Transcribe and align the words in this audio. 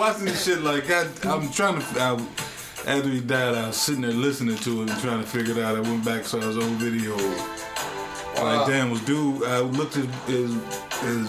watching 0.00 0.24
this 0.24 0.46
shit 0.46 0.62
like 0.62 0.90
I, 0.90 1.02
I'm 1.24 1.50
trying 1.52 1.78
to. 1.78 2.00
I, 2.00 2.14
after 2.86 3.10
he 3.10 3.20
died, 3.20 3.54
I 3.54 3.66
was 3.66 3.76
sitting 3.76 4.00
there 4.00 4.12
listening 4.12 4.56
to 4.56 4.82
it 4.82 4.90
and 4.90 5.00
trying 5.00 5.20
to 5.20 5.26
figure 5.26 5.52
it 5.52 5.62
out. 5.62 5.76
I 5.76 5.80
went 5.80 6.02
back 6.04 6.24
saw 6.24 6.40
his 6.40 6.56
old 6.56 6.72
video. 6.78 7.14
Like 8.42 8.66
damn, 8.66 8.90
was 8.90 9.02
dude? 9.02 9.44
I 9.44 9.60
looked 9.60 9.98
at 9.98 10.06
his 10.26 10.54
his 11.02 11.28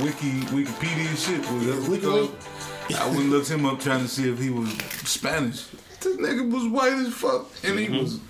wiki 0.00 0.42
Wikipedia 0.54 1.16
shit. 1.16 1.40
Was 1.50 2.04
what? 2.04 3.00
I 3.00 3.06
went 3.08 3.18
and 3.18 3.30
looked 3.30 3.50
him 3.50 3.66
up 3.66 3.80
trying 3.80 4.02
to 4.02 4.08
see 4.08 4.30
if 4.30 4.38
he 4.38 4.50
was 4.50 4.70
Spanish. 5.04 5.66
This 6.00 6.16
nigga 6.16 6.48
was 6.48 6.68
white 6.68 6.92
as 6.92 7.12
fuck, 7.12 7.50
and 7.64 7.78
he 7.78 7.86
mm-hmm. 7.86 7.98
was. 7.98 8.20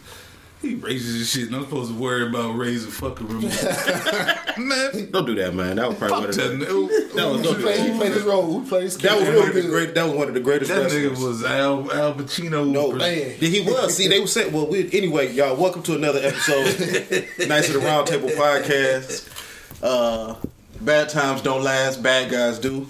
He 0.60 0.74
raises 0.74 1.20
as 1.22 1.30
shit, 1.30 1.46
and 1.46 1.54
I'm 1.56 1.62
supposed 1.64 1.92
to 1.92 1.96
worry 1.96 2.26
about 2.26 2.56
raising 2.56 2.90
fucking 2.90 3.28
remote. 3.28 3.42
man, 4.58 5.10
Don't 5.12 5.24
do 5.24 5.36
that, 5.36 5.54
man. 5.54 5.76
That 5.76 5.88
was 5.88 5.96
probably 5.98 6.18
one 6.26 6.32
fuck 6.32 6.42
of 6.44 6.50
that 6.50 6.58
the, 6.58 6.64
nigga. 6.66 7.12
that 7.14 7.26
was, 7.28 7.40
He 7.40 7.46
don't 7.46 7.54
do 7.56 7.62
played, 7.62 7.80
he 7.80 7.86
that. 7.90 7.96
played 7.96 8.12
his 8.12 8.22
role. 8.24 8.60
He 8.60 8.68
played 8.68 8.82
his 8.82 8.96
That 8.98 9.18
was 9.20 9.28
one 9.28 9.48
of 9.48 9.54
the 9.54 9.62
great. 9.62 9.94
That 9.94 10.02
was 10.06 10.14
one 10.14 10.28
of 10.28 10.34
the 10.34 10.40
greatest. 10.40 10.70
That 10.72 10.82
wrestlers. 10.82 11.16
nigga 11.18 11.24
was 11.26 11.44
Al 11.44 11.92
Al 11.92 12.14
Pacino. 12.14 12.68
No, 12.68 12.90
pers- 12.90 12.98
man. 12.98 13.18
Yeah, 13.38 13.48
he 13.48 13.60
was. 13.60 13.96
See, 13.96 14.08
they 14.08 14.18
were 14.18 14.26
saying, 14.26 14.52
well, 14.52 14.66
we, 14.66 14.90
anyway, 14.92 15.30
y'all, 15.32 15.54
welcome 15.54 15.82
to 15.84 15.94
another 15.94 16.18
episode. 16.20 16.64
nice 17.48 17.68
of 17.68 17.74
the 17.74 17.80
Round 17.84 18.08
Table 18.08 18.28
Podcast. 18.30 19.28
Uh, 19.80 20.34
bad 20.80 21.08
times 21.08 21.40
don't 21.40 21.62
last, 21.62 22.02
bad 22.02 22.32
guys 22.32 22.58
do. 22.58 22.88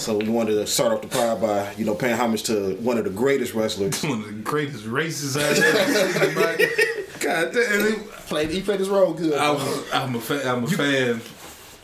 So 0.00 0.16
we 0.16 0.28
wanted 0.30 0.54
to 0.54 0.66
start 0.66 0.92
off 0.92 1.02
the 1.02 1.08
pod 1.08 1.42
by, 1.42 1.72
you 1.74 1.84
know, 1.84 1.94
paying 1.94 2.16
homage 2.16 2.44
to 2.44 2.74
one 2.76 2.96
of 2.96 3.04
the 3.04 3.10
greatest 3.10 3.52
wrestlers. 3.52 4.02
one 4.02 4.20
of 4.20 4.26
the 4.26 4.32
greatest 4.32 4.84
racists 4.86 5.36
I've 5.38 5.58
ever 5.58 6.58
seen 6.58 6.70
in 6.70 7.20
God 7.20 7.52
damn 7.52 7.86
it. 7.92 8.10
Played, 8.26 8.50
he 8.50 8.62
played 8.62 8.78
his 8.80 8.88
role 8.88 9.12
good. 9.12 9.34
I 9.34 9.50
was, 9.50 9.92
I'm 9.92 10.14
a 10.14 10.20
fan. 10.20 10.46
I'm 10.48 10.64
a 10.64 10.66
fan. 10.68 11.20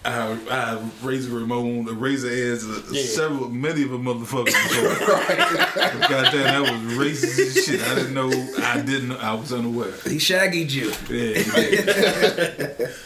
I, 0.07 0.39
I 0.51 0.91
Razor 1.03 1.37
Ramon, 1.37 1.85
the 1.85 1.93
Razor 1.93 2.29
Edge, 2.29 2.61
uh, 2.65 2.81
Yeah. 2.93 3.03
several, 3.03 3.51
many 3.51 3.83
of 3.83 3.91
them 3.91 4.05
motherfuckers. 4.05 4.47
before. 4.69 6.09
God 6.09 6.33
damn, 6.33 6.65
that 6.65 6.73
was 6.73 6.95
racist 6.95 7.39
as 7.57 7.65
shit. 7.67 7.81
I 7.83 7.95
didn't 7.97 8.15
know. 8.15 8.31
I 8.63 8.81
didn't. 8.81 9.09
know- 9.09 9.19
I 9.19 9.35
was 9.35 9.53
unaware. 9.53 9.91
He 10.05 10.17
shaggied 10.17 10.71
you. 10.71 10.93
Yeah, 11.11 12.77
yeah. 12.81 12.87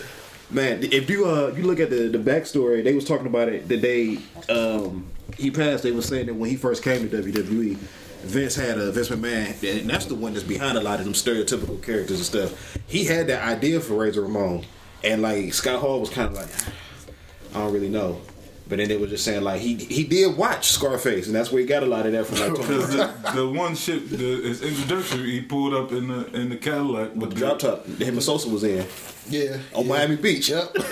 Man, 0.50 0.82
if 0.82 1.08
you 1.08 1.26
uh 1.26 1.52
you 1.56 1.62
look 1.62 1.78
at 1.80 1.90
the 1.90 2.08
the 2.08 2.18
backstory, 2.18 2.82
they 2.82 2.94
was 2.94 3.04
talking 3.04 3.26
about 3.26 3.48
it 3.48 3.68
the 3.68 3.76
day 3.76 4.18
um 4.48 5.06
he 5.36 5.50
passed. 5.50 5.82
They 5.82 5.92
was 5.92 6.06
saying 6.06 6.26
that 6.26 6.34
when 6.34 6.50
he 6.50 6.56
first 6.56 6.82
came 6.82 7.08
to 7.08 7.22
WWE, 7.22 7.76
Vince 8.22 8.56
had 8.56 8.78
a 8.78 8.90
Vince 8.90 9.08
McMahon, 9.08 9.80
and 9.80 9.88
that's 9.88 10.06
the 10.06 10.14
one 10.14 10.34
that's 10.34 10.44
behind 10.44 10.76
a 10.76 10.80
lot 10.80 10.98
of 10.98 11.04
them 11.04 11.14
stereotypical 11.14 11.82
characters 11.82 12.16
and 12.16 12.26
stuff. 12.26 12.76
He 12.86 13.04
had 13.04 13.28
that 13.28 13.42
idea 13.42 13.80
for 13.80 13.94
Razor 13.94 14.22
Ramon, 14.22 14.66
and 15.04 15.22
like 15.22 15.54
Scott 15.54 15.80
Hall 15.80 16.00
was 16.00 16.10
kind 16.10 16.28
of 16.28 16.34
like, 16.34 16.50
I 17.54 17.58
don't 17.64 17.72
really 17.72 17.88
know. 17.88 18.20
But 18.70 18.78
then 18.78 18.88
they 18.88 18.96
were 18.96 19.08
just 19.08 19.24
saying 19.24 19.42
like 19.42 19.60
he 19.60 19.74
he 19.74 20.04
did 20.04 20.36
watch 20.36 20.68
Scarface, 20.70 21.26
and 21.26 21.34
that's 21.34 21.50
where 21.52 21.60
he 21.60 21.66
got 21.66 21.82
a 21.82 21.86
lot 21.86 22.06
of 22.06 22.12
that 22.12 22.24
from. 22.24 22.38
Like 22.38 22.52
Because 22.60 22.94
Tony 22.94 23.12
the, 23.24 23.32
the 23.34 23.48
one 23.50 23.74
ship, 23.74 24.08
the, 24.08 24.16
his 24.16 24.62
introduction, 24.62 25.24
he 25.24 25.40
pulled 25.42 25.74
up 25.74 25.90
in 25.92 26.06
the 26.08 26.26
in 26.34 26.48
the 26.50 26.56
Cadillac 26.56 27.10
with 27.10 27.16
with 27.16 27.30
the 27.30 27.34
the 27.34 27.40
drop 27.40 27.58
top, 27.58 27.84
him 27.86 28.14
and 28.14 28.22
Sosa 28.22 28.48
was 28.48 28.62
in 28.64 28.86
yeah. 29.28 29.58
on 29.74 29.84
yeah. 29.84 29.88
Miami 29.88 30.16
Beach. 30.16 30.48
Yep. 30.48 30.72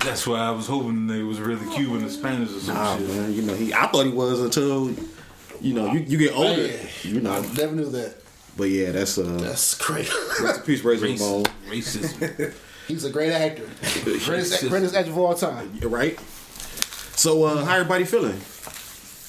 That's 0.00 0.24
why 0.26 0.38
I 0.38 0.50
was 0.52 0.68
hoping 0.68 1.08
they 1.08 1.22
was 1.22 1.40
really 1.40 1.66
Cuban 1.74 2.04
or 2.04 2.08
Spanish 2.08 2.50
or 2.50 2.60
some 2.60 2.74
Nah, 2.76 2.96
shit. 2.96 3.08
man, 3.08 3.32
you 3.34 3.42
know 3.42 3.54
he. 3.54 3.74
I 3.74 3.86
thought 3.88 4.06
he 4.06 4.12
was 4.12 4.40
until 4.40 4.90
you 5.60 5.74
know 5.74 5.92
you, 5.92 5.98
you 6.00 6.18
get 6.18 6.32
older. 6.36 6.56
Man. 6.68 6.88
You 7.02 7.20
know, 7.20 7.32
I 7.32 7.40
Never 7.54 7.74
knew 7.74 7.90
that. 7.90 8.14
but 8.56 8.64
yeah, 8.68 8.92
that's 8.92 9.18
uh, 9.18 9.24
That's 9.40 9.74
crazy. 9.74 10.12
rest 10.40 10.60
in 10.60 10.64
peace, 10.66 10.84
Razor 10.84 11.06
Race, 11.06 11.20
racism. 11.96 12.54
He's 12.86 13.04
a 13.04 13.10
great 13.10 13.32
actor. 13.32 13.64
Greatest, 14.04 14.68
greatest 14.68 14.94
actor 14.94 15.10
of 15.10 15.18
all 15.18 15.34
time. 15.34 15.76
You're 15.80 15.90
right. 15.90 16.18
So 17.16 17.44
uh, 17.44 17.64
how 17.64 17.74
everybody 17.76 18.04
feeling? 18.04 18.40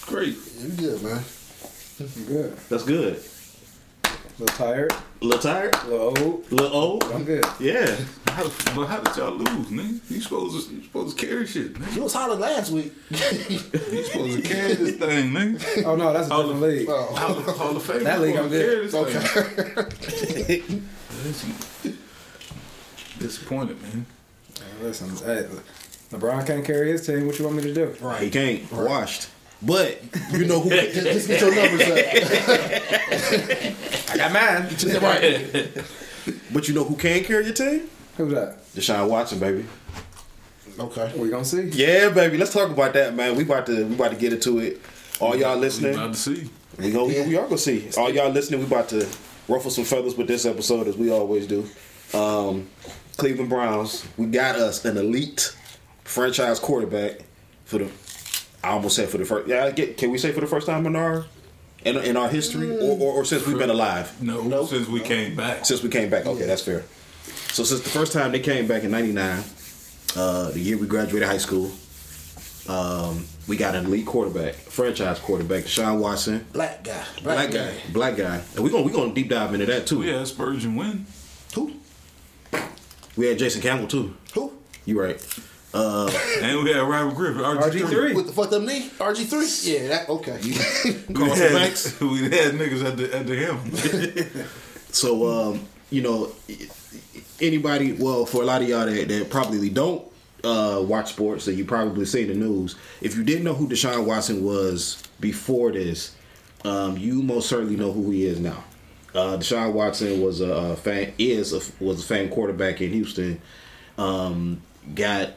Great. 0.06 0.38
You 0.60 0.70
good, 0.70 1.02
man. 1.04 1.24
I'm 2.00 2.26
good. 2.26 2.58
That's 2.70 2.84
good. 2.84 3.24
A 4.06 4.10
little 4.40 4.56
tired. 4.58 4.92
A 4.92 5.26
little 5.26 5.42
tired, 5.42 5.74
A 5.76 5.88
little 5.88 6.08
old. 6.20 6.52
a 6.52 6.56
little 6.56 6.78
old. 6.78 7.04
I'm 7.06 7.24
good. 7.24 7.44
Yeah, 7.60 7.96
How, 8.28 8.44
but 8.76 8.86
how 8.86 9.00
did 9.00 9.16
y'all 9.18 9.32
lose, 9.34 9.68
nigga? 9.70 10.12
You 10.12 10.22
supposed 10.22 10.70
to 10.70 10.76
you 10.76 10.84
supposed 10.84 11.18
to 11.18 11.26
carry 11.26 11.48
shit, 11.48 11.74
nigga. 11.74 11.96
You 11.96 12.04
was 12.04 12.14
hollering 12.14 12.40
last 12.40 12.70
week. 12.72 12.94
You 13.10 13.18
supposed 14.04 14.36
to 14.38 14.42
carry 14.44 14.74
this 14.76 14.96
thing, 14.98 15.32
nigga. 15.32 15.84
Oh 15.86 15.96
no, 15.96 16.14
that's 16.14 16.30
a 16.30 16.34
All 16.34 16.44
different 16.44 16.62
the- 16.62 16.68
league. 16.68 16.88
Oh. 16.88 17.16
Hall 17.16 17.36
of, 17.40 17.46
Hall 17.58 17.76
of 17.76 17.84
Fame. 17.84 18.04
That 18.04 18.22
league 18.22 18.36
I'm 18.36 18.50
good. 18.50 18.92
Carry 18.94 19.08
this 19.08 20.54
Okay. 20.54 20.64
thing. 23.18 23.28
Disappointed, 23.28 23.82
man. 23.82 24.06
Listen, 24.82 25.10
hey, 25.26 25.46
LeBron 26.12 26.48
can't 26.48 26.64
carry 26.66 26.92
his 26.92 27.06
team. 27.06 27.28
What 27.28 27.38
you 27.38 27.44
want 27.46 27.58
me 27.58 27.64
to 27.64 27.74
do? 27.74 27.94
Right, 28.02 28.24
he 28.24 28.30
can't 28.30 28.72
washed. 28.72 29.28
But 29.62 30.02
you 30.32 30.46
know 30.46 30.62
who? 30.62 30.70
just, 30.70 30.94
just 30.94 31.28
get 31.28 31.42
your 31.42 31.54
numbers 31.56 31.82
up. 31.82 31.98
I 34.10 34.18
got 34.18 34.32
mine. 34.32 34.68
right. 35.04 35.70
but 36.54 36.68
you 36.68 36.76
know 36.76 36.84
who 36.84 36.96
can 36.96 37.24
carry 37.24 37.46
your 37.46 37.54
team? 37.54 37.90
Who's 38.18 38.34
that? 38.34 38.64
Deshaun 38.74 39.10
Watson, 39.10 39.40
baby. 39.40 39.66
Okay. 40.80 41.12
We 41.18 41.30
gonna 41.30 41.44
see. 41.44 41.70
Yeah, 41.70 42.10
baby. 42.10 42.38
Let's 42.38 42.54
talk 42.54 42.70
about 42.70 42.94
that, 42.94 43.16
man. 43.16 43.36
We 43.36 43.42
about 43.44 43.66
to 43.66 43.84
we 43.86 43.96
about 43.96 44.12
to 44.12 44.18
get 44.18 44.34
into 44.34 44.60
it. 44.60 44.80
All 45.20 45.36
y'all 45.36 45.58
listening. 45.58 45.94
We 45.94 45.98
listening, 45.98 46.06
about 46.06 46.14
to 46.14 46.20
see. 46.20 46.48
We 46.78 46.92
go. 46.92 47.08
We 47.08 47.36
are 47.36 47.46
gonna 47.46 47.58
see. 47.58 47.90
All 47.98 48.12
y'all 48.12 48.30
listening, 48.30 48.60
we 48.60 48.68
about 48.68 48.90
to 48.90 49.08
ruffle 49.48 49.72
some 49.72 49.86
feathers 49.86 50.16
with 50.16 50.28
this 50.28 50.46
episode 50.46 50.88
as 50.88 50.96
we 50.98 51.10
always 51.10 51.48
do. 51.48 51.68
Um, 52.14 52.70
Cleveland 53.18 53.50
Browns. 53.50 54.06
We 54.16 54.28
got 54.28 54.56
us 54.56 54.86
an 54.86 54.98
elite 54.98 55.56
franchise 56.04 56.60
quarterback 56.60 57.22
for 57.66 57.80
the. 57.80 57.92
I 58.64 58.70
almost 58.70 58.96
said 58.96 59.10
for 59.10 59.18
the 59.18 59.26
first. 59.26 59.48
Yeah, 59.48 59.66
I 59.66 59.72
get. 59.72 59.98
Can 59.98 60.12
we 60.12 60.18
say 60.18 60.32
for 60.32 60.42
the 60.42 60.48
first 60.48 60.68
time 60.68 60.86
in 60.86 60.96
our 60.96 61.26
in, 61.84 61.98
in 61.98 62.18
our 62.18 62.30
history, 62.30 62.78
or, 62.78 62.98
or, 63.00 63.14
or 63.14 63.26
since 63.26 63.46
we've 63.46 63.58
been 63.58 63.70
alive? 63.70 64.22
No, 64.22 64.66
since 64.66 64.88
we 64.88 65.00
came 65.00 65.36
back. 65.36 65.66
Since 65.66 65.84
we 65.84 65.90
came 65.90 66.10
back. 66.10 66.26
Okay, 66.26 66.46
that's 66.46 66.62
fair. 66.62 66.84
So 67.54 67.64
since 67.64 67.82
the 67.82 67.90
first 67.90 68.14
time 68.14 68.32
they 68.32 68.40
came 68.40 68.68
back 68.68 68.84
in 68.84 68.92
'99, 68.92 69.44
uh, 70.16 70.52
the 70.52 70.60
year 70.60 70.78
we 70.78 70.88
graduated 70.88 71.28
high 71.28 71.38
school, 71.38 71.72
um, 72.68 73.26
we 73.48 73.58
got 73.58 73.76
an 73.76 73.86
elite 73.86 74.06
quarterback, 74.06 74.54
franchise 74.56 75.20
quarterback, 75.20 75.64
Deshaun 75.64 76.00
Watson. 76.00 76.46
Black 76.54 76.84
guy. 76.84 77.04
Black 77.24 77.52
guy, 77.52 77.74
black 77.92 78.18
guy, 78.18 78.42
and 78.56 78.64
we're 78.64 78.70
gonna 78.70 78.84
we 78.84 78.92
gonna 78.92 79.14
deep 79.14 79.30
dive 79.30 79.54
into 79.54 79.66
that 79.66 79.88
too. 79.88 80.04
Yeah, 80.04 80.20
had 80.20 80.28
Spergon 80.28 80.76
Wynn. 80.78 81.06
Who? 83.18 83.22
We 83.22 83.28
had 83.28 83.38
Jason 83.38 83.62
Campbell 83.62 83.88
too. 83.88 84.16
Who? 84.34 84.54
You 84.86 85.02
right? 85.02 85.44
Uh, 85.74 86.10
And 86.42 86.64
we 86.64 86.72
had 86.72 86.80
Robert 86.82 87.16
Griffin, 87.16 87.42
RG3. 87.42 87.82
RG3. 87.82 88.16
With 88.16 88.28
the 88.28 88.34
fuck 88.34 88.54
up 88.54 88.62
knee? 88.62 88.90
RG3? 88.98 89.68
Yeah, 89.68 89.88
that, 89.90 90.10
okay. 90.10 90.40
We 91.10 91.30
had, 91.30 91.52
Banks. 91.52 92.00
we 92.00 92.24
had 92.24 92.54
niggas 92.54 92.86
at 92.86 92.98
the, 92.98 93.16
at 93.16 93.28
the 93.28 93.36
him. 93.36 94.48
So 94.92 95.28
um, 95.28 95.68
you 95.90 96.02
know, 96.02 96.32
anybody? 97.42 97.94
Well, 97.94 98.26
for 98.26 98.42
a 98.42 98.46
lot 98.46 98.62
of 98.62 98.70
y'all 98.70 98.86
that, 98.86 99.08
that 99.08 99.30
probably 99.30 99.70
don't 99.70 100.04
uh, 100.44 100.82
watch 100.86 101.10
sports, 101.14 101.46
that 101.46 101.54
you 101.56 101.66
probably 101.66 102.06
see 102.06 102.24
the 102.26 102.34
news. 102.34 102.76
If 103.02 103.16
you 103.16 103.24
didn't 103.24 103.44
know 103.44 103.54
who 103.54 103.68
Deshaun 103.68 104.06
Watson 104.06 104.44
was 104.44 105.04
before 105.20 105.72
this, 105.72 106.16
um, 106.66 106.98
you 106.98 107.22
most 107.22 107.50
certainly 107.50 107.76
know 107.76 107.92
who 107.92 108.10
he 108.12 108.26
is 108.26 108.40
now. 108.40 108.64
Uh, 109.18 109.36
Deshaun 109.36 109.74
Watson 109.74 110.22
was 110.22 110.42
a, 110.42 110.50
a 110.50 110.76
fan, 110.76 111.12
is 111.18 111.52
a, 111.52 111.84
was 111.84 112.04
a 112.04 112.08
fan 112.08 112.30
quarterback 112.30 112.82
in 112.82 112.92
Houston. 112.92 113.42
Um, 113.98 114.62
got 114.94 115.32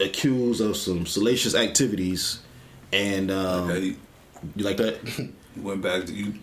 accused 0.00 0.60
of 0.60 0.76
some 0.76 1.06
salacious 1.06 1.56
activities, 1.56 2.38
and 2.92 3.32
um, 3.32 3.68
Hey, 3.68 3.96
you 4.54 4.64
like 4.64 4.76
that? 4.76 5.32
went 5.56 5.82
back 5.82 6.04
to 6.06 6.12
you. 6.12 6.34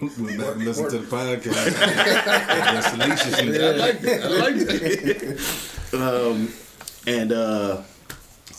Went 0.02 0.38
back 0.38 0.54
and 0.56 0.64
listened 0.64 0.90
to 0.90 0.98
the 0.98 1.06
podcast. 1.16 1.70
That's 1.74 2.90
salacious 2.90 3.38
shit. 3.38 3.60
I 3.62 3.70
like 3.76 4.00
that. 4.00 4.22
I 4.22 4.28
like 4.28 4.56
that. 4.56 5.94
Um, 5.94 6.52
and 7.06 7.32
uh, 7.32 7.82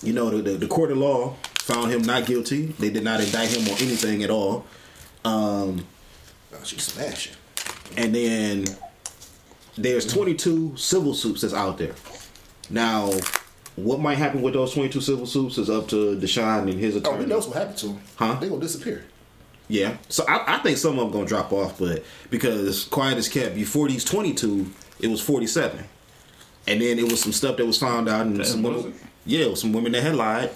you 0.02 0.14
know 0.14 0.32
the, 0.32 0.42
the 0.42 0.58
the 0.58 0.68
court 0.68 0.92
of 0.92 0.98
law 0.98 1.36
found 1.60 1.92
him 1.92 2.02
not 2.02 2.26
guilty. 2.26 2.68
They 2.80 2.90
did 2.90 3.04
not 3.04 3.22
indict 3.22 3.50
him 3.50 3.62
on 3.72 3.80
anything 3.80 4.24
at 4.24 4.32
all. 4.32 4.66
Um, 5.24 5.86
Oh, 6.54 6.64
she's 6.64 6.84
smashing. 6.84 7.34
and 7.98 8.14
then 8.14 8.66
there's 9.78 10.06
22 10.12 10.76
civil 10.78 11.14
suits 11.14 11.42
that's 11.42 11.54
out 11.54 11.78
there. 11.78 11.96
Now, 12.70 13.12
what 13.76 14.00
might 14.00 14.18
happen 14.18 14.42
with 14.42 14.54
those 14.54 14.74
22 14.74 15.02
civil 15.02 15.26
suits 15.26 15.58
is 15.58 15.70
up 15.70 15.88
to 15.90 16.18
Deshaun 16.18 16.70
and 16.70 16.80
his 16.80 16.96
oh, 16.96 17.00
attorney. 17.00 17.08
Oh, 17.08 17.16
attorney. 17.16 17.24
we 17.26 17.30
knows 17.30 17.48
what 17.48 17.58
happened 17.58 17.78
to 17.78 17.88
him. 17.88 18.00
Huh? 18.16 18.34
They 18.40 18.50
gonna 18.50 18.62
disappear. 18.62 19.06
Yeah. 19.68 19.98
So 20.10 20.26
I, 20.28 20.56
I 20.56 20.58
think 20.60 20.78
some 20.78 21.00
of 21.00 21.06
them 21.06 21.12
gonna 21.12 21.26
drop 21.26 21.54
off, 21.54 21.80
but 21.80 22.04
because 22.30 22.86
quiet 22.86 23.18
as 23.18 23.30
kept, 23.30 23.56
before 23.56 23.88
these 23.88 24.04
22, 24.04 24.70
it 25.00 25.08
was 25.08 25.22
47, 25.22 25.86
and 26.68 26.82
then 26.82 27.00
it 27.00 27.04
was 27.04 27.22
some 27.22 27.32
stuff 27.32 27.58
that 27.58 27.66
was 27.66 27.78
found 27.78 28.10
out, 28.10 28.26
and 28.26 28.38
Damn, 28.38 28.46
some 28.46 28.64
women, 28.64 28.94
yeah, 29.26 29.46
it 29.46 29.50
was 29.50 29.62
some 29.62 29.74
women 29.74 29.94
that 29.94 30.04
had 30.04 30.16
lied. 30.16 30.52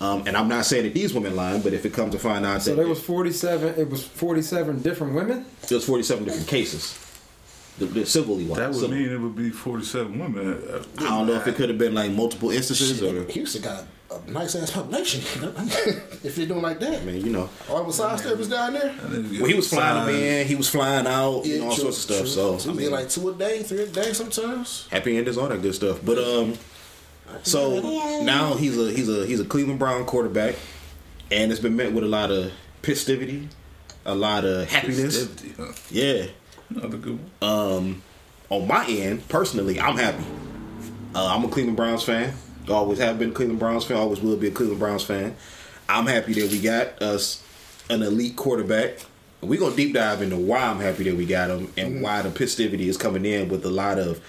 Um, 0.00 0.26
and 0.26 0.36
I'm 0.36 0.48
not 0.48 0.66
saying 0.66 0.84
that 0.84 0.94
these 0.94 1.14
women 1.14 1.36
lied, 1.36 1.62
but 1.62 1.72
if 1.72 1.86
it 1.86 1.92
comes 1.94 2.12
to 2.14 2.18
find 2.18 2.44
out 2.44 2.62
So 2.62 2.70
that 2.70 2.76
there 2.76 2.88
was 2.88 3.00
47. 3.02 3.78
It 3.80 3.88
was 3.88 4.04
47 4.04 4.82
different 4.82 5.14
women. 5.14 5.46
there 5.68 5.76
was 5.76 5.84
47 5.86 6.24
different 6.24 6.48
cases, 6.48 6.98
the, 7.78 7.86
the 7.86 8.04
civilly 8.04 8.44
ones. 8.44 8.58
That 8.58 8.70
would 8.70 8.80
Civil- 8.80 8.96
mean 8.96 9.10
it 9.10 9.18
would 9.18 9.36
be 9.36 9.50
47 9.50 10.18
women. 10.18 10.62
I 10.98 11.02
don't 11.04 11.26
know 11.28 11.34
if 11.34 11.46
it 11.46 11.54
could 11.54 11.68
have 11.68 11.78
been 11.78 11.94
like 11.94 12.10
multiple 12.10 12.50
instances 12.50 13.02
or 13.02 13.24
Houston 13.30 13.62
got 13.62 13.84
a 14.10 14.30
nice 14.30 14.54
ass 14.56 14.70
population. 14.72 15.20
if 16.22 16.34
they're 16.36 16.46
doing 16.46 16.62
like 16.62 16.80
that, 16.80 17.04
man, 17.04 17.16
you 17.24 17.30
know, 17.32 17.48
all 17.70 17.84
the 17.84 17.92
side 17.92 18.18
steppers 18.18 18.48
down 18.48 18.72
there. 18.74 18.94
well, 19.00 19.22
he 19.46 19.54
was 19.54 19.68
flying 19.68 20.06
them 20.06 20.14
in, 20.14 20.46
he 20.46 20.54
was 20.56 20.68
flying 20.68 21.06
out, 21.06 21.44
you 21.46 21.58
know, 21.60 21.66
all 21.68 21.74
true, 21.74 21.84
sorts 21.92 21.98
of 21.98 22.02
stuff. 22.02 22.18
true. 22.18 22.26
So, 22.26 22.58
So 22.58 22.70
I 22.70 22.74
mean, 22.74 22.90
like 22.90 23.08
two 23.08 23.28
a 23.28 23.34
day, 23.34 23.62
three 23.62 23.82
a 23.84 23.86
day 23.86 24.12
sometimes. 24.12 24.86
happy 24.90 25.16
endings, 25.16 25.38
all 25.38 25.48
that 25.48 25.62
good 25.62 25.74
stuff. 25.74 26.00
But 26.04 26.18
um, 26.18 26.54
so 27.42 28.22
now 28.22 28.54
he's 28.54 28.78
a 28.78 28.90
he's 28.92 29.08
a 29.08 29.26
he's 29.26 29.40
a 29.40 29.44
Cleveland 29.44 29.78
Brown 29.78 30.04
quarterback, 30.04 30.56
and 31.30 31.50
it's 31.50 31.60
been 31.60 31.76
met 31.76 31.92
with 31.92 32.04
a 32.04 32.08
lot 32.08 32.30
of 32.30 32.52
festivity, 32.82 33.48
a 34.04 34.14
lot 34.14 34.44
of 34.44 34.70
happiness. 34.70 35.28
Huh? 35.56 35.72
Yeah. 35.90 36.26
Another 36.70 36.96
good 36.96 37.18
one. 37.40 37.50
Um, 37.50 38.02
on 38.50 38.66
my 38.66 38.86
end, 38.86 39.28
personally, 39.28 39.80
I'm 39.80 39.96
happy. 39.96 40.24
Uh, 41.14 41.34
I'm 41.34 41.44
a 41.44 41.48
Cleveland 41.48 41.76
Browns 41.76 42.02
fan. 42.02 42.34
Always 42.68 42.98
have 42.98 43.18
been 43.18 43.30
a 43.30 43.32
Cleveland 43.32 43.60
Browns 43.60 43.84
fan. 43.84 43.96
Always 43.96 44.20
will 44.20 44.36
be 44.36 44.48
a 44.48 44.50
Cleveland 44.50 44.80
Browns 44.80 45.04
fan. 45.04 45.36
I'm 45.88 46.06
happy 46.06 46.32
that 46.34 46.50
we 46.50 46.60
got 46.60 47.02
us 47.02 47.42
an 47.90 48.02
elite 48.02 48.36
quarterback. 48.36 48.98
We're 49.42 49.60
gonna 49.60 49.76
deep 49.76 49.92
dive 49.92 50.22
into 50.22 50.36
why 50.36 50.60
I'm 50.60 50.80
happy 50.80 51.04
that 51.04 51.16
we 51.16 51.26
got 51.26 51.50
him 51.50 51.70
and 51.76 52.00
why 52.00 52.22
the 52.22 52.30
festivity 52.30 52.88
is 52.88 52.96
coming 52.96 53.26
in 53.26 53.48
with 53.50 53.64
a 53.66 53.70
lot 53.70 53.98
of 53.98 54.20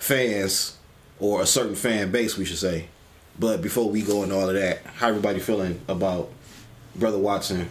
fans 0.00 0.76
or 1.20 1.42
a 1.42 1.46
certain 1.46 1.74
fan 1.74 2.10
base, 2.10 2.36
we 2.36 2.44
should 2.44 2.58
say. 2.58 2.88
But 3.38 3.62
before 3.62 3.90
we 3.90 4.02
go 4.02 4.22
into 4.22 4.34
all 4.36 4.48
of 4.48 4.54
that, 4.54 4.84
how 4.84 5.08
everybody 5.08 5.40
feeling 5.40 5.80
about 5.88 6.30
Brother 6.94 7.18
Watson 7.18 7.68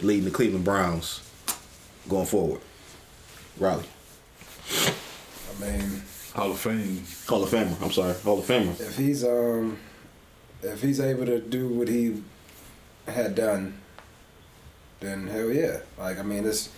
leading 0.00 0.24
the 0.24 0.30
Cleveland 0.30 0.64
Browns 0.64 1.20
going 2.08 2.26
forward? 2.26 2.60
Riley. 3.58 3.84
I 4.70 5.60
mean, 5.60 6.02
Hall 6.34 6.50
of 6.50 6.60
Fame. 6.60 7.02
Hall 7.26 7.42
of 7.42 7.50
Famer. 7.50 7.80
I'm 7.82 7.92
sorry, 7.92 8.14
Hall 8.14 8.38
of 8.38 8.44
Famer. 8.44 8.78
if 8.80 8.96
he's 8.96 9.24
um, 9.24 9.78
if 10.62 10.82
he's 10.82 11.00
able 11.00 11.24
to 11.26 11.40
do 11.40 11.68
what 11.68 11.88
he 11.88 12.22
had 13.06 13.34
done, 13.34 13.78
then 15.00 15.26
hell 15.28 15.50
yeah. 15.50 15.78
Like 15.98 16.18
I 16.18 16.22
mean, 16.22 16.46
it's 16.46 16.68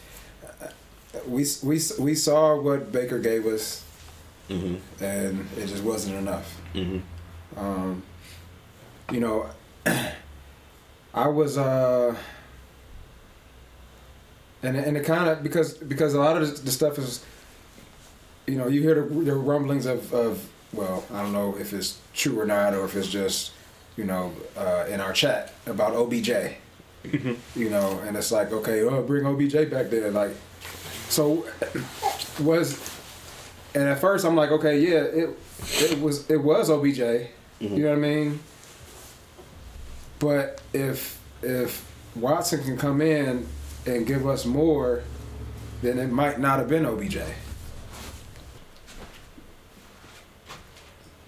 we 1.26 1.44
we 1.62 1.80
we 1.98 2.14
saw 2.14 2.60
what 2.60 2.92
Baker 2.92 3.18
gave 3.18 3.46
us, 3.46 3.84
Mm-hmm. 4.48 5.04
and 5.04 5.46
it 5.56 5.66
just 5.66 5.84
wasn't 5.84 6.16
enough. 6.16 6.60
Mm-hmm. 6.74 7.58
Um, 7.58 8.02
you 9.12 9.20
know, 9.20 9.50
I 11.14 11.28
was 11.28 11.58
uh, 11.58 12.16
and 14.62 14.76
and 14.76 14.96
it 14.96 15.04
kind 15.04 15.28
of 15.28 15.42
because 15.42 15.74
because 15.74 16.14
a 16.14 16.20
lot 16.20 16.40
of 16.40 16.64
the, 16.64 16.70
stuff 16.70 16.98
is, 16.98 17.24
you 18.46 18.56
know, 18.56 18.68
you 18.68 18.82
hear 18.82 18.94
the, 18.94 19.02
the 19.02 19.34
rumblings 19.34 19.86
of 19.86 20.12
of 20.12 20.48
well, 20.72 21.04
I 21.12 21.22
don't 21.22 21.32
know 21.32 21.56
if 21.58 21.72
it's 21.72 21.98
true 22.14 22.38
or 22.40 22.44
not, 22.44 22.74
or 22.74 22.84
if 22.84 22.96
it's 22.96 23.08
just 23.08 23.52
you 23.96 24.04
know 24.04 24.32
uh, 24.56 24.84
in 24.88 25.00
our 25.00 25.12
chat 25.12 25.52
about 25.66 25.94
OBJ, 25.94 26.30
you 27.54 27.70
know, 27.70 28.00
and 28.06 28.16
it's 28.16 28.32
like 28.32 28.52
okay, 28.52 28.82
oh, 28.82 29.02
bring 29.02 29.26
OBJ 29.26 29.70
back 29.70 29.90
there, 29.90 30.10
like, 30.10 30.32
so 31.08 31.46
was, 32.40 32.87
and 33.74 33.84
at 33.84 34.00
first 34.00 34.24
I'm 34.24 34.36
like, 34.36 34.50
okay, 34.50 34.78
yeah, 34.78 35.00
it 35.00 35.30
it 35.80 36.00
was 36.00 36.28
it 36.30 36.38
was 36.38 36.70
OBJ, 36.70 36.98
mm-hmm. 36.98 37.74
you 37.74 37.82
know 37.82 37.90
what 37.90 37.98
I 37.98 38.00
mean, 38.00 38.40
but 40.18 40.60
if 40.72 41.20
if 41.42 41.84
Watson 42.14 42.62
can 42.62 42.76
come 42.76 43.00
in 43.00 43.46
and 43.86 44.06
give 44.06 44.26
us 44.26 44.44
more, 44.44 45.02
then 45.82 45.98
it 45.98 46.10
might 46.10 46.40
not 46.40 46.58
have 46.58 46.68
been 46.68 46.84
OBJ. 46.84 47.18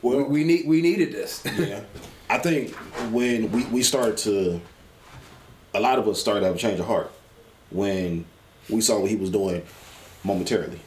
Well, 0.03 0.25
we 0.25 0.45
need 0.45 0.67
we 0.67 0.81
needed 0.81 1.13
this. 1.13 1.43
yeah. 1.59 1.83
I 2.29 2.39
think 2.39 2.75
when 3.11 3.51
we, 3.51 3.65
we 3.67 3.83
started 3.83 4.17
to, 4.19 4.61
a 5.75 5.81
lot 5.81 5.99
of 5.99 6.07
us 6.07 6.21
started 6.21 6.41
to 6.41 6.47
have 6.47 6.55
a 6.55 6.59
change 6.59 6.79
of 6.79 6.87
heart 6.87 7.11
when 7.71 8.25
we 8.69 8.81
saw 8.81 9.01
what 9.01 9.11
he 9.11 9.17
was 9.17 9.31
doing 9.31 9.63
momentarily. 10.23 10.81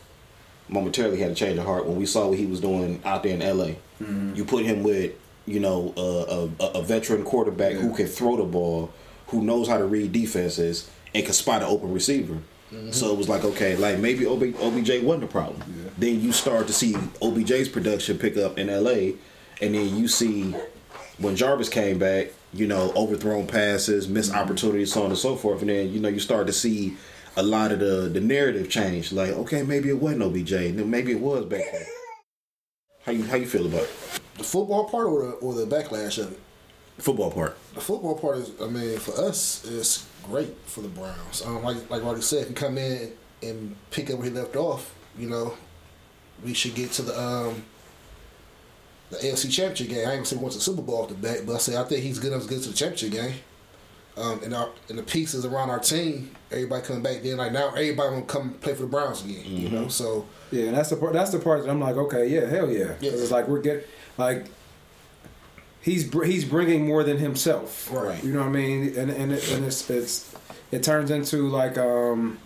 Momentarily 0.69 1.19
had 1.19 1.31
a 1.31 1.35
change 1.35 1.59
of 1.59 1.65
heart 1.65 1.85
when 1.85 1.97
we 1.97 2.05
saw 2.05 2.27
what 2.27 2.37
he 2.37 2.45
was 2.45 2.59
doing 2.59 3.01
out 3.05 3.23
there 3.23 3.33
in 3.33 3.39
LA. 3.39 3.75
Mm-hmm. 4.01 4.35
You 4.35 4.45
put 4.45 4.65
him 4.65 4.83
with, 4.83 5.13
you 5.45 5.59
know, 5.59 5.93
a, 5.97 6.63
a, 6.63 6.79
a 6.79 6.83
veteran 6.83 7.23
quarterback 7.23 7.73
who 7.73 7.93
can 7.93 8.07
throw 8.07 8.37
the 8.37 8.43
ball, 8.43 8.91
who 9.27 9.41
knows 9.41 9.67
how 9.67 9.77
to 9.77 9.85
read 9.85 10.11
defenses, 10.11 10.89
and 11.13 11.23
can 11.23 11.33
spot 11.33 11.61
an 11.61 11.67
open 11.67 11.93
receiver. 11.93 12.39
Mm-hmm. 12.73 12.91
So 12.91 13.11
it 13.11 13.17
was 13.17 13.29
like, 13.29 13.43
okay, 13.43 13.75
like 13.75 13.99
maybe 13.99 14.25
OB, 14.25 14.55
OBJ 14.59 15.03
wasn't 15.03 15.25
a 15.25 15.27
problem. 15.27 15.61
Then 15.97 16.21
you 16.21 16.31
start 16.31 16.67
to 16.67 16.73
see 16.73 16.95
OBJ's 17.21 17.69
production 17.69 18.17
pick 18.17 18.37
up 18.37 18.57
in 18.57 18.67
LA, 18.67 19.15
and 19.61 19.75
then 19.75 19.95
you 19.95 20.07
see 20.07 20.55
when 21.19 21.35
Jarvis 21.35 21.69
came 21.69 21.99
back, 21.99 22.29
you 22.53 22.67
know, 22.67 22.91
overthrown 22.95 23.47
passes, 23.47 24.07
missed 24.07 24.31
mm-hmm. 24.31 24.39
opportunities, 24.39 24.93
so 24.93 25.03
on 25.03 25.09
and 25.09 25.17
so 25.17 25.35
forth. 25.35 25.61
And 25.61 25.69
then, 25.69 25.91
you 25.91 25.99
know, 25.99 26.09
you 26.09 26.19
start 26.19 26.47
to 26.47 26.53
see 26.53 26.97
a 27.35 27.43
lot 27.43 27.71
of 27.71 27.79
the, 27.79 28.09
the 28.09 28.21
narrative 28.21 28.69
changed. 28.69 29.11
Like, 29.11 29.31
okay, 29.31 29.63
maybe 29.63 29.89
it 29.89 29.99
wasn't 29.99 30.23
OBJ, 30.23 30.51
and 30.53 30.79
then 30.79 30.89
maybe 30.89 31.11
it 31.11 31.19
was 31.19 31.45
back 31.45 31.63
then. 31.71 31.85
How 33.05 33.11
you 33.11 33.23
how 33.25 33.35
you 33.35 33.45
feel 33.45 33.65
about 33.65 33.83
it? 33.83 34.21
The 34.37 34.43
football 34.43 34.85
part 34.85 35.07
or 35.07 35.25
the, 35.25 35.31
or 35.33 35.53
the 35.53 35.65
backlash 35.65 36.17
of 36.17 36.31
it. 36.31 36.39
Football 36.99 37.31
part. 37.31 37.57
The 37.73 37.81
football 37.81 38.17
part 38.17 38.37
is, 38.37 38.51
I 38.61 38.67
mean, 38.67 38.97
for 38.99 39.19
us, 39.19 39.65
it's 39.65 40.07
great 40.23 40.55
for 40.65 40.81
the 40.81 40.87
Browns. 40.87 41.41
Um, 41.45 41.63
like 41.63 41.89
like 41.89 42.03
Roddy 42.03 42.21
said, 42.21 42.43
if 42.43 42.49
you 42.49 42.55
come 42.55 42.77
in 42.77 43.11
and 43.41 43.75
pick 43.91 44.09
up 44.09 44.19
where 44.19 44.29
he 44.29 44.33
left 44.33 44.55
off, 44.55 44.95
you 45.17 45.27
know, 45.27 45.57
we 46.45 46.53
should 46.53 46.75
get 46.75 46.91
to 46.93 47.01
the 47.01 47.19
um, 47.19 47.63
the 49.09 49.17
AFC 49.17 49.51
Championship 49.51 49.89
game. 49.89 50.07
I 50.07 50.11
ain't 50.13 50.19
gonna 50.19 50.25
say 50.25 50.37
to 50.37 50.43
the 50.45 50.51
Super 50.51 50.81
Bowl 50.81 51.01
off 51.01 51.09
the 51.09 51.15
bat, 51.15 51.41
but 51.45 51.55
I 51.55 51.57
say 51.57 51.75
I 51.75 51.83
think 51.83 52.03
he's 52.03 52.19
good 52.19 52.31
enough 52.31 52.47
to 52.47 52.49
get 52.53 52.63
to 52.63 52.69
the 52.69 52.75
championship 52.75 53.11
game. 53.11 53.33
Um, 54.15 54.41
and 54.43 54.53
our 54.53 54.69
and 54.89 54.97
the 54.99 55.03
pieces 55.03 55.43
around 55.43 55.71
our 55.71 55.79
team, 55.79 56.29
everybody 56.51 56.85
coming 56.85 57.01
back. 57.01 57.23
Then 57.23 57.37
like 57.37 57.51
now, 57.51 57.69
everybody 57.69 58.09
gonna 58.09 58.21
come 58.23 58.53
play 58.53 58.75
for 58.75 58.81
the 58.83 58.87
Browns 58.87 59.23
again. 59.25 59.43
You 59.45 59.69
know, 59.69 59.87
so 59.87 60.27
Yeah, 60.51 60.65
and 60.65 60.77
that's 60.77 60.89
the 60.91 60.97
part. 60.97 61.13
That's 61.13 61.31
the 61.31 61.39
part 61.39 61.63
that 61.63 61.69
I'm 61.71 61.79
like, 61.79 61.95
okay, 61.95 62.27
yeah, 62.27 62.45
hell 62.45 62.69
yeah. 62.69 62.89
'Cause 62.89 62.97
Yeah. 63.01 63.11
It's 63.11 63.31
like 63.31 63.47
we're 63.47 63.61
getting 63.61 63.83
like 64.19 64.45
he's 65.81 66.11
he's 66.25 66.45
bringing 66.45 66.85
more 66.85 67.03
than 67.03 67.17
himself. 67.17 67.89
Right. 67.91 68.23
You 68.23 68.33
know 68.33 68.41
what 68.41 68.49
I 68.49 68.51
mean? 68.51 68.93
And 68.97 69.09
and, 69.09 69.31
it, 69.33 69.51
and 69.51 69.65
it's 69.65 69.89
it's 69.89 70.31
it 70.71 70.83
turns 70.83 71.09
into 71.09 71.47
like 71.49 71.77
um 71.79 72.37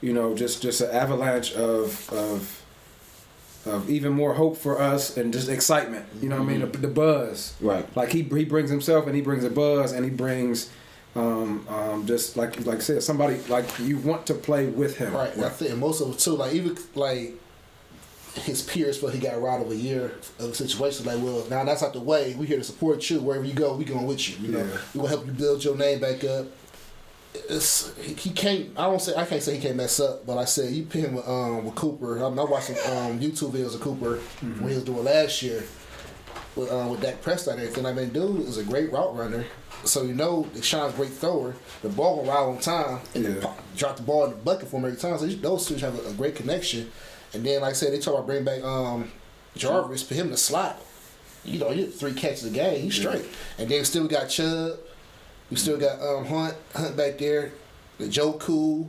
you 0.00 0.12
know 0.12 0.34
just 0.34 0.60
just 0.60 0.80
an 0.80 0.90
avalanche 0.90 1.54
of 1.54 2.10
of 2.12 2.62
of 3.66 3.90
even 3.90 4.12
more 4.12 4.34
hope 4.34 4.56
for 4.56 4.80
us 4.80 5.16
and 5.16 5.32
just 5.32 5.48
excitement. 5.48 6.06
You 6.22 6.28
know 6.28 6.36
what 6.36 6.48
I 6.48 6.52
mean? 6.52 6.60
The, 6.60 6.78
the 6.78 6.88
buzz. 6.88 7.54
Right. 7.60 7.84
Like 7.96 8.10
he 8.10 8.22
he 8.22 8.44
brings 8.44 8.70
himself 8.70 9.06
and 9.06 9.14
he 9.14 9.20
brings 9.22 9.44
a 9.44 9.50
buzz 9.50 9.92
and 9.92 10.04
he 10.04 10.10
brings. 10.10 10.70
Um, 11.14 11.66
um, 11.70 12.06
just 12.06 12.36
like 12.36 12.66
like 12.66 12.76
I 12.76 12.80
said, 12.80 13.02
somebody 13.02 13.38
like 13.48 13.64
you 13.78 13.96
want 13.96 14.26
to 14.26 14.34
play 14.34 14.66
with 14.66 14.98
him, 14.98 15.14
Right, 15.14 15.34
and 15.34 15.46
I 15.46 15.48
think 15.48 15.74
most 15.78 16.02
of 16.02 16.08
them 16.08 16.16
too. 16.18 16.32
Like 16.32 16.52
even 16.52 16.76
like 16.94 17.32
his 18.34 18.60
peers 18.60 18.98
felt 18.98 19.14
he 19.14 19.18
got 19.18 19.40
robbed 19.40 19.64
of 19.64 19.72
a 19.72 19.76
year 19.76 20.12
of 20.38 20.50
a 20.50 20.54
situation. 20.54 21.06
Like, 21.06 21.16
well, 21.22 21.46
now 21.48 21.64
that's 21.64 21.82
out 21.82 21.94
the 21.94 22.00
way. 22.00 22.34
We 22.34 22.44
here 22.46 22.58
to 22.58 22.64
support 22.64 23.08
you 23.08 23.20
wherever 23.22 23.46
you 23.46 23.54
go. 23.54 23.74
We 23.76 23.86
going 23.86 24.06
with 24.06 24.28
you. 24.28 24.36
You 24.46 24.52
know, 24.52 24.58
Yeah. 24.64 24.76
we 24.92 25.00
will 25.00 25.06
help 25.08 25.24
you 25.24 25.32
build 25.32 25.64
your 25.64 25.74
name 25.74 26.00
back 26.00 26.22
up. 26.24 26.46
It's 27.48 27.94
he, 27.98 28.30
can't. 28.30 28.70
I 28.76 28.84
don't 28.84 29.00
say 29.00 29.14
I 29.16 29.24
can't 29.24 29.42
say 29.42 29.56
he 29.56 29.60
can't 29.60 29.76
mess 29.76 30.00
up, 30.00 30.26
but 30.26 30.38
I 30.38 30.44
said 30.44 30.72
you 30.72 30.84
him 31.00 31.14
with, 31.14 31.28
um, 31.28 31.64
with 31.64 31.74
Cooper. 31.74 32.24
I, 32.24 32.28
mean, 32.28 32.38
I 32.38 32.44
watched 32.44 32.66
some 32.74 32.96
um, 32.96 33.20
YouTube 33.20 33.52
videos 33.52 33.74
of 33.74 33.80
Cooper 33.80 34.16
when 34.40 34.68
he 34.68 34.74
was 34.74 34.84
doing 34.84 35.04
last 35.04 35.42
year 35.42 35.64
with 36.56 36.70
uh, 36.72 36.86
with 36.90 37.00
Dak 37.02 37.22
Prescott 37.22 37.54
and 37.54 37.62
everything. 37.62 37.86
I 37.86 37.92
mean, 37.92 38.10
dude 38.10 38.40
is 38.48 38.58
a 38.58 38.64
great 38.64 38.90
route 38.92 39.16
runner. 39.16 39.44
So 39.84 40.02
you 40.02 40.14
know, 40.14 40.46
a 40.94 40.96
great 40.96 41.10
thrower. 41.12 41.54
The 41.82 41.88
ball 41.88 42.16
will 42.16 42.24
ride 42.24 42.38
on 42.38 42.58
time 42.58 43.00
and 43.14 43.24
Yeah. 43.24 43.40
pop- 43.42 43.76
drop 43.76 43.96
the 43.96 44.02
ball 44.02 44.24
in 44.24 44.30
the 44.30 44.36
bucket 44.36 44.68
for 44.68 44.78
him 44.78 44.86
every 44.86 44.96
time. 44.98 45.18
So 45.18 45.26
those 45.26 45.66
two 45.66 45.76
have 45.76 45.98
a, 46.04 46.08
a 46.08 46.12
great 46.14 46.34
connection. 46.34 46.90
And 47.34 47.44
then, 47.44 47.60
like 47.60 47.70
I 47.70 47.74
said, 47.74 47.92
they 47.92 47.98
talk 47.98 48.14
about 48.14 48.26
bringing 48.26 48.44
back 48.44 48.62
um, 48.62 49.10
Jarvis 49.56 50.02
for 50.02 50.14
him 50.14 50.30
to 50.30 50.36
slot. 50.36 50.80
You 51.44 51.58
know, 51.60 51.70
he 51.70 51.82
had 51.82 51.94
three 51.94 52.14
catches 52.14 52.44
a 52.44 52.50
game. 52.50 52.82
He's 52.82 52.94
straight. 52.96 53.24
And 53.58 53.68
then 53.68 53.84
still 53.84 54.02
we 54.04 54.08
got 54.08 54.28
Chubb. 54.28 54.78
We 55.50 55.56
still 55.56 55.78
got 55.78 56.00
um, 56.00 56.24
Hunt 56.26 56.54
Hunt 56.74 56.96
back 56.96 57.18
there. 57.18 57.52
The 57.98 58.08
Joe 58.08 58.34
Cool. 58.34 58.88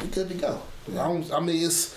We 0.00 0.06
good 0.08 0.28
to 0.28 0.34
go. 0.34 0.62
I, 0.92 0.94
don't, 0.94 1.32
I 1.32 1.40
mean, 1.40 1.62
it's 1.64 1.94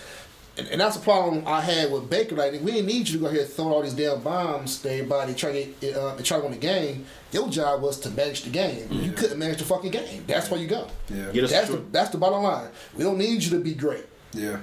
and, 0.57 0.67
and 0.67 0.81
that's 0.81 0.97
the 0.97 1.01
problem 1.03 1.43
I 1.47 1.61
had 1.61 1.91
with 1.91 2.09
Baker. 2.09 2.35
Like, 2.35 2.51
we 2.53 2.71
didn't 2.71 2.85
need 2.85 3.07
you 3.07 3.17
to 3.17 3.23
go 3.25 3.29
here 3.31 3.41
and 3.41 3.49
throw 3.49 3.69
all 3.73 3.81
these 3.81 3.93
damn 3.93 4.21
bombs 4.21 4.79
to 4.81 4.91
everybody 4.91 5.33
try 5.33 5.51
to 5.51 5.65
get, 5.81 5.95
uh, 5.95 6.15
try 6.23 6.37
to 6.37 6.43
win 6.43 6.51
the 6.51 6.57
game. 6.59 7.05
Your 7.31 7.49
job 7.49 7.81
was 7.81 7.99
to 8.01 8.09
manage 8.11 8.43
the 8.43 8.49
game. 8.51 8.87
You 8.91 9.13
couldn't 9.13 9.39
manage 9.39 9.59
the 9.59 9.65
fucking 9.65 9.89
game. 9.91 10.23
That's 10.27 10.51
why 10.51 10.57
you 10.57 10.67
go. 10.67 10.87
Yeah. 11.09 11.31
Yeah, 11.33 11.41
that's 11.41 11.51
That's 11.53 11.69
the, 11.69 11.77
that's 11.91 12.09
the 12.09 12.17
bottom 12.19 12.43
line. 12.43 12.69
We 12.95 13.03
don't 13.03 13.17
need 13.17 13.41
you 13.41 13.49
to 13.51 13.59
be 13.59 13.73
great. 13.73 14.05
Yeah. 14.33 14.57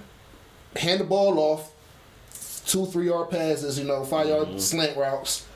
Hand 0.77 1.01
the 1.01 1.05
ball 1.05 1.39
off, 1.41 1.73
two, 2.67 2.87
three 2.87 3.07
yard 3.07 3.31
passes, 3.31 3.79
you 3.79 3.85
know, 3.87 4.05
5 4.05 4.29
yard 4.29 4.49
Mm-hmm. 4.49 4.59
slant 4.59 4.97
routes, 4.97 5.47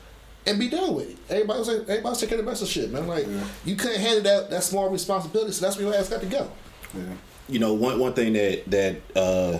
and 0.47 0.59
be 0.59 0.69
done 0.69 0.93
with 0.95 1.09
it. 1.09 1.17
Everybody 1.29 1.59
Everybody's 1.61 1.89
everybody's 1.89 2.19
taking 2.19 2.37
the 2.37 2.43
best 2.43 2.61
of 2.61 2.67
shit, 2.67 2.91
man. 2.91 3.07
Like 3.07 3.25
Yeah. 3.27 3.43
you 3.65 3.75
couldn't 3.75 3.99
handle 4.01 4.23
that 4.23 4.49
that 4.49 4.63
small 4.63 4.89
responsibility, 4.89 5.51
so 5.51 5.65
that's 5.65 5.77
where 5.77 5.85
your 5.87 5.95
ass 5.95 6.09
got 6.09 6.21
to 6.21 6.27
go. 6.27 6.49
Yeah. 6.93 7.01
you 7.49 7.59
know 7.59 7.73
one 7.73 7.99
one 7.99 8.13
thing 8.13 8.33
that 8.33 8.69
that 8.71 8.95
uh, 9.15 9.59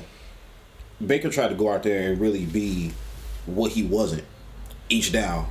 Baker 1.05 1.29
tried 1.29 1.49
to 1.49 1.55
go 1.55 1.71
out 1.71 1.83
there 1.83 2.11
and 2.11 2.19
really 2.21 2.45
be 2.45 2.93
what 3.45 3.71
he 3.71 3.83
wasn't 3.83 4.23
each 4.89 5.11
down. 5.11 5.47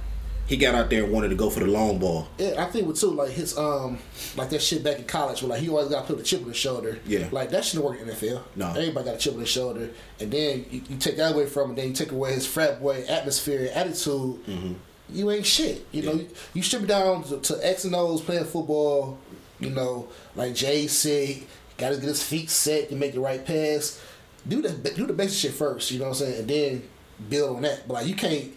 he 0.46 0.56
got 0.56 0.74
out 0.74 0.90
there 0.90 1.04
and 1.04 1.12
wanted 1.12 1.28
to 1.30 1.34
go 1.34 1.48
for 1.50 1.60
the 1.60 1.66
long 1.66 1.98
ball. 1.98 2.28
Yeah, 2.38 2.54
I 2.62 2.70
think 2.70 2.86
with 2.86 3.00
too 3.00 3.10
like 3.10 3.30
his 3.30 3.56
um 3.58 3.98
like 4.36 4.50
that 4.50 4.62
shit 4.62 4.82
back 4.84 4.98
in 4.98 5.04
college 5.04 5.42
where 5.42 5.50
like 5.50 5.60
he 5.60 5.68
always 5.68 5.88
got 5.88 6.06
to 6.06 6.12
put 6.14 6.20
a 6.20 6.24
chip 6.24 6.42
on 6.42 6.48
his 6.48 6.56
shoulder. 6.56 6.98
Yeah. 7.06 7.28
like 7.32 7.50
that 7.50 7.64
shouldn't 7.64 7.84
work 7.84 8.00
in 8.00 8.06
the 8.06 8.12
NFL. 8.14 8.42
No. 8.56 8.68
everybody 8.70 9.04
got 9.06 9.14
a 9.16 9.18
chip 9.18 9.34
on 9.34 9.40
his 9.40 9.48
shoulder, 9.48 9.90
and 10.20 10.30
then 10.30 10.64
you, 10.70 10.82
you 10.88 10.96
take 10.98 11.16
that 11.16 11.32
away 11.34 11.46
from 11.46 11.70
him, 11.70 11.76
then 11.76 11.88
you 11.88 11.94
take 11.94 12.12
away 12.12 12.32
his 12.34 12.46
frat 12.46 12.80
boy 12.80 13.04
atmosphere, 13.08 13.70
attitude. 13.74 14.78
You 15.10 15.30
ain't 15.30 15.46
shit. 15.46 15.86
You 15.92 16.02
know, 16.02 16.12
you, 16.14 16.28
you 16.54 16.62
strip 16.62 16.82
it 16.82 16.86
down 16.86 17.24
to, 17.24 17.38
to 17.38 17.66
X 17.66 17.84
and 17.84 17.94
O's 17.94 18.20
playing 18.20 18.44
football. 18.44 19.18
You 19.60 19.70
know, 19.70 20.08
like 20.34 20.54
Jay 20.54 20.86
said, 20.86 21.42
got 21.78 21.90
to 21.90 21.96
get 21.96 22.04
his 22.04 22.22
feet 22.22 22.50
set 22.50 22.88
to 22.88 22.96
make 22.96 23.12
the 23.12 23.20
right 23.20 23.44
pass. 23.44 24.02
Do 24.46 24.60
the 24.60 24.70
do 24.90 25.06
the 25.06 25.12
basic 25.12 25.38
shit 25.38 25.52
first. 25.52 25.90
You 25.90 25.98
know 25.98 26.06
what 26.06 26.20
I'm 26.20 26.26
saying, 26.26 26.40
and 26.40 26.48
then 26.48 26.88
build 27.28 27.56
on 27.56 27.62
that. 27.62 27.86
But 27.86 27.94
like 27.94 28.06
you 28.06 28.14
can't 28.14 28.52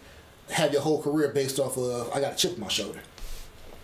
have 0.49 0.71
your 0.71 0.81
whole 0.81 1.01
career 1.01 1.29
based 1.29 1.59
off 1.59 1.77
of 1.77 2.11
I 2.13 2.21
got 2.21 2.33
a 2.33 2.35
chip 2.35 2.53
on 2.53 2.61
my 2.61 2.67
shoulder 2.67 2.99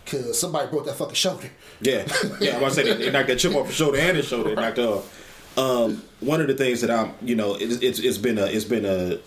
because 0.04 0.38
somebody 0.38 0.70
broke 0.70 0.86
that 0.86 0.96
fucking 0.96 1.14
shoulder. 1.14 1.50
Yeah, 1.80 2.06
yeah. 2.40 2.56
I 2.56 2.60
want 2.60 2.74
to 2.74 2.82
say 2.82 2.92
they, 2.92 3.04
they 3.04 3.10
knocked 3.10 3.28
that 3.28 3.38
chip 3.38 3.54
off 3.54 3.66
his 3.66 3.76
shoulder 3.76 3.98
and 3.98 4.16
his 4.16 4.26
shoulder. 4.26 4.54
Knocked 4.54 4.78
off. 4.78 5.58
Um, 5.58 6.02
one 6.20 6.40
of 6.40 6.48
the 6.48 6.54
things 6.54 6.80
that 6.80 6.90
I'm, 6.90 7.14
you 7.22 7.36
know, 7.36 7.54
it's, 7.54 7.76
it's 7.76 7.98
it's 8.00 8.18
been 8.18 8.38
a 8.38 8.46
it's 8.46 8.64
been 8.64 8.84
a 8.84 9.18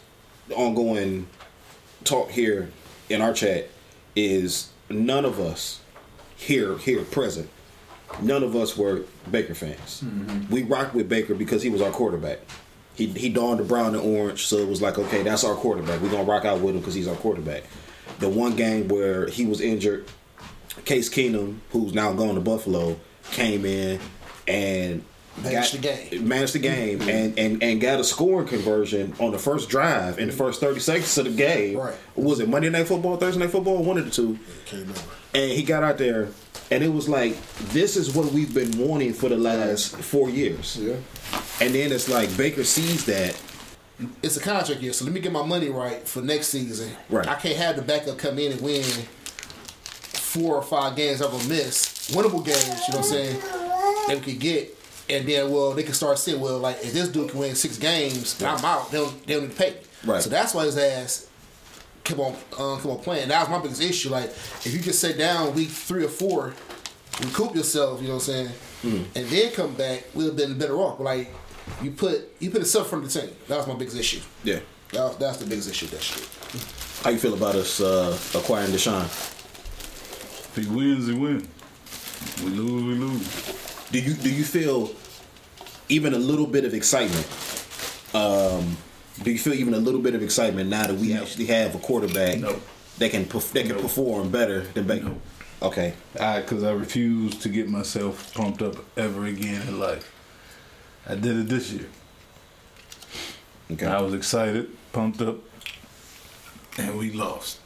ongoing 0.53 1.27
talk 2.03 2.29
here 2.29 2.69
in 3.09 3.21
our 3.21 3.33
chat 3.33 3.69
is 4.15 4.69
none 4.89 5.25
of 5.25 5.39
us 5.39 5.81
here 6.35 6.77
here 6.77 7.03
present, 7.03 7.49
none 8.21 8.43
of 8.43 8.55
us 8.55 8.77
were 8.77 9.03
Baker 9.29 9.55
fans. 9.55 10.03
Mm-hmm. 10.03 10.53
We 10.53 10.63
rocked 10.63 10.93
with 10.93 11.09
Baker 11.09 11.33
because 11.33 11.63
he 11.63 11.69
was 11.69 11.81
our 11.81 11.91
quarterback. 11.91 12.39
He 12.95 13.07
he 13.07 13.29
donned 13.29 13.59
the 13.59 13.63
brown 13.63 13.95
and 13.95 14.03
orange, 14.03 14.45
so 14.45 14.57
it 14.57 14.67
was 14.67 14.81
like, 14.81 14.97
okay, 14.97 15.23
that's 15.23 15.43
our 15.43 15.55
quarterback. 15.55 16.01
We're 16.01 16.11
gonna 16.11 16.23
rock 16.23 16.45
out 16.45 16.61
with 16.61 16.75
him 16.75 16.81
because 16.81 16.93
he's 16.93 17.07
our 17.07 17.15
quarterback. 17.15 17.63
The 18.19 18.29
one 18.29 18.55
game 18.55 18.87
where 18.87 19.27
he 19.27 19.45
was 19.45 19.61
injured, 19.61 20.07
Case 20.85 21.09
Keenum, 21.09 21.57
who's 21.71 21.93
now 21.93 22.13
gone 22.13 22.35
to 22.35 22.41
Buffalo, 22.41 22.99
came 23.31 23.65
in 23.65 23.99
and 24.47 25.03
Managed 25.43 25.73
the 25.73 25.77
game. 25.77 26.27
managed 26.27 26.53
the 26.53 26.59
game, 26.59 26.99
mm-hmm. 26.99 27.09
and, 27.09 27.39
and 27.39 27.63
and 27.63 27.81
got 27.81 27.99
a 27.99 28.03
scoring 28.03 28.47
conversion 28.47 29.13
on 29.19 29.31
the 29.31 29.37
first 29.37 29.69
drive 29.69 30.17
in 30.17 30.27
the 30.27 30.33
first 30.33 30.59
thirty 30.59 30.79
seconds 30.79 31.17
of 31.17 31.25
the 31.25 31.31
game. 31.31 31.77
Right. 31.77 31.95
Was 32.15 32.39
it 32.39 32.49
Monday 32.49 32.69
Night 32.69 32.87
Football, 32.87 33.17
Thursday 33.17 33.39
Night 33.39 33.51
Football, 33.51 33.83
one 33.83 33.97
of 33.97 34.05
the 34.05 34.11
two? 34.11 34.39
And 35.33 35.51
he 35.51 35.61
got 35.61 35.83
out 35.83 35.99
there, 35.99 36.29
and 36.71 36.83
it 36.83 36.91
was 36.91 37.07
like, 37.07 37.39
this 37.69 37.95
is 37.95 38.15
what 38.15 38.31
we've 38.31 38.53
been 38.53 38.71
wanting 38.79 39.13
for 39.13 39.29
the 39.29 39.37
last 39.37 39.95
four 39.97 40.29
years. 40.29 40.77
Yeah. 40.77 40.95
And 41.61 41.75
then 41.75 41.91
it's 41.91 42.09
like 42.09 42.35
Baker 42.35 42.63
sees 42.63 43.05
that. 43.05 43.39
It's 44.21 44.37
a 44.37 44.41
contract 44.41 44.81
year, 44.81 44.93
so 44.93 45.05
let 45.05 45.13
me 45.13 45.19
get 45.19 45.31
my 45.31 45.45
money 45.45 45.69
right 45.69 46.07
for 46.07 46.21
next 46.21 46.47
season. 46.47 46.91
Right. 47.09 47.27
I 47.27 47.35
can't 47.35 47.57
have 47.57 47.75
the 47.75 47.81
backup 47.81 48.17
come 48.17 48.37
in 48.37 48.51
and 48.51 48.61
win 48.61 48.83
four 50.27 50.55
or 50.55 50.61
five 50.61 50.95
games 50.95 51.21
I'm 51.21 51.31
gonna 51.31 51.47
miss, 51.47 52.11
winnable 52.11 52.45
games. 52.45 52.81
You 52.87 52.93
know 52.93 52.99
what 52.99 52.99
I'm 52.99 53.03
saying? 53.03 53.39
That 53.39 54.15
we 54.15 54.33
could 54.33 54.39
get, 54.39 54.77
and 55.09 55.27
then 55.27 55.51
well 55.51 55.73
they 55.73 55.83
can 55.83 55.93
start 55.93 56.19
saying, 56.19 56.39
well, 56.39 56.59
like 56.59 56.77
if 56.77 56.93
this 56.93 57.09
dude 57.09 57.29
can 57.29 57.39
win 57.39 57.55
six 57.55 57.77
games, 57.77 58.39
and 58.39 58.47
I'm 58.49 58.65
out. 58.65 58.91
They 58.91 58.97
don't, 58.97 59.27
they 59.27 59.33
don't 59.33 59.43
need 59.43 59.51
to 59.51 59.57
pay. 59.57 59.71
me. 59.71 59.77
Right. 60.05 60.21
So 60.21 60.29
that's 60.29 60.53
why 60.53 60.65
his 60.65 60.77
ass 60.77 61.27
kept 62.03 62.19
on 62.19 62.35
um, 62.57 62.77
kept 62.77 62.85
on 62.87 62.99
playing. 62.99 63.29
That 63.29 63.41
was 63.41 63.49
my 63.49 63.61
biggest 63.61 63.81
issue. 63.81 64.09
Like 64.09 64.29
if 64.29 64.73
you 64.73 64.79
just 64.79 64.99
sit 64.99 65.17
down 65.17 65.53
week 65.55 65.69
three 65.69 66.05
or 66.05 66.09
four, 66.09 66.53
recoup 67.21 67.55
yourself. 67.55 68.01
You 68.01 68.09
know 68.09 68.15
what 68.15 68.27
I'm 68.27 68.33
saying? 68.33 68.47
Mm-hmm. 68.83 69.17
And 69.17 69.27
then 69.27 69.51
come 69.53 69.73
back, 69.75 70.05
we'd 70.13 70.25
have 70.25 70.35
been 70.35 70.57
better 70.57 70.75
off. 70.75 70.97
But 70.97 71.03
like 71.05 71.33
you 71.81 71.91
put 71.91 72.29
you 72.39 72.49
put 72.51 72.59
yourself 72.59 72.89
from 72.89 73.03
the 73.03 73.09
team. 73.09 73.29
That 73.47 73.57
was 73.57 73.67
my 73.67 73.75
biggest 73.75 73.97
issue. 73.97 74.21
Yeah. 74.43 74.59
That 74.93 75.03
was, 75.03 75.17
that's 75.17 75.37
the 75.37 75.45
biggest 75.45 75.69
issue. 75.69 75.87
That 75.87 76.01
shit. 76.01 76.27
How 77.03 77.09
you 77.09 77.17
feel 77.17 77.33
about 77.33 77.55
us 77.55 77.81
uh, 77.81 78.17
acquiring 78.33 78.71
Deshaun? 78.71 79.03
If 79.03 80.55
he 80.55 80.65
wins, 80.73 81.07
he 81.07 81.13
wins. 81.13 81.47
We 82.43 82.49
lose, 82.49 82.83
we 82.83 82.93
lose. 82.95 83.66
Do 83.91 83.99
you 83.99 84.13
do 84.13 84.29
you 84.29 84.43
feel 84.43 84.91
even 85.89 86.13
a 86.13 86.17
little 86.19 86.47
bit 86.47 86.65
of 86.65 86.73
excitement? 86.73 87.25
Um, 88.13 88.77
do 89.23 89.31
you 89.31 89.37
feel 89.39 89.53
even 89.53 89.73
a 89.73 89.79
little 89.79 90.01
bit 90.01 90.15
of 90.15 90.21
excitement 90.21 90.69
now 90.69 90.87
that 90.87 90.95
we 90.95 91.13
actually 91.13 91.45
have 91.47 91.75
a 91.75 91.79
quarterback 91.79 92.39
No. 92.39 92.59
that 92.99 93.11
can 93.11 93.25
perf- 93.25 93.51
that 93.53 93.65
can 93.65 93.75
No. 93.75 93.81
perform 93.81 94.29
better 94.29 94.61
than 94.73 94.85
Baker? 94.87 95.05
No. 95.09 95.21
Okay. 95.61 95.93
I, 96.19 96.41
because 96.41 96.63
I 96.63 96.71
refuse 96.71 97.35
to 97.39 97.49
get 97.49 97.67
myself 97.69 98.33
pumped 98.33 98.61
up 98.61 98.75
ever 98.97 99.25
again 99.25 99.61
in 99.67 99.79
life. 99.79 100.11
I 101.07 101.15
did 101.15 101.37
it 101.37 101.49
this 101.49 101.71
year. 101.71 101.87
Okay. 103.71 103.85
I 103.85 104.01
was 104.01 104.13
excited, 104.13 104.69
pumped 104.93 105.21
up, 105.21 105.37
and 106.77 106.97
we 106.97 107.11
lost. 107.11 107.59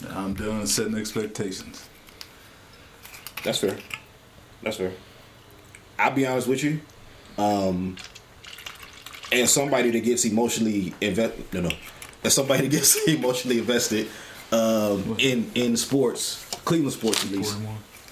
Now 0.00 0.24
I'm 0.24 0.34
done 0.34 0.66
setting 0.66 0.96
expectations. 0.96 1.86
That's 3.44 3.58
fair. 3.58 3.76
That's 4.64 4.78
fair. 4.78 4.92
I'll 5.98 6.10
be 6.10 6.26
honest 6.26 6.48
with 6.48 6.64
you. 6.64 6.80
Um, 7.38 7.96
as 9.30 9.52
somebody 9.52 9.90
that 9.90 10.00
gets 10.00 10.24
emotionally 10.24 10.94
invest, 11.00 11.34
no, 11.52 11.62
no, 11.62 11.70
as 12.22 12.34
somebody 12.34 12.62
that 12.62 12.70
gets 12.70 12.96
emotionally 13.08 13.58
invested 13.58 14.08
um, 14.52 15.16
in 15.18 15.50
in 15.54 15.76
sports, 15.76 16.48
Cleveland 16.64 16.92
sports 16.92 17.24
at 17.24 17.30
least. 17.30 17.56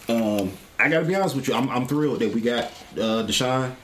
Um, 0.09 0.53
I 0.79 0.89
gotta 0.89 1.07
be 1.07 1.15
honest 1.15 1.37
with 1.37 1.49
you. 1.49 1.55
I'm, 1.55 1.69
I'm 1.71 1.87
thrilled 1.87 2.21
that 2.21 2.33
we 2.35 2.41
got 2.41 2.65
uh, 2.95 3.25
Deshaun. 3.27 3.75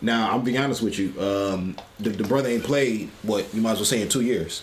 Now 0.00 0.32
I'm 0.32 0.42
being 0.42 0.58
honest 0.58 0.82
with 0.82 0.98
you. 0.98 1.12
Um, 1.20 1.76
the, 2.00 2.10
the 2.10 2.24
brother 2.24 2.48
ain't 2.48 2.64
played 2.64 3.10
what 3.22 3.52
you 3.54 3.60
might 3.60 3.72
as 3.72 3.78
well 3.78 3.84
say 3.84 4.02
in 4.02 4.08
two 4.08 4.22
years. 4.22 4.62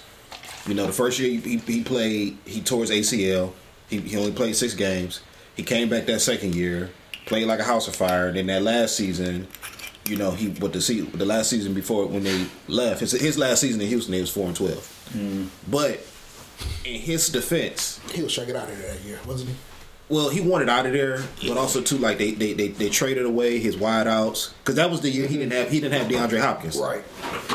You 0.65 0.73
know, 0.73 0.87
the 0.87 0.93
first 0.93 1.19
year 1.19 1.39
he, 1.39 1.57
he 1.57 1.83
played, 1.83 2.37
he 2.45 2.61
tore 2.61 2.81
his 2.81 2.89
ACL. 2.89 3.51
He, 3.87 3.99
he 3.99 4.17
only 4.17 4.31
played 4.31 4.55
six 4.55 4.73
games. 4.73 5.21
He 5.55 5.61
came 5.63 5.89
back 5.89 6.07
that 6.07 6.21
second 6.21 6.55
year, 6.55 6.89
played 7.25 7.47
like 7.47 7.59
a 7.59 7.63
house 7.63 7.87
of 7.87 7.95
fire. 7.95 8.27
And 8.27 8.37
Then 8.37 8.47
that 8.47 8.61
last 8.63 8.95
season, 8.95 9.47
you 10.07 10.15
know, 10.15 10.31
he 10.31 10.49
what 10.49 10.73
the 10.73 10.81
se- 10.81 11.01
the 11.01 11.25
last 11.25 11.49
season 11.49 11.73
before 11.73 12.05
when 12.07 12.23
they 12.23 12.45
left 12.67 12.99
his 12.99 13.11
his 13.11 13.37
last 13.37 13.61
season 13.61 13.81
in 13.81 13.87
Houston, 13.87 14.13
he 14.13 14.21
was 14.21 14.29
four 14.31 14.47
and 14.47 14.55
twelve. 14.55 15.09
Mm. 15.13 15.47
But 15.69 16.05
in 16.85 16.99
his 17.01 17.29
defense, 17.29 17.99
He 18.13 18.21
was 18.23 18.33
trying 18.33 18.47
to 18.47 18.53
get 18.53 18.61
out 18.61 18.69
of 18.69 18.77
there 18.77 18.93
that 18.93 19.01
year, 19.03 19.19
wasn't 19.27 19.49
he? 19.49 19.55
well, 20.07 20.29
he 20.29 20.39
wanted 20.39 20.69
out 20.69 20.85
of 20.85 20.93
there, 20.93 21.23
but 21.47 21.57
also 21.57 21.81
too 21.81 21.97
like 21.97 22.19
they 22.19 22.31
they, 22.31 22.53
they, 22.53 22.67
they 22.67 22.89
traded 22.89 23.25
away 23.25 23.57
his 23.59 23.75
wideouts 23.75 24.53
because 24.59 24.75
that 24.75 24.91
was 24.91 25.01
the 25.01 25.09
year 25.09 25.27
he 25.27 25.37
didn't 25.37 25.51
have 25.53 25.69
he 25.71 25.79
didn't 25.79 25.99
have 25.99 26.07
DeAndre 26.11 26.39
Hopkins, 26.39 26.77
right? 26.77 27.03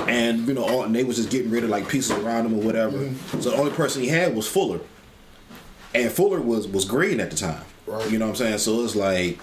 And 0.09 0.49
you 0.49 0.55
know, 0.55 0.65
all, 0.65 0.83
and 0.83 0.93
they 0.95 1.05
was 1.05 1.17
just 1.17 1.31
getting 1.31 1.51
rid 1.53 1.63
of 1.63 1.71
like 1.71 1.89
pieces 1.89 2.11
around 2.11 2.47
him 2.47 2.55
or 2.55 2.63
whatever. 2.63 2.99
Mm-hmm. 2.99 3.41
So 3.41 3.51
the 3.51 3.57
only 3.57 3.71
person 3.71 4.03
he 4.03 4.09
had 4.09 4.35
was 4.35 4.49
Fuller, 4.49 4.81
and 5.95 6.11
Fuller 6.11 6.41
was 6.41 6.67
was 6.67 6.85
green 6.85 7.21
at 7.21 7.31
the 7.31 7.37
time. 7.37 7.65
Right. 7.87 8.11
You 8.11 8.19
know 8.19 8.27
what 8.27 8.33
I'm 8.33 8.37
saying? 8.37 8.59
So 8.59 8.83
it's 8.85 8.97
like 8.97 9.39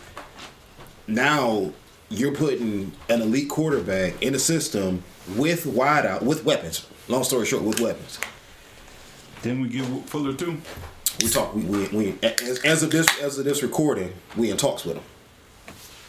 now 1.07 1.71
you're 2.09 2.33
putting 2.33 2.91
an 3.09 3.21
elite 3.21 3.49
quarterback 3.49 4.21
in 4.21 4.33
the 4.33 4.39
system 4.39 5.03
with 5.35 5.65
wideout 5.65 6.21
with 6.21 6.43
weapons. 6.45 6.87
Long 7.07 7.23
story 7.23 7.45
short, 7.45 7.63
with 7.63 7.79
weapons. 7.79 8.19
Then 9.41 9.61
we 9.61 9.69
get 9.69 9.85
Fuller 10.09 10.33
too. 10.33 10.57
We 11.21 11.29
talk. 11.29 11.55
We 11.55 11.63
we, 11.63 11.87
we 11.87 12.19
as, 12.21 12.59
as 12.59 12.83
of 12.83 12.91
this 12.91 13.07
as 13.21 13.37
of 13.37 13.45
this 13.45 13.63
recording, 13.63 14.13
we 14.35 14.51
in 14.51 14.57
talks 14.57 14.85
with 14.85 14.97
him. 14.97 15.03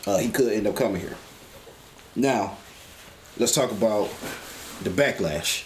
Uh, 0.06 0.18
he 0.18 0.30
could 0.30 0.52
end 0.52 0.66
up 0.66 0.76
coming 0.76 1.00
here. 1.00 1.16
Now, 2.16 2.56
let's 3.38 3.54
talk 3.54 3.70
about 3.70 4.08
the 4.82 4.90
backlash. 4.90 5.64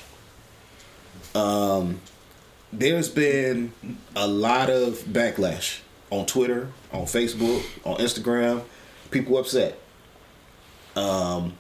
Um, 1.35 2.01
there's 2.73 3.09
been 3.09 3.73
a 4.17 4.27
lot 4.27 4.71
of 4.71 4.99
backlash 5.05 5.81
on 6.11 6.27
Twitter, 6.27 6.69
on 6.93 7.03
Facebook, 7.03 7.65
on 7.85 7.99
Instagram. 7.99 8.65
People 9.13 9.39
upset. 9.39 9.79
Um, 10.97 11.57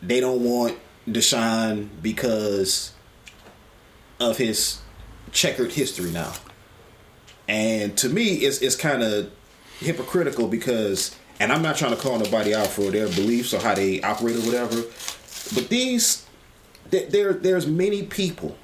they 0.00 0.20
don't 0.20 0.44
want 0.44 0.78
Deshaun 1.08 1.88
because 2.00 2.92
of 4.20 4.36
his 4.36 4.80
checkered 5.32 5.72
history 5.72 6.10
now. 6.10 6.32
And 7.48 7.96
to 7.98 8.08
me, 8.08 8.34
it's 8.34 8.58
it's 8.58 8.76
kind 8.76 9.02
of 9.02 9.30
hypocritical 9.80 10.46
because, 10.46 11.16
and 11.40 11.50
I'm 11.50 11.62
not 11.62 11.76
trying 11.76 11.96
to 11.96 12.00
call 12.00 12.18
nobody 12.18 12.54
out 12.54 12.68
for 12.68 12.90
their 12.90 13.08
beliefs 13.08 13.52
or 13.52 13.60
how 13.60 13.74
they 13.74 14.00
operate 14.02 14.36
or 14.36 14.40
whatever, 14.40 14.82
but 15.54 15.68
these, 15.68 16.26
th- 16.90 17.10
there 17.10 17.32
there's 17.32 17.66
many 17.66 18.04
people, 18.04 18.56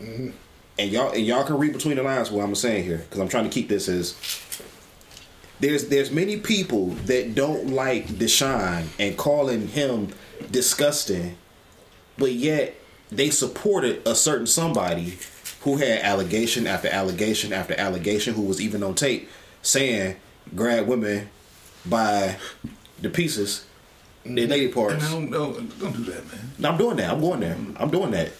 and 0.00 0.32
y'all 0.78 1.12
and 1.12 1.24
y'all 1.24 1.44
can 1.44 1.58
read 1.58 1.72
between 1.72 1.96
the 1.96 2.02
lines 2.02 2.30
what 2.30 2.44
I'm 2.44 2.54
saying 2.54 2.84
here 2.84 2.98
because 2.98 3.20
I'm 3.20 3.28
trying 3.28 3.44
to 3.44 3.50
keep 3.50 3.68
this 3.68 3.88
as. 3.88 4.16
There's 5.60 5.88
there's 5.88 6.10
many 6.10 6.38
people 6.38 6.88
that 7.06 7.34
don't 7.34 7.70
like 7.70 8.06
Deshaun 8.08 8.86
and 8.98 9.16
calling 9.16 9.68
him 9.68 10.08
disgusting, 10.50 11.36
but 12.18 12.32
yet 12.32 12.74
they 13.10 13.30
supported 13.30 14.06
a 14.06 14.14
certain 14.14 14.46
somebody 14.46 15.18
who 15.62 15.76
had 15.76 16.00
allegation 16.00 16.66
after 16.66 16.88
allegation 16.88 17.52
after 17.52 17.78
allegation, 17.78 18.34
who 18.34 18.42
was 18.42 18.60
even 18.60 18.82
on 18.82 18.94
tape 18.94 19.28
saying 19.62 20.16
grab 20.54 20.86
women 20.86 21.28
by 21.86 22.36
the 23.00 23.10
pieces, 23.10 23.64
their 24.24 24.46
lady 24.46 24.66
And 24.66 24.74
parts. 24.74 25.04
I 25.04 25.10
don't, 25.10 25.30
don't, 25.30 25.78
don't 25.78 25.92
do 25.92 26.04
that, 26.04 26.26
man. 26.26 26.52
No, 26.58 26.70
I'm 26.70 26.78
doing 26.78 26.96
that. 26.96 27.10
I'm 27.10 27.20
going 27.20 27.40
there. 27.40 27.56
I'm 27.76 27.90
doing 27.90 28.10
that. 28.12 28.32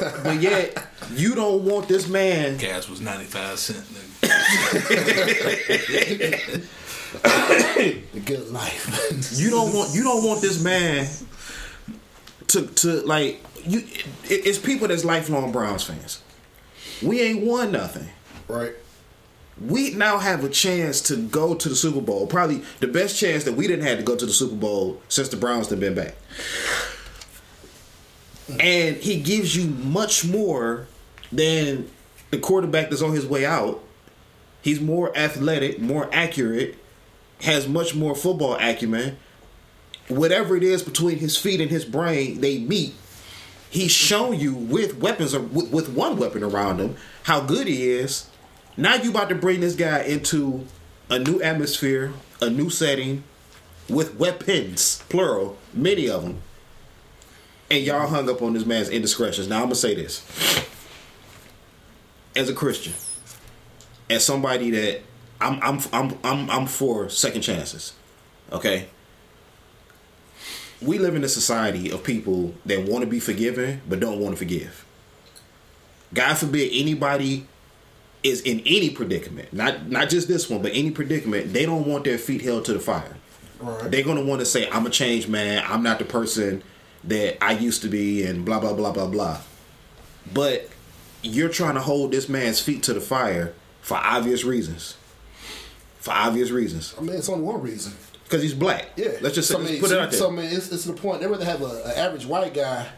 but 0.24 0.40
yet 0.40 0.86
you 1.14 1.34
don't 1.34 1.64
want 1.64 1.88
this 1.88 2.08
man. 2.08 2.56
Gas 2.56 2.88
was 2.88 3.00
ninety 3.00 3.26
five 3.26 3.58
cent. 3.58 3.84
The 7.22 8.02
good 8.24 8.50
life. 8.50 9.38
You 9.38 9.50
don't 9.50 9.72
want 9.74 9.94
you 9.94 10.02
don't 10.02 10.24
want 10.24 10.40
this 10.40 10.62
man 10.62 11.06
to 12.48 12.66
to 12.66 13.00
like 13.02 13.42
you. 13.64 13.80
It, 14.24 14.46
it's 14.46 14.58
people 14.58 14.88
that's 14.88 15.04
lifelong 15.04 15.52
Browns 15.52 15.84
fans. 15.84 16.22
We 17.02 17.20
ain't 17.20 17.44
won 17.44 17.72
nothing. 17.72 18.08
right. 18.48 18.72
we 19.60 19.90
now 19.90 20.18
have 20.18 20.44
a 20.44 20.48
chance 20.48 21.00
to 21.02 21.16
go 21.16 21.54
to 21.54 21.68
the 21.68 21.76
Super 21.76 22.00
Bowl. 22.00 22.26
Probably 22.26 22.62
the 22.80 22.86
best 22.88 23.18
chance 23.18 23.44
that 23.44 23.52
we 23.54 23.66
didn't 23.66 23.84
have 23.84 23.98
to 23.98 24.04
go 24.04 24.16
to 24.16 24.24
the 24.26 24.32
Super 24.32 24.56
Bowl 24.56 25.00
since 25.08 25.28
the 25.28 25.36
Browns 25.36 25.68
have 25.70 25.80
been 25.80 25.94
back. 25.94 26.14
And 28.60 28.96
he 28.96 29.20
gives 29.20 29.56
you 29.56 29.68
much 29.68 30.24
more 30.24 30.86
than 31.32 31.90
the 32.30 32.38
quarterback 32.38 32.90
that's 32.90 33.02
on 33.02 33.12
his 33.12 33.26
way 33.26 33.44
out. 33.44 33.82
He's 34.66 34.80
more 34.80 35.16
athletic, 35.16 35.80
more 35.80 36.10
accurate, 36.12 36.74
has 37.42 37.68
much 37.68 37.94
more 37.94 38.16
football 38.16 38.56
acumen. 38.56 39.16
Whatever 40.08 40.56
it 40.56 40.64
is 40.64 40.82
between 40.82 41.18
his 41.18 41.36
feet 41.36 41.60
and 41.60 41.70
his 41.70 41.84
brain, 41.84 42.40
they 42.40 42.58
meet. 42.58 42.92
He's 43.70 43.92
shown 43.92 44.40
you 44.40 44.54
with 44.54 44.98
weapons, 44.98 45.36
or 45.36 45.40
with, 45.40 45.88
one 45.90 46.16
weapon 46.16 46.42
around 46.42 46.80
him, 46.80 46.96
how 47.22 47.42
good 47.42 47.68
he 47.68 47.88
is. 47.90 48.28
Now 48.76 48.96
you 48.96 49.10
about 49.10 49.28
to 49.28 49.36
bring 49.36 49.60
this 49.60 49.76
guy 49.76 50.00
into 50.00 50.66
a 51.08 51.20
new 51.20 51.40
atmosphere, 51.40 52.12
a 52.42 52.50
new 52.50 52.68
setting, 52.68 53.22
with 53.88 54.16
weapons, 54.16 55.00
plural, 55.08 55.58
many 55.72 56.10
of 56.10 56.24
them. 56.24 56.42
And 57.70 57.84
y'all 57.84 58.08
hung 58.08 58.28
up 58.28 58.42
on 58.42 58.54
this 58.54 58.66
man's 58.66 58.88
indiscretions. 58.88 59.46
Now 59.46 59.58
I'm 59.58 59.66
gonna 59.66 59.76
say 59.76 59.94
this. 59.94 60.24
As 62.34 62.48
a 62.48 62.52
Christian, 62.52 62.94
as 64.08 64.24
somebody 64.24 64.70
that 64.70 65.02
I'm 65.40 65.60
I'm 65.62 65.80
I'm 65.92 66.18
I'm 66.24 66.50
I'm 66.50 66.66
for 66.66 67.08
second 67.08 67.42
chances. 67.42 67.92
Okay? 68.52 68.88
We 70.80 70.98
live 70.98 71.14
in 71.14 71.24
a 71.24 71.28
society 71.28 71.90
of 71.90 72.04
people 72.04 72.54
that 72.66 72.86
want 72.88 73.02
to 73.02 73.10
be 73.10 73.20
forgiven 73.20 73.80
but 73.88 74.00
don't 74.00 74.20
want 74.20 74.34
to 74.34 74.38
forgive. 74.38 74.84
God 76.14 76.36
forbid 76.36 76.70
anybody 76.72 77.46
is 78.22 78.40
in 78.42 78.60
any 78.60 78.90
predicament, 78.90 79.52
not 79.52 79.88
not 79.88 80.08
just 80.08 80.28
this 80.28 80.48
one, 80.48 80.62
but 80.62 80.72
any 80.74 80.90
predicament, 80.90 81.52
they 81.52 81.66
don't 81.66 81.86
want 81.86 82.04
their 82.04 82.18
feet 82.18 82.42
held 82.42 82.64
to 82.66 82.72
the 82.72 82.80
fire. 82.80 83.16
Right. 83.60 83.90
They're 83.90 84.04
gonna 84.04 84.24
want 84.24 84.40
to 84.40 84.46
say, 84.46 84.68
"I'm 84.70 84.86
a 84.86 84.90
changed 84.90 85.28
man. 85.28 85.64
I'm 85.66 85.82
not 85.82 85.98
the 85.98 86.04
person 86.04 86.62
that 87.04 87.42
I 87.42 87.52
used 87.52 87.82
to 87.82 87.88
be," 87.88 88.22
and 88.22 88.44
blah 88.44 88.60
blah 88.60 88.72
blah 88.72 88.92
blah 88.92 89.06
blah. 89.06 89.38
But 90.32 90.68
you're 91.22 91.48
trying 91.48 91.74
to 91.74 91.80
hold 91.80 92.12
this 92.12 92.28
man's 92.28 92.60
feet 92.60 92.82
to 92.84 92.92
the 92.92 93.00
fire 93.00 93.54
for 93.86 93.96
obvious 93.96 94.42
reasons. 94.42 94.96
For 96.00 96.10
obvious 96.10 96.50
reasons, 96.50 96.92
I 96.98 97.02
mean, 97.02 97.14
it's 97.14 97.28
only 97.28 97.44
one 97.44 97.62
reason. 97.62 97.92
because 98.24 98.42
he's 98.42 98.52
black. 98.52 98.88
Yeah. 98.96 99.12
let's 99.20 99.36
just 99.36 99.46
say, 99.46 99.54
so, 99.54 99.60
I 99.60 99.62
mean, 99.62 99.80
put 99.80 99.90
so, 99.90 99.96
it 99.96 100.00
out 100.00 100.10
there. 100.10 100.18
So, 100.18 100.28
I 100.28 100.32
mean, 100.32 100.46
it's, 100.46 100.72
it's 100.72 100.84
the 100.84 100.92
point. 100.92 101.20
They'd 101.20 101.28
rather 101.28 101.44
have 101.44 101.62
an 101.62 101.92
average 101.94 102.26
white 102.26 102.52
guy 102.52 102.88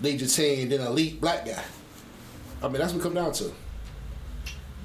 lead 0.00 0.20
your 0.20 0.28
team 0.28 0.70
than 0.70 0.80
an 0.80 0.88
elite 0.88 1.20
black 1.20 1.46
guy. 1.46 1.62
I 2.60 2.66
mean, 2.66 2.78
that's 2.78 2.92
what 2.92 2.98
it 2.98 3.02
come 3.04 3.14
down 3.14 3.32
to. 3.34 3.52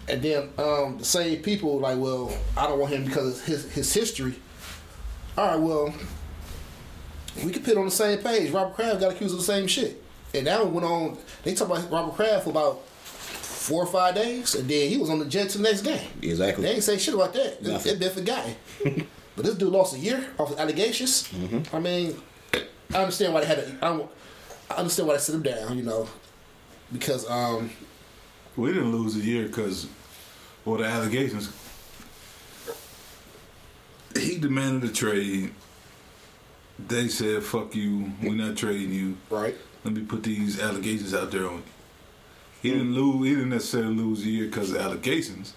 And 0.08 0.22
then 0.22 0.50
um, 0.60 1.00
the 1.00 1.06
same 1.06 1.42
people 1.42 1.80
like, 1.80 1.98
well, 1.98 2.32
I 2.56 2.68
don't 2.68 2.78
want 2.78 2.94
him 2.94 3.06
because 3.06 3.40
of 3.40 3.46
his 3.48 3.72
his 3.72 3.92
history. 3.92 4.36
All 5.36 5.48
right, 5.48 5.60
well, 5.60 5.96
we 7.44 7.52
could 7.52 7.64
put 7.64 7.76
on 7.76 7.86
the 7.86 7.92
same 7.92 8.20
page. 8.20 8.52
Robert 8.52 8.76
Kraft 8.76 9.00
got 9.00 9.14
accused 9.14 9.34
of 9.34 9.40
the 9.40 9.46
same 9.46 9.66
shit, 9.66 10.04
and 10.36 10.46
that 10.46 10.64
one 10.64 10.74
went 10.76 10.86
on. 10.86 11.18
They 11.44 11.56
talk 11.56 11.70
about 11.70 11.90
Robert 11.90 12.14
Kraft 12.16 12.44
for 12.44 12.52
about 12.52 12.84
four 13.64 13.82
or 13.82 13.88
five 13.88 14.14
days, 14.14 14.56
and 14.56 14.68
then 14.70 14.90
he 14.90 14.98
was 14.98 15.10
on 15.10 15.20
the 15.20 15.26
jet 15.26 15.50
to 15.50 15.58
the 15.58 15.64
next 15.64 15.82
game. 15.82 16.10
Exactly. 16.22 16.66
They 16.66 16.74
ain't 16.74 16.84
say 16.84 16.98
shit 16.98 17.14
about 17.14 17.32
that. 17.34 17.54
It, 17.54 17.64
Nothing. 17.64 17.94
it 17.94 18.00
been 18.00 18.12
forgotten. 18.12 18.56
but 19.36 19.46
this 19.46 19.56
dude 19.56 19.72
lost 19.72 19.96
a 19.96 20.00
year 20.00 20.28
off 20.38 20.52
of 20.52 20.60
allegations. 20.60 21.30
Mm-hmm. 21.30 21.74
I 21.74 21.80
mean, 21.80 22.22
I 22.94 22.98
understand 22.98 23.34
why 23.34 23.40
they 23.40 23.48
had 23.48 23.66
to. 23.66 23.86
I, 23.86 24.06
I 24.70 24.76
understand 24.80 25.08
why 25.08 25.14
they 25.16 25.22
sit 25.22 25.36
him 25.36 25.44
down. 25.44 25.78
You 25.78 25.84
know, 25.84 26.10
because 26.92 27.30
um, 27.30 27.72
We 28.58 28.74
didn't 28.74 28.92
lose 28.92 29.16
a 29.16 29.20
year 29.20 29.48
because, 29.48 29.88
well, 30.66 30.78
the 30.78 30.86
allegations. 30.86 31.50
He 34.14 34.38
demanded 34.38 34.90
a 34.90 34.94
trade. 34.94 35.54
They 36.86 37.08
said, 37.08 37.44
"Fuck 37.44 37.76
you. 37.76 38.12
We're 38.22 38.36
not 38.36 38.58
trading 38.58 38.94
you." 38.94 39.18
right. 39.30 39.56
Let 39.86 39.94
me 39.94 40.04
put 40.04 40.24
these 40.24 40.62
allegations 40.62 41.14
out 41.14 41.32
there 41.32 41.46
on 41.48 41.56
you. 41.56 41.64
He 42.64 42.72
didn't 42.72 42.96
lose. 42.96 43.28
He 43.28 43.36
didn't 43.36 43.50
necessarily 43.50 43.94
lose 43.94 44.22
a 44.24 44.30
year 44.30 44.46
because 44.46 44.72
of 44.72 44.78
allegations. 44.78 45.54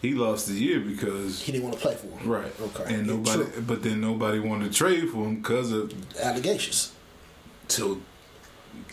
He 0.00 0.12
lost 0.12 0.48
a 0.48 0.52
year 0.52 0.78
because 0.78 1.40
He 1.42 1.50
didn't 1.50 1.64
want 1.64 1.74
to 1.76 1.80
play 1.80 1.94
for 1.96 2.06
him. 2.06 2.28
right. 2.30 2.52
Okay. 2.60 2.94
And 2.94 3.06
nobody, 3.08 3.44
true. 3.50 3.62
but 3.66 3.82
then 3.82 4.00
nobody 4.00 4.38
wanted 4.38 4.70
to 4.70 4.78
trade 4.78 5.08
for 5.10 5.24
him 5.26 5.36
because 5.36 5.72
of 5.72 5.92
allegations. 6.20 6.92
so. 7.66 8.00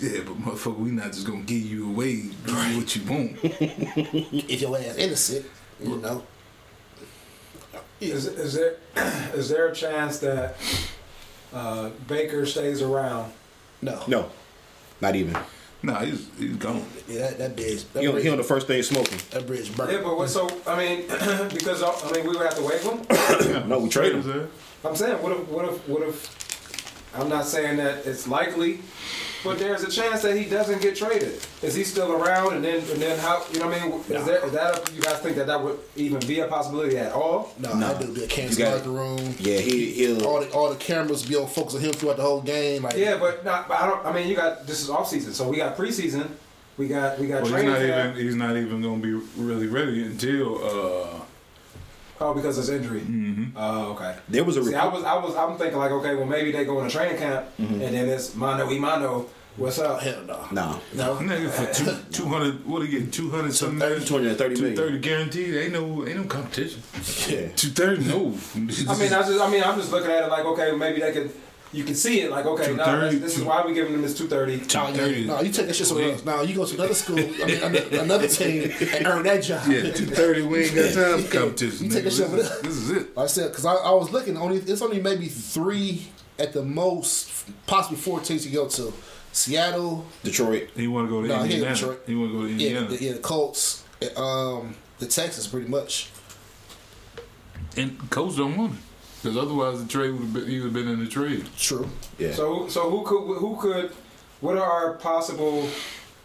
Yeah, 0.01 0.21
but 0.25 0.35
motherfucker, 0.37 0.79
we 0.79 0.89
not 0.89 1.11
just 1.13 1.27
gonna 1.27 1.41
give 1.43 1.61
you 1.61 1.89
away. 1.91 2.23
Give 2.45 2.67
you 2.69 2.77
what 2.79 2.95
you 2.95 3.03
want. 3.05 3.37
If 4.49 4.61
your 4.61 4.75
ass 4.77 4.95
innocent, 4.97 5.45
you 5.81 5.97
know. 5.97 6.23
Is, 8.01 8.25
is 8.25 8.53
there 8.55 8.75
is 9.35 9.49
there 9.49 9.67
a 9.67 9.75
chance 9.75 10.19
that 10.19 10.55
uh, 11.53 11.89
Baker 12.07 12.45
stays 12.45 12.81
around? 12.81 13.31
No. 13.81 14.03
no, 14.07 14.31
not 15.01 15.15
even. 15.15 15.37
Nah, 15.85 15.99
he's 16.01 16.27
he's 16.37 16.55
gone. 16.57 16.83
Yeah, 17.07 17.19
that 17.19 17.37
that 17.37 17.55
bridge. 17.55 17.83
That 17.93 18.01
He 18.01 18.07
on, 18.07 18.13
bridge, 18.13 18.23
he 18.25 18.29
on 18.31 18.37
the 18.37 18.43
first 18.43 18.67
thing 18.67 18.81
smoking. 18.83 19.19
that 19.31 19.45
bridge 19.47 19.75
burnt. 19.75 19.91
Yeah, 19.91 20.01
but 20.03 20.17
what, 20.17 20.29
so 20.29 20.49
I 20.67 20.77
mean, 20.77 21.01
because 21.53 21.83
I 21.83 22.11
mean, 22.11 22.23
we 22.27 22.35
would 22.35 22.45
have 22.45 22.55
to 22.55 22.63
waive 22.63 22.81
him. 22.81 23.67
No, 23.69 23.79
we 23.79 23.89
trade 23.89 24.13
him. 24.13 24.49
I'm 24.83 24.95
saying, 24.95 25.21
what 25.23 25.31
if, 25.31 25.47
what 25.49 25.65
if, 25.65 25.89
what 25.89 26.01
if? 26.03 26.44
I'm 27.17 27.29
not 27.29 27.45
saying 27.45 27.77
that 27.77 28.05
it's 28.05 28.27
likely, 28.27 28.79
but 29.43 29.57
there's 29.59 29.83
a 29.83 29.91
chance 29.91 30.21
that 30.23 30.35
he 30.37 30.45
doesn't 30.45 30.81
get 30.81 30.95
traded. 30.95 31.39
Is 31.61 31.75
he 31.75 31.83
still 31.83 32.11
around? 32.13 32.55
And 32.55 32.63
then, 32.65 32.77
and 32.77 33.01
then 33.01 33.17
how? 33.19 33.43
You 33.53 33.59
know 33.59 33.67
what 33.67 33.81
I 33.81 33.87
mean? 33.87 33.99
Is, 34.09 34.25
there, 34.25 34.45
is 34.45 34.51
that 34.53 34.89
a, 34.89 34.93
you 34.93 35.01
guys 35.01 35.19
think 35.19 35.35
that 35.37 35.47
that 35.47 35.61
would 35.63 35.79
even 35.95 36.19
be 36.27 36.39
a 36.39 36.47
possibility 36.47 36.97
at 36.97 37.11
all? 37.13 37.53
no, 37.59 37.73
Nah. 37.73 37.93
that 37.93 38.01
dude 38.01 38.15
be 38.15 38.23
a 38.23 38.27
cancer 38.27 38.59
You 38.59 38.65
got 38.65 38.77
out 38.77 38.83
the 38.83 38.89
room. 38.89 39.35
Yeah, 39.39 39.57
he 39.59 39.91
he'll. 39.93 40.25
All 40.25 40.39
the 40.41 40.49
all 40.51 40.69
the 40.69 40.75
cameras 40.77 41.23
be 41.23 41.35
on 41.35 41.47
focus 41.47 41.75
on 41.75 41.81
him 41.81 41.93
throughout 41.93 42.17
the 42.17 42.23
whole 42.23 42.41
game. 42.41 42.83
Like 42.83 42.95
Yeah, 42.97 43.17
but 43.17 43.45
not. 43.45 43.67
But 43.67 43.79
I 43.81 43.87
don't. 43.87 44.05
I 44.05 44.11
mean, 44.13 44.27
you 44.27 44.35
got 44.35 44.65
this 44.67 44.81
is 44.81 44.89
off 44.89 45.07
season, 45.07 45.33
so 45.33 45.47
we 45.47 45.57
got 45.57 45.77
preseason. 45.77 46.27
We 46.77 46.87
got 46.89 47.17
we 47.19 47.27
got 47.27 47.43
Well, 47.43 47.53
he's 47.55 47.63
not 47.65 47.77
camp. 47.79 48.15
even 48.15 48.25
he's 48.25 48.35
not 48.35 48.57
even 48.57 48.81
gonna 48.81 48.97
be 49.01 49.13
really 49.37 49.67
ready 49.67 50.03
until 50.03 50.57
uh 50.65 51.14
Oh, 52.21 52.33
because 52.33 52.57
of 52.57 52.63
his 52.65 52.69
injury. 52.69 53.01
mhm. 53.01 53.51
Oh, 53.55 53.91
okay. 53.93 54.15
There 54.29 54.43
was 54.43 54.55
a 54.57 54.63
See, 54.63 54.73
I 54.75 54.87
was 54.87 55.03
I 55.03 55.15
was 55.17 55.35
I'm 55.35 55.57
thinking 55.57 55.77
like, 55.77 55.91
okay, 55.91 56.15
well 56.15 56.25
maybe 56.25 56.51
they 56.51 56.63
go 56.65 56.79
in 56.79 56.85
a 56.87 56.89
training 56.89 57.17
camp 57.17 57.45
Mm-hmm. 57.59 57.81
and 57.81 57.93
then 57.95 58.07
it's 58.09 58.35
mano 58.35 58.65
y 58.67 58.77
mano. 58.79 59.27
What's 59.57 59.79
up? 59.79 60.01
hell 60.01 60.21
no. 60.27 60.45
No, 60.51 60.79
No. 60.93 61.15
nigga 61.21 61.49
for 61.49 61.73
two 61.73 61.97
two 62.11 62.25
hundred 62.27 62.65
what 62.65 62.79
do 62.79 62.85
you 62.87 62.99
get 62.99 63.13
two 63.13 63.29
hundred 63.31 63.53
something 63.53 63.79
230 63.79 64.05
230 64.05 64.55
two 64.55 64.61
million. 64.61 64.77
thirty 64.77 64.99
guaranteed 64.99 65.55
ain't 65.55 65.73
no 65.73 66.05
ain't 66.05 66.17
no 66.17 66.23
competition 66.25 66.81
Yeah. 67.29 67.47
two 67.55 67.69
thirty 67.69 68.03
no 68.05 68.33
I 68.55 68.59
mean, 68.59 69.13
I 69.13 69.21
just 69.23 69.41
I 69.41 69.49
mean 69.49 69.63
I'm 69.63 69.77
just 69.77 69.91
looking 69.91 70.11
at 70.11 70.23
it 70.23 70.29
like, 70.29 70.45
okay, 70.45 70.71
maybe 70.75 70.99
they 71.01 71.11
could. 71.13 71.31
You 71.75 71.83
can 71.83 71.95
see 71.95 72.21
it 72.21 72.31
like, 72.31 72.45
okay, 72.45 72.73
now 72.73 72.99
this, 73.01 73.19
this 73.19 73.37
is 73.37 73.43
why 73.43 73.65
we 73.65 73.73
giving 73.73 73.91
them 73.91 74.01
this 74.01 74.17
two 74.17 74.27
thirty. 74.27 74.53
No, 74.55 74.61
you, 74.61 74.67
230. 74.67 75.25
no, 75.25 75.41
you 75.41 75.51
take 75.51 75.67
that 75.67 75.75
shit 75.75 75.87
somewhere 75.87 76.11
else. 76.11 76.23
Now 76.23 76.41
you 76.41 76.55
go 76.55 76.65
to 76.65 76.73
another 76.75 76.93
school, 76.93 77.19
I 77.19 77.21
mean, 77.45 77.61
another, 77.63 77.99
another 77.99 78.27
team, 78.29 78.71
and 78.93 79.05
earn 79.05 79.23
that 79.23 79.43
job. 79.43 79.67
yeah 79.67 79.91
two 79.91 80.05
thirty 80.05 80.41
we 80.43 80.63
ain't 80.63 80.75
got 80.75 80.93
time 80.93 81.21
for 81.23 81.37
competition 81.39 81.85
You 81.85 81.91
take 81.91 82.01
nigga. 82.01 82.03
that 82.05 82.11
shit 82.13 82.25
over 82.27 82.35
this, 82.37 82.59
this 82.61 82.75
is 82.77 82.91
it 82.91 83.17
Like 83.17 83.25
I 83.25 83.27
said, 83.27 83.49
because 83.49 83.65
I, 83.65 83.73
I 83.73 83.91
was 83.91 84.09
looking, 84.11 84.37
only 84.37 84.57
it's 84.57 84.81
only 84.81 85.01
maybe 85.01 85.27
three 85.27 86.07
at 86.39 86.53
the 86.53 86.63
most, 86.63 87.45
possibly 87.67 87.97
four 87.97 88.21
teams 88.21 88.43
to 88.43 88.49
go 88.49 88.67
to. 88.69 88.93
Seattle, 89.33 90.05
Detroit. 90.23 90.69
he 90.77 90.87
want 90.87 91.07
to 91.07 91.11
go 91.11 91.21
to 91.21 91.27
No, 91.27 91.43
Indiana 91.43 91.73
Detroit. 91.75 92.03
he 92.07 92.15
want 92.15 92.31
to 92.31 92.37
go 92.39 92.43
to 92.45 92.53
yeah, 92.53 92.67
Indiana 92.79 92.87
the, 92.87 93.03
yeah, 93.03 93.11
the 93.11 93.19
Colts, 93.19 93.83
um, 94.15 94.75
the 94.99 95.07
Texans, 95.07 95.47
pretty 95.47 95.67
much. 95.67 96.09
and 97.75 98.09
Colts 98.09 98.37
don't 98.37 98.55
want 98.55 98.73
it 98.75 98.79
because 99.21 99.37
otherwise 99.37 99.81
the 99.81 99.89
trade 99.89 100.11
would 100.11 100.21
have 100.21 100.33
been 100.33 100.47
he 100.47 100.59
would 100.59 100.65
have 100.65 100.73
been 100.73 100.87
in 100.87 100.99
the 101.03 101.09
trade 101.09 101.45
True. 101.57 101.89
Yeah. 102.17 102.33
So 102.33 102.67
so 102.67 102.89
who 102.89 103.03
could 103.03 103.37
who 103.37 103.57
could 103.59 103.91
what 104.41 104.57
are 104.57 104.69
our 104.69 104.93
possible 104.93 105.67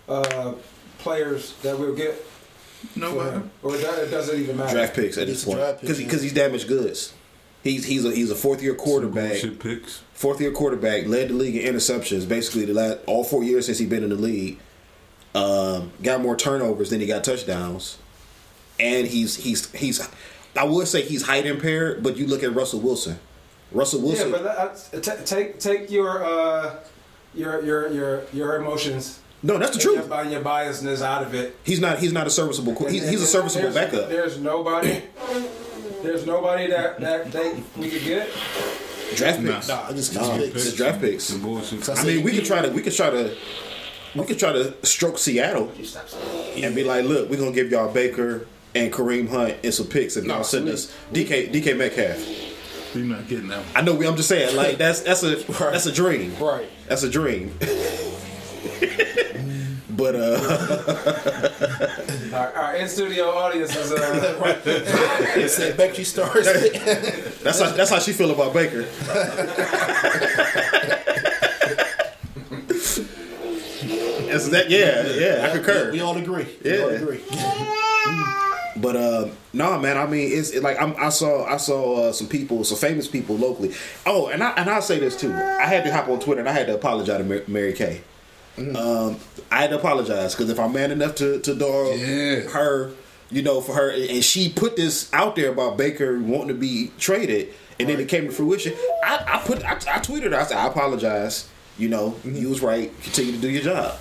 uh, 0.09 0.55
players 0.99 1.55
that 1.63 1.79
we'll 1.79 1.95
get 1.95 2.15
for 2.15 2.99
nobody 2.99 3.31
him? 3.37 3.51
Or 3.63 3.77
that, 3.77 3.99
it 3.99 4.11
doesn't 4.11 4.39
even 4.39 4.57
matter. 4.57 4.75
draft 4.75 4.95
picks 4.95 5.17
at 5.19 5.27
this 5.27 5.45
point 5.45 5.59
draft 5.59 5.81
picks, 5.81 5.99
because 5.99 6.23
he's 6.23 6.35
damaged 6.35 6.69
goods. 6.69 7.15
He's 7.63 7.85
he's 7.85 8.05
a 8.05 8.11
he's 8.15 8.31
a 8.31 8.35
fourth 8.35 8.63
year 8.63 8.75
quarterback. 8.75 9.31
Bullshit 9.33 9.61
picks 9.61 10.03
Fourth 10.15 10.41
year 10.41 10.51
quarterback 10.51 11.07
led 11.07 11.29
the 11.29 11.35
league 11.35 11.57
in 11.57 11.75
interceptions. 11.75 12.29
Basically, 12.29 12.65
the 12.67 12.75
last 12.75 12.99
all 13.07 13.25
four 13.25 13.43
years 13.43 13.67
since 13.67 13.79
he's 13.79 13.89
been 13.89 14.03
in 14.03 14.11
the 14.11 14.17
league, 14.17 14.59
um, 15.35 15.93
got 16.03 16.21
more 16.21 16.37
turnovers 16.37 16.91
than 16.91 17.01
he 17.01 17.07
got 17.07 17.25
touchdowns, 17.25 17.99
and 18.79 19.07
he's 19.07 19.37
he's 19.37 19.71
he's. 19.73 20.07
I 20.57 20.65
would 20.65 20.89
say 20.89 21.03
he's 21.03 21.23
height 21.23 21.47
impaired, 21.47 22.03
but 22.03 22.17
you 22.17 22.27
look 22.27 22.43
at 22.43 22.55
Russell 22.55 22.81
Wilson. 22.81 23.19
Russell 23.73 24.01
Wilson. 24.03 24.31
Yeah, 24.33 24.43
Wilson. 24.43 24.91
but 24.93 25.05
that, 25.05 25.19
t- 25.19 25.25
take 25.25 25.59
take 25.61 25.91
your 25.91 26.25
uh, 26.25 26.77
your 27.35 27.63
your 27.65 27.89
your 27.93 28.25
your 28.33 28.57
emotions 28.57 29.21
No, 29.43 29.59
that's 29.59 29.71
the 29.77 29.83
Take 29.83 29.95
truth. 29.95 30.09
Your, 30.09 30.25
your 30.25 30.43
biasness 30.43 31.03
out 31.03 31.23
of 31.23 31.35
it. 31.35 31.57
He's 31.65 31.81
not. 31.81 31.99
He's 31.99 32.13
not 32.13 32.27
a 32.27 32.31
serviceable. 32.31 32.75
qu- 32.75 32.89
He's, 32.89 33.09
he's 33.09 33.23
a 33.23 33.27
serviceable 33.27 33.71
there's, 33.71 33.91
backup. 33.91 34.09
There's 34.09 34.39
nobody. 34.39 35.03
There's 36.03 36.27
nobody 36.27 36.67
that 36.69 37.01
that 37.01 37.31
they 37.33 37.63
we 37.77 37.89
could 37.91 38.03
get. 38.03 38.29
Draft 39.17 39.43
picks. 39.43 39.69
Nah, 39.69 39.87
I 39.89 39.93
just 39.93 40.15
Nah, 40.15 40.37
picks. 40.37 40.67
it's 40.67 40.77
draft 40.77 41.01
picks. 41.01 41.25
Some 41.25 41.43
bullshit. 41.43 41.89
I 41.89 42.05
mean, 42.05 42.23
we 42.25 42.33
could 42.33 42.45
try 42.45 42.61
to. 42.63 42.69
We 42.71 42.83
could 42.83 42.95
try 42.95 43.11
to. 43.11 43.37
We 44.15 44.25
could 44.25 44.39
try 44.39 44.53
to 44.53 44.75
stroke 44.85 45.19
Seattle 45.19 45.71
and 46.57 46.75
be 46.75 46.83
like, 46.85 47.05
look, 47.05 47.31
we're 47.31 47.39
gonna 47.39 47.53
give 47.53 47.71
y'all 47.71 47.93
Baker 47.93 48.47
and 48.75 48.93
Kareem 48.93 49.29
Hunt 49.29 49.57
and 49.65 49.73
some 49.75 49.87
picks, 49.87 50.17
and 50.17 50.27
No, 50.27 50.35
y'all 50.37 50.45
send 50.45 50.69
us 50.69 50.95
DK 51.13 51.53
DK 51.53 51.77
Metcalf. 51.77 52.95
You're 52.95 53.05
not 53.05 53.29
getting 53.29 53.49
that 53.49 53.59
one. 53.59 53.67
I 53.77 53.83
know. 53.83 53.95
we- 53.95 54.07
I'm 54.07 54.17
just 54.17 54.29
saying, 54.29 54.57
like 54.57 54.79
that's 54.79 55.01
that's 55.01 55.23
a 55.23 55.37
that's 55.71 55.87
a 55.87 55.93
dream. 55.93 56.35
Right. 56.41 56.69
That's 56.89 57.03
a 57.05 57.11
dream. 57.11 57.55
but 59.91 60.15
uh, 60.17 60.41
Our, 62.33 62.53
our 62.55 62.77
in 62.77 62.89
studio 62.89 63.29
audience 63.31 63.75
is 63.77 63.93
uh, 63.93 64.61
They 65.35 65.49
said 65.49 65.77
Becky 65.77 66.05
stars. 66.05 66.47
that's 67.43 67.61
how 67.61 67.71
that's 67.71 67.91
how 67.91 67.99
she 67.99 68.13
feel 68.13 68.31
about 68.31 68.53
Baker. 68.55 68.87
That's 74.31 74.49
that. 74.51 74.71
Yeah, 74.71 75.07
yeah, 75.09 75.47
I 75.49 75.51
concur. 75.57 75.91
We 75.93 76.01
all 76.01 76.17
agree. 76.17 76.47
We 76.63 76.81
all 76.83 76.91
Yeah. 76.93 76.97
agree. 76.99 77.21
But 78.81 78.97
uh, 78.97 79.29
no, 79.53 79.79
man. 79.79 79.97
I 79.99 80.07
mean, 80.07 80.31
it's 80.33 80.51
it, 80.51 80.63
like 80.63 80.81
I'm, 80.81 80.95
I 80.99 81.09
saw 81.09 81.45
I 81.45 81.57
saw 81.57 82.09
uh, 82.09 82.13
some 82.13 82.29
people, 82.29 82.63
some 82.65 82.79
famous 82.79 83.09
people 83.09 83.37
locally. 83.37 83.75
Oh, 84.07 84.29
and 84.29 84.43
I 84.43 84.51
and 84.53 84.71
I'll 84.71 84.83
say 84.83 84.99
this 84.99 85.17
too. 85.21 85.33
I 85.33 85.67
had 85.67 85.85
to 85.85 85.93
hop 85.93 86.09
on 86.09 86.21
Twitter 86.21 86.41
and 86.41 86.49
I 86.49 86.53
had 86.53 86.67
to 86.69 86.75
apologize 86.75 87.19
to 87.19 87.25
Mary, 87.25 87.45
Mary 87.47 87.73
Kay. 87.73 88.03
Um, 88.59 89.17
I 89.51 89.63
had 89.63 89.71
to 89.71 89.79
apologize 89.79 90.35
because 90.35 90.51
if 90.51 90.59
I'm 90.61 90.73
man 90.73 90.91
enough 90.91 91.15
to 91.17 91.41
to 91.41 91.55
dog 91.55 91.99
Yeah. 91.99 92.41
her, 92.51 92.93
you 93.31 93.43
know, 93.43 93.61
for 93.61 93.75
her, 93.75 93.91
and 93.91 94.25
she 94.25 94.51
put 94.51 94.77
this 94.77 95.13
out 95.13 95.35
there 95.37 95.51
about 95.51 95.77
Baker 95.77 96.19
wanting 96.21 96.49
to 96.49 96.55
be 96.55 96.93
traded, 96.99 97.53
and 97.79 97.89
then 97.89 97.99
it 97.99 98.09
came 98.09 98.27
to 98.27 98.33
fruition. 98.33 98.75
I, 99.05 99.25
I 99.27 99.39
put 99.47 99.65
I, 99.65 99.73
I 99.75 99.99
tweeted 100.01 100.33
her. 100.33 100.39
I 100.41 100.45
said 100.45 100.59
I 100.59 100.67
apologize. 100.69 101.49
You 101.79 101.89
know, 101.89 102.17
you 102.25 102.51
was 102.51 102.61
right. 102.61 102.93
Continue 103.03 103.33
to 103.33 103.39
do 103.39 103.49
your 103.49 103.63
job 103.63 103.99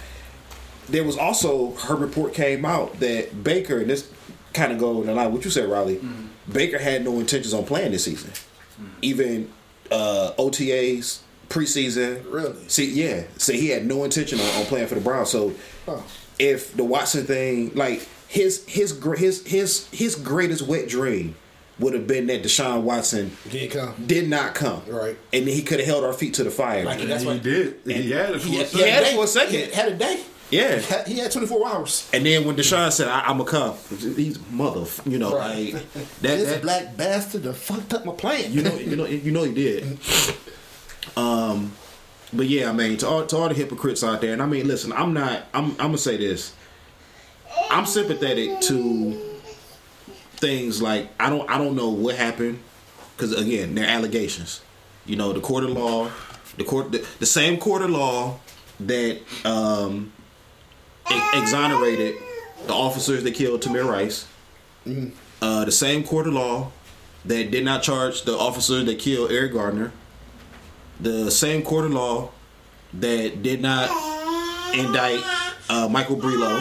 there 0.89 1.03
was 1.03 1.17
also 1.17 1.75
her 1.75 1.95
report 1.95 2.33
came 2.33 2.65
out 2.65 2.99
that 2.99 3.43
Baker, 3.43 3.77
and 3.77 3.89
this 3.89 4.11
kind 4.53 4.71
of 4.71 4.77
go 4.79 5.01
in 5.03 5.15
line 5.15 5.25
with 5.27 5.35
what 5.35 5.45
you 5.45 5.51
said, 5.51 5.69
Riley. 5.69 5.99
Baker 6.51 6.79
had 6.79 7.03
no 7.03 7.19
intentions 7.19 7.53
on 7.53 7.65
playing 7.65 7.91
this 7.91 8.05
season, 8.05 8.31
even 9.01 9.51
uh, 9.91 10.31
OTAs, 10.37 11.19
preseason. 11.49 12.23
Really? 12.31 12.55
See, 12.67 12.89
yeah. 12.91 13.23
So 13.37 13.53
he 13.53 13.69
had 13.69 13.85
no 13.85 14.03
intention 14.03 14.39
on, 14.39 14.47
on 14.59 14.65
playing 14.65 14.87
for 14.87 14.95
the 14.95 15.01
Browns. 15.01 15.29
So 15.29 15.53
Huh. 15.85 15.99
if 16.39 16.75
the 16.75 16.83
Watson 16.83 17.25
thing, 17.25 17.71
like 17.75 18.07
his 18.27 18.65
his 18.67 18.99
his 19.17 19.45
his 19.45 19.87
his 19.91 20.15
greatest 20.15 20.63
wet 20.63 20.87
dream 20.89 21.35
would 21.79 21.93
have 21.93 22.07
been 22.07 22.27
that 22.27 22.43
Deshaun 22.43 22.81
Watson 22.81 23.31
Didn't 23.49 23.71
come. 23.71 23.93
did 24.05 24.29
not 24.29 24.53
come, 24.53 24.81
Right. 24.87 25.17
And 25.31 25.47
then 25.47 25.53
he 25.55 25.61
could 25.61 25.79
have 25.79 25.87
held 25.87 26.03
our 26.03 26.11
feet 26.13 26.33
to 26.35 26.43
the 26.43 26.51
fire. 26.51 26.83
Like 26.83 26.99
And 26.99 27.09
That's 27.09 27.21
he 27.23 27.27
what- 27.29 27.41
did. 27.41 27.75
He 27.85 28.11
had 28.11 28.31
it 28.35 28.41
for 28.41 28.47
He 28.49 28.61
a 28.61 28.65
second. 28.65 28.85
he 28.85 28.91
had 28.91 29.03
it 29.03 29.05
day. 29.05 29.15
for 29.15 29.23
a 29.23 29.27
second. 29.27 29.53
He 29.55 29.71
had 29.71 29.87
a 29.89 29.95
day. 29.95 30.19
Yeah. 30.49 30.77
He 30.79 30.85
had, 30.93 31.07
he 31.07 31.17
had 31.19 31.31
24 31.31 31.67
hours. 31.67 32.09
And 32.13 32.25
then 32.25 32.45
when 32.45 32.55
Deshaun 32.55 32.91
said, 32.91 33.07
I, 33.07 33.21
"I'm 33.21 33.37
gonna 33.37 33.49
come," 33.49 33.75
he's 33.99 34.39
mother, 34.49 34.85
you 35.05 35.17
know, 35.19 35.35
Right. 35.37 35.73
like 35.73 35.93
that. 35.93 36.05
This 36.21 36.49
that 36.49 36.61
black 36.61 36.97
bastard 36.97 37.43
that 37.43 37.53
fucked 37.53 37.93
up 37.93 38.05
my 38.05 38.13
plan. 38.13 38.51
you 38.51 38.63
know, 38.63 38.73
you 38.75 38.95
know, 38.95 39.05
you 39.05 39.31
know, 39.31 39.43
he 39.43 39.53
did. 39.53 39.97
Um, 41.17 41.71
but 42.31 42.45
yeah, 42.47 42.69
I 42.69 42.73
mean, 42.73 42.97
to 42.97 43.07
all 43.07 43.25
to 43.25 43.35
all 43.37 43.49
the 43.49 43.55
hypocrites 43.55 44.03
out 44.03 44.21
there, 44.21 44.31
and 44.33 44.41
I 44.41 44.45
mean, 44.45 44.67
listen, 44.67 44.93
I'm 44.93 45.13
not. 45.13 45.43
I'm. 45.53 45.71
I'm 45.71 45.77
gonna 45.77 45.97
say 45.97 46.17
this. 46.17 46.53
I'm 47.69 47.85
sympathetic 47.85 48.61
to 48.61 49.19
things 50.35 50.81
like 50.81 51.09
I 51.19 51.29
don't. 51.29 51.49
I 51.49 51.57
don't 51.57 51.75
know 51.75 51.89
what 51.89 52.15
happened 52.15 52.59
because 53.15 53.33
again, 53.33 53.75
they're 53.75 53.87
allegations. 53.89 54.61
You 55.05 55.15
know, 55.15 55.33
the 55.33 55.41
court 55.41 55.63
of 55.63 55.71
law, 55.71 56.09
the 56.57 56.63
court, 56.63 56.91
the, 56.91 57.05
the 57.19 57.25
same 57.25 57.57
court 57.57 57.81
of 57.81 57.89
law 57.89 58.39
that 58.81 59.19
um, 59.45 60.11
exonerated 61.33 62.15
the 62.67 62.73
officers 62.73 63.23
that 63.23 63.33
killed 63.33 63.61
Tamir 63.61 63.85
Rice. 63.87 64.27
Uh, 65.41 65.65
the 65.65 65.71
same 65.71 66.03
court 66.03 66.27
of 66.27 66.33
law 66.33 66.71
that 67.25 67.51
did 67.51 67.63
not 67.63 67.83
charge 67.83 68.23
the 68.23 68.37
officer 68.37 68.83
that 68.83 68.99
killed 68.99 69.31
Eric 69.31 69.53
Gardner. 69.53 69.91
The 70.99 71.31
same 71.31 71.61
court 71.63 71.85
of 71.85 71.93
law 71.93 72.31
that 72.93 73.41
did 73.43 73.61
not 73.61 73.89
indict 74.75 75.23
uh, 75.69 75.87
Michael 75.89 76.17
Brelo, 76.17 76.59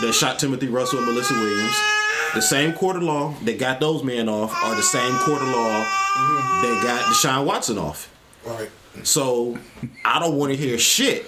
that 0.00 0.12
shot 0.14 0.38
Timothy 0.38 0.68
Russell 0.68 0.98
and 0.98 1.08
Malissa 1.08 1.34
Williams. 1.34 1.74
The 2.34 2.42
same 2.42 2.72
court 2.74 2.96
of 2.96 3.02
law 3.02 3.34
that 3.44 3.58
got 3.58 3.80
those 3.80 4.04
men 4.04 4.28
off 4.28 4.54
are 4.62 4.76
the 4.76 4.82
same 4.82 5.12
court 5.18 5.42
of 5.42 5.48
law 5.48 5.82
that 6.62 6.80
got 6.82 7.02
Deshaun 7.12 7.44
Watson 7.44 7.78
off. 7.78 8.12
Right. 8.44 8.70
So 9.02 9.58
I 10.04 10.18
don't 10.18 10.36
want 10.36 10.52
to 10.52 10.56
hear 10.56 10.78
shit 10.78 11.26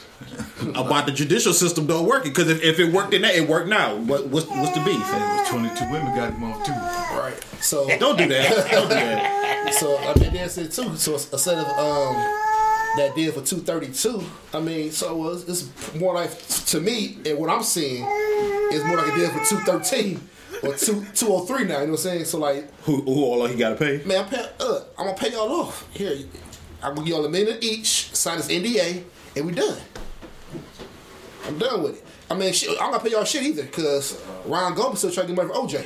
about 0.74 1.06
the 1.06 1.12
judicial 1.12 1.52
system 1.52 1.86
don't 1.86 2.06
work 2.06 2.24
because 2.24 2.48
if, 2.48 2.62
if 2.62 2.78
it 2.78 2.92
worked 2.92 3.12
in 3.14 3.22
that, 3.22 3.34
it 3.34 3.48
worked 3.48 3.68
now. 3.68 3.96
What, 3.96 4.28
what's, 4.28 4.46
what's 4.46 4.70
the 4.76 4.84
beef? 4.84 5.02
And 5.12 5.46
22 5.48 5.90
women 5.90 6.14
got 6.14 6.32
him 6.32 6.44
off 6.44 6.64
too. 6.64 6.72
Right. 6.72 7.34
So 7.60 7.88
Don't 7.98 8.16
do 8.18 8.26
that. 8.28 8.70
Don't 8.70 8.88
do 8.88 8.94
that. 8.94 9.74
so 9.74 9.96
I 9.98 10.18
mean 10.18 10.34
that's 10.34 10.58
it 10.58 10.72
too. 10.72 10.96
So 10.96 11.14
instead 11.14 11.58
of 11.58 11.66
um 11.78 12.14
that 12.96 13.12
deal 13.14 13.32
for 13.32 13.40
two 13.40 13.58
thirty 13.58 13.90
two, 13.92 14.22
I 14.52 14.60
mean, 14.60 14.90
so 14.90 15.30
it's, 15.30 15.44
it's 15.48 15.94
more 15.94 16.14
like 16.14 16.36
to 16.66 16.80
me 16.80 17.18
and 17.24 17.38
what 17.38 17.48
I'm 17.48 17.62
seeing 17.62 18.04
is 18.72 18.84
more 18.84 18.96
like 18.98 19.12
a 19.12 19.16
deal 19.16 19.30
for 19.30 19.44
two 19.44 19.58
thirteen 19.60 20.20
or 20.62 20.74
two 20.74 21.04
two 21.14 21.28
oh 21.28 21.40
three 21.46 21.64
now. 21.64 21.80
You 21.80 21.86
know 21.86 21.92
what 21.92 21.92
I'm 21.92 21.96
saying? 21.98 22.24
So 22.26 22.38
like, 22.38 22.70
Who, 22.82 23.00
who 23.02 23.24
all 23.24 23.46
he 23.46 23.56
got 23.56 23.70
to 23.70 23.76
pay? 23.76 24.02
man, 24.04 24.24
I'm 24.24 24.30
pay, 24.30 24.46
uh, 24.60 24.80
I'm 24.98 25.06
gonna 25.06 25.16
pay 25.18 25.30
y'all 25.32 25.50
off. 25.52 25.88
Here, 25.94 26.16
I'm 26.82 26.94
gonna 26.94 27.06
give 27.06 27.16
y'all 27.16 27.24
a 27.24 27.28
minute 27.30 27.62
each, 27.62 28.14
sign 28.14 28.38
this 28.38 28.48
NDA, 28.48 29.04
and 29.36 29.46
we're 29.46 29.52
done. 29.54 29.78
I'm 31.46 31.58
done 31.58 31.82
with 31.82 31.98
it. 31.98 32.04
I 32.30 32.34
mean, 32.34 32.52
shit, 32.52 32.70
I'm 32.80 32.90
gonna 32.90 33.00
pay 33.00 33.10
y'all 33.10 33.24
shit 33.24 33.42
either, 33.42 33.66
cause 33.66 34.20
Ron 34.46 34.74
Goldman 34.74 34.96
still 34.96 35.10
trying 35.10 35.28
to 35.28 35.34
get 35.34 35.46
money 35.46 35.54
for 35.54 35.66
OJ. 35.68 35.84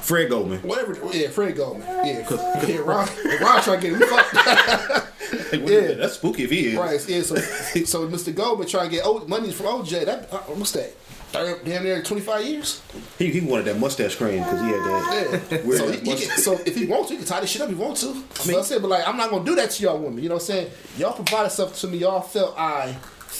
Fred 0.00 0.30
Goldman. 0.30 0.60
Whatever, 0.60 0.96
yeah, 1.12 1.28
Fred 1.28 1.56
Goldman, 1.56 1.86
yeah, 2.06 2.22
cause 2.22 2.40
yeah, 2.68 2.78
Ron, 2.78 3.08
Ron 3.40 3.62
trying 3.62 3.80
to 3.80 3.90
get. 3.90 3.98
We 3.98 4.06
fucked. 4.06 5.10
Yeah, 5.52 5.94
that's 5.94 6.14
spooky 6.14 6.44
if 6.44 6.50
he 6.50 6.68
is. 6.68 6.76
Right, 6.76 7.08
yeah. 7.08 7.22
So, 7.22 7.36
so 7.36 8.08
Mr. 8.08 8.34
Goldman 8.34 8.68
trying 8.68 8.90
to 8.90 8.96
get 8.96 9.28
money 9.28 9.52
from 9.52 9.66
OJ. 9.66 10.04
That 10.04 10.32
uh, 10.32 10.38
what's 10.38 10.72
that? 10.72 10.94
Third, 11.34 11.64
damn 11.64 11.82
near 11.84 12.02
twenty 12.02 12.22
five 12.22 12.44
years. 12.46 12.80
He, 13.18 13.30
he 13.30 13.40
wanted 13.40 13.66
that 13.66 13.78
mustache 13.78 14.16
cream 14.16 14.38
because 14.42 14.60
he 14.60 14.66
had 14.68 14.80
that. 14.80 15.42
Yeah. 15.50 15.58
So, 15.76 15.90
he, 15.90 15.98
he 15.98 16.26
can, 16.26 16.38
so 16.38 16.52
if 16.64 16.76
he 16.76 16.86
wants 16.86 17.08
to, 17.08 17.14
he 17.14 17.18
can 17.18 17.26
tie 17.26 17.40
this 17.40 17.50
shit 17.50 17.60
up. 17.62 17.68
If 17.70 17.76
he 17.76 17.82
wants 17.82 18.00
to. 18.02 18.08
I 18.08 18.12
mean, 18.12 18.22
mean- 18.48 18.58
I 18.58 18.62
said, 18.62 18.80
but 18.82 18.88
like, 18.88 19.06
I'm 19.08 19.16
not 19.16 19.30
gonna 19.30 19.44
do 19.44 19.54
that 19.56 19.70
to 19.72 19.82
y'all 19.82 19.98
women. 19.98 20.22
You 20.22 20.28
know 20.28 20.36
what 20.36 20.42
I'm 20.42 20.46
saying? 20.46 20.70
Y'all 20.98 21.12
provided 21.12 21.50
stuff 21.50 21.78
to 21.80 21.88
me. 21.88 21.98
Y'all 21.98 22.20
felt 22.20 22.58
I. 22.58 22.96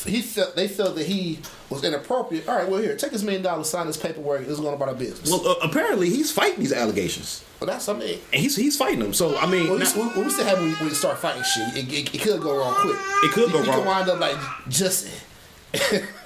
He 0.07 0.21
felt 0.23 0.57
they 0.57 0.67
felt 0.69 0.97
that 0.97 1.07
he 1.07 1.39
was 1.71 1.85
inappropriate. 1.85 2.49
All 2.49 2.57
right, 2.57 2.69
well 2.69 2.83
here, 2.83 2.97
take 2.97 3.13
this 3.13 3.23
million 3.23 3.43
dollars, 3.43 3.71
sign 3.71 3.87
this 3.87 3.97
paperwork. 3.97 4.41
This 4.41 4.51
is 4.51 4.61
going 4.61 4.75
about 4.75 4.89
our 4.89 4.95
business. 4.95 5.31
Well, 5.31 5.47
uh, 5.49 5.55
apparently 5.63 6.11
he's 6.11 6.33
fighting 6.33 6.59
these 6.59 6.73
allegations, 6.73 7.45
Well, 7.61 7.69
that's 7.69 7.89
I 7.89 7.93
mean. 7.93 8.19
and 8.33 8.43
he's 8.43 8.57
he's 8.57 8.77
fighting 8.77 8.99
them. 8.99 9.15
So 9.15 9.39
I 9.39 9.47
mean, 9.47 9.69
Well, 9.69 9.79
we, 9.79 9.85
not- 9.85 10.17
we, 10.17 10.23
we 10.25 10.31
still 10.31 10.45
have 10.47 10.59
when 10.59 10.77
we, 10.81 10.89
we 10.89 10.95
start 10.95 11.19
fighting 11.19 11.45
shit. 11.45 11.77
It, 11.77 11.93
it, 11.93 12.15
it 12.17 12.21
could 12.23 12.43
go 12.43 12.59
wrong 12.59 12.75
quick. 12.75 12.97
It 13.23 13.31
could 13.33 13.47
You- 13.47 13.53
go 13.53 13.63
you 13.63 13.69
wrong. 13.71 13.77
could 13.79 13.87
wind 13.87 14.09
up 14.11 14.19
like 14.21 14.37
just 14.69 15.09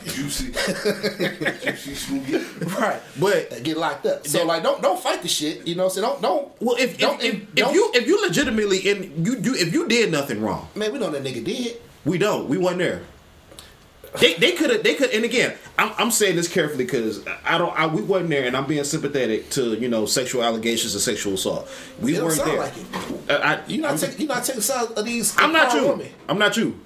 Jussie. 0.04 0.52
Jussie 1.62 1.94
Smollett. 1.94 2.78
right. 2.78 3.00
but 3.18 3.62
get 3.62 3.76
locked 3.76 4.06
up. 4.06 4.26
So 4.26 4.44
like, 4.44 4.62
don't 4.62 4.80
don't 4.82 5.00
fight 5.00 5.22
the 5.22 5.28
shit. 5.28 5.66
You 5.66 5.74
know, 5.74 5.86
what 5.86 5.96
I'm 5.96 6.02
don't 6.02 6.22
don't. 6.22 6.52
well, 6.62 6.76
if 6.78 6.98
Don't- 6.98 7.22
if, 7.22 7.34
if, 7.34 7.54
don't- 7.54 7.70
if 7.70 7.74
you 7.74 7.90
if 7.94 8.06
you 8.06 8.22
legitimately 8.22 8.78
in 8.78 9.24
you 9.24 9.36
do 9.36 9.54
if 9.54 9.72
you 9.72 9.88
did 9.88 10.10
nothing 10.12 10.40
wrong, 10.40 10.68
man, 10.74 10.92
we 10.92 10.98
know 10.98 11.10
that 11.10 11.22
nigga 11.22 11.44
did. 11.44 11.80
we 12.04 12.18
don't. 12.18 12.48
We 12.48 12.58
weren't 12.58 12.78
there. 12.78 13.02
They 14.20 14.34
they 14.34 14.52
could 14.52 14.70
have 14.70 14.82
they 14.82 14.94
could 14.94 15.10
and 15.10 15.22
again 15.22 15.54
I'm, 15.78 15.92
I'm 15.98 16.10
saying 16.10 16.36
this 16.36 16.48
carefully 16.48 16.84
because 16.84 17.22
I 17.44 17.58
don't 17.58 17.78
I, 17.78 17.86
we 17.86 18.00
wasn't 18.00 18.30
there 18.30 18.46
and 18.46 18.56
I'm 18.56 18.64
being 18.66 18.82
sympathetic 18.84 19.50
to 19.50 19.74
you 19.74 19.88
know 19.88 20.06
sexual 20.06 20.42
allegations 20.42 20.94
of 20.94 21.02
sexual 21.02 21.34
assault. 21.34 21.68
We 22.00 22.12
It 22.14 22.16
don't 22.16 22.24
weren't 22.24 22.36
sound 22.38 22.50
there. 22.52 22.58
like 22.58 22.72
it. 22.76 23.30
I, 23.30 23.54
I, 23.56 23.66
You 23.66 23.82
not 23.82 23.90
I'm, 23.92 23.98
taking 23.98 24.18
you're 24.20 24.34
not 24.34 24.44
taking 24.44 24.62
sides 24.62 24.92
of 24.92 25.04
these. 25.04 25.36
I'm 25.36 25.52
not 25.52 25.74
you. 25.74 25.88
Women. 25.88 26.08
I'm 26.26 26.38
not 26.38 26.56
you. 26.56 26.80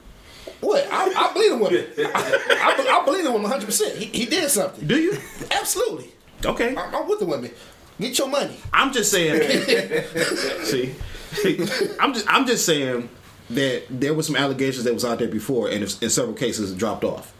What? 0.62 0.87
I, 0.92 1.12
I 1.12 1.33
believe 1.33 1.53
in 1.53 1.59
women. 1.59 1.87
I, 1.98 2.77
I, 2.79 3.01
I 3.01 3.05
believe 3.05 3.27
in 3.27 3.33
women 3.33 3.42
100. 3.51 3.66
percent 3.66 3.98
he, 3.98 4.05
he 4.07 4.27
did 4.27 4.48
something. 4.48 4.87
Do 4.87 4.96
you? 4.96 5.18
Absolutely. 5.51 6.12
Okay. 6.44 6.77
I'm, 6.77 6.94
I'm 6.94 7.09
with 7.09 7.18
the 7.18 7.27
women. 7.27 7.51
Get 8.01 8.16
your 8.16 8.29
money. 8.29 8.57
I'm 8.72 8.92
just 8.92 9.11
saying. 9.11 9.40
see, 10.62 10.94
I'm 12.01 12.14
just 12.14 12.27
I'm 12.29 12.46
just 12.46 12.64
saying 12.64 13.09
that 13.51 13.83
there 13.90 14.14
was 14.14 14.27
some 14.27 14.37
allegations 14.37 14.85
that 14.85 14.94
was 14.94 15.05
out 15.05 15.18
there 15.18 15.29
before, 15.29 15.68
and 15.68 15.83
in 15.83 16.11
several 16.11 16.35
cases 16.35 16.70
it 16.70 16.79
dropped 16.79 17.03
off. 17.03 17.35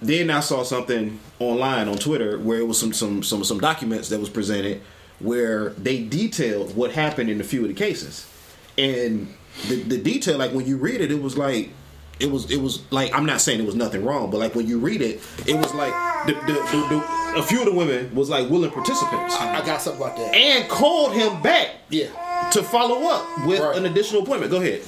Then 0.00 0.30
I 0.30 0.38
saw 0.38 0.62
something 0.62 1.18
online 1.40 1.88
on 1.88 1.96
Twitter 1.98 2.38
where 2.38 2.60
it 2.60 2.66
was 2.66 2.78
some 2.78 2.92
some 2.92 3.24
some 3.24 3.42
some 3.42 3.58
documents 3.58 4.08
that 4.10 4.20
was 4.20 4.28
presented 4.28 4.82
where 5.18 5.70
they 5.70 6.04
detailed 6.04 6.76
what 6.76 6.92
happened 6.92 7.28
in 7.28 7.40
a 7.40 7.44
few 7.44 7.62
of 7.62 7.68
the 7.68 7.74
cases, 7.74 8.30
and 8.78 9.34
the 9.66 9.82
the 9.82 9.98
detail 9.98 10.38
like 10.38 10.52
when 10.52 10.64
you 10.64 10.76
read 10.76 11.00
it, 11.00 11.10
it 11.10 11.20
was 11.20 11.36
like 11.36 11.70
it 12.18 12.30
was 12.30 12.50
it 12.50 12.60
was 12.60 12.80
like 12.90 13.14
I'm 13.14 13.26
not 13.26 13.40
saying 13.40 13.60
it 13.60 13.66
was 13.66 13.74
nothing 13.74 14.04
wrong, 14.04 14.30
but 14.30 14.38
like 14.38 14.54
when 14.54 14.66
you 14.66 14.78
read 14.78 15.02
it, 15.02 15.20
it 15.46 15.54
was 15.54 15.72
like 15.74 15.92
the, 16.26 16.32
the, 16.32 16.52
the, 16.54 16.86
the 16.88 17.38
a 17.40 17.42
few 17.42 17.60
of 17.60 17.66
the 17.66 17.74
women 17.74 18.14
was 18.14 18.30
like 18.30 18.48
willing 18.48 18.70
participants 18.70 19.36
I 19.38 19.64
got 19.66 19.82
something 19.82 20.00
about 20.02 20.16
that. 20.16 20.34
and 20.34 20.68
called 20.70 21.12
him 21.12 21.42
back 21.42 21.70
Yeah. 21.90 22.06
to 22.52 22.62
follow 22.62 23.06
up 23.08 23.46
with 23.46 23.60
Right. 23.60 23.76
an 23.76 23.84
additional 23.86 24.22
appointment. 24.22 24.50
Go 24.50 24.62
ahead. 24.62 24.82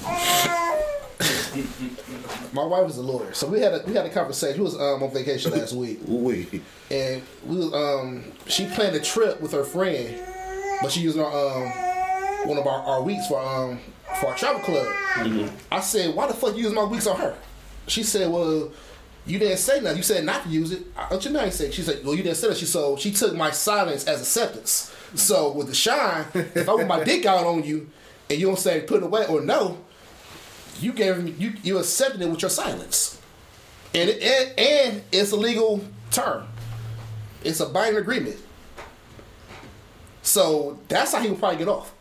My 2.53 2.63
wife 2.63 2.89
is 2.89 2.97
a 2.97 3.01
lawyer, 3.03 3.33
so 3.33 3.47
we 3.47 3.59
had 3.59 3.73
a 3.73 3.83
we 3.85 3.93
had 3.93 4.05
a 4.05 4.09
conversation. 4.09 4.55
She 4.57 4.61
was 4.61 4.75
um, 4.75 5.03
on 5.03 5.11
vacation 5.13 5.51
last 5.51 5.73
week, 5.73 5.99
Wait. 6.07 6.61
and 6.89 7.21
we 7.45 7.57
was, 7.57 7.73
um 7.73 8.23
she 8.47 8.65
planned 8.67 8.95
a 8.95 8.99
trip 8.99 9.39
with 9.41 9.51
her 9.51 9.63
friend, 9.63 10.19
but 10.81 10.91
she 10.91 11.01
used 11.01 11.19
our 11.19 11.25
um 11.31 11.69
one 12.47 12.57
of 12.57 12.65
our, 12.65 12.81
our 12.81 13.03
weeks 13.03 13.27
for 13.27 13.39
um 13.39 13.79
for 14.19 14.27
our 14.27 14.35
travel 14.35 14.61
club. 14.61 14.87
Mm-hmm. 15.15 15.55
I 15.71 15.79
said, 15.79 16.15
why 16.15 16.27
the 16.27 16.33
fuck 16.33 16.55
you 16.55 16.63
use 16.63 16.73
my 16.73 16.83
weeks 16.83 17.07
on 17.07 17.17
her? 17.17 17.35
She 17.87 18.03
said, 18.03 18.29
well. 18.31 18.71
You 19.25 19.37
didn't 19.37 19.57
say 19.57 19.79
nothing. 19.79 19.97
You 19.97 20.03
said 20.03 20.23
not 20.23 20.43
to 20.43 20.49
use 20.49 20.71
it. 20.71 20.87
What 21.09 21.23
you? 21.23 21.37
I 21.37 21.49
said. 21.49 21.71
She 21.71 21.83
said, 21.83 22.03
"Well, 22.03 22.15
you 22.15 22.23
didn't 22.23 22.37
say 22.37 22.47
that." 22.47 22.57
She 22.57 22.65
so 22.65 22.95
she 22.97 23.11
took 23.11 23.35
my 23.35 23.51
silence 23.51 24.05
as 24.05 24.21
acceptance. 24.21 24.91
So 25.13 25.51
with 25.51 25.69
Deshaun, 25.69 26.25
if 26.55 26.67
I 26.67 26.77
put 26.77 26.87
my 26.87 27.03
dick 27.03 27.27
out 27.27 27.45
on 27.45 27.63
you, 27.63 27.89
and 28.27 28.39
you 28.39 28.47
don't 28.47 28.57
say 28.57 28.81
put 28.81 28.97
it 28.97 29.03
away 29.03 29.27
or 29.27 29.41
no, 29.41 29.77
you 30.79 30.93
gave 30.93 31.21
me 31.21 31.35
you 31.37 31.53
you 31.61 31.77
accepted 31.77 32.21
it 32.21 32.29
with 32.29 32.41
your 32.41 32.49
silence, 32.49 33.21
and 33.93 34.09
it, 34.09 34.23
and, 34.23 34.59
and 34.59 35.01
it's 35.11 35.31
a 35.31 35.35
legal 35.35 35.83
term. 36.09 36.47
It's 37.43 37.59
a 37.59 37.67
binding 37.67 38.01
agreement. 38.01 38.37
So 40.23 40.79
that's 40.87 41.13
how 41.13 41.21
he 41.21 41.29
would 41.29 41.39
probably 41.39 41.59
get 41.59 41.67
off. 41.67 41.93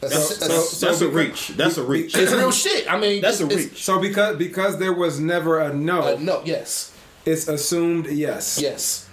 That's, 0.00 0.14
That's, 0.14 0.38
that's- 0.38 0.48
that's, 0.48 0.80
that's 0.80 1.00
a 1.02 1.08
reach. 1.08 1.48
That's 1.48 1.76
a 1.76 1.84
reach. 1.84 2.16
it's 2.16 2.32
real 2.32 2.50
shit. 2.64 2.90
I 2.90 2.98
mean, 2.98 3.20
That's 3.20 3.40
a 3.40 3.46
reach. 3.46 3.82
So 3.84 4.00
because 4.00 4.36
because 4.36 4.78
there 4.78 4.92
was 4.94 5.20
never 5.20 5.60
a 5.60 5.74
no, 5.74 6.14
Uh, 6.14 6.16
no, 6.18 6.42
yes, 6.44 6.92
it's 7.26 7.48
assumed 7.48 8.06
yes. 8.06 8.58
yes. 8.60 9.06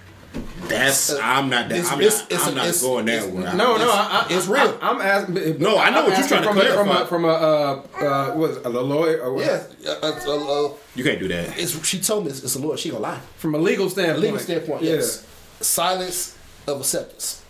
That's 0.68 1.14
I'm 1.16 1.50
not. 1.50 1.70
That, 1.70 1.78
It's- 1.80 1.92
I'm 1.92 2.00
it's- 2.02 2.20
not. 2.22 2.32
it's- 2.32 2.48
I'm 2.48 2.56
not 2.56 2.64
it's- 2.68 2.82
going 2.82 3.06
that 3.06 3.24
it's- 3.24 3.34
way. 3.34 3.44
No, 3.44 3.52
no, 3.56 3.76
It's- 3.76 3.90
I, 3.90 4.26
I, 4.30 4.34
it's 4.38 4.48
real. 4.48 4.78
I, 4.82 4.90
am 4.92 5.02
asking. 5.02 5.60
No, 5.60 5.78
I 5.78 5.90
know 5.90 6.00
I'm 6.00 6.04
what 6.04 6.06
you're 6.10 6.14
asking 6.14 6.42
trying 6.44 6.56
to 6.56 6.74
from 6.74 6.90
a, 6.90 6.90
from 6.90 6.90
a 6.90 7.06
from 7.08 7.26
a 7.26 7.28
uh, 7.28 7.82
uh, 8.06 8.32
what 8.36 8.50
is 8.52 8.58
a 8.58 8.70
lawyer 8.70 9.22
or 9.22 9.34
what? 9.34 9.46
Yeah, 9.46 9.64
uh, 9.88 9.96
uh, 10.04 10.20
uh, 10.28 10.66
uh, 10.68 10.74
You 10.96 11.04
can't 11.04 11.20
do 11.20 11.28
that. 11.30 11.58
it's, 11.58 11.86
she 11.88 12.00
told 12.00 12.26
me 12.26 12.30
it's, 12.32 12.44
it's 12.44 12.56
a 12.56 12.60
lawyer. 12.60 12.78
She 12.78 12.90
gonna 12.90 13.02
lie. 13.02 13.20
from 13.38 13.56
a 13.56 13.58
legal 13.58 13.90
standpoint. 13.90 14.22
Legal 14.22 14.40
standpoint, 14.40 14.84
yeah. 14.84 14.94
yes. 14.96 15.26
Silence 15.62 16.38
of 16.68 16.80
acceptance. 16.82 17.42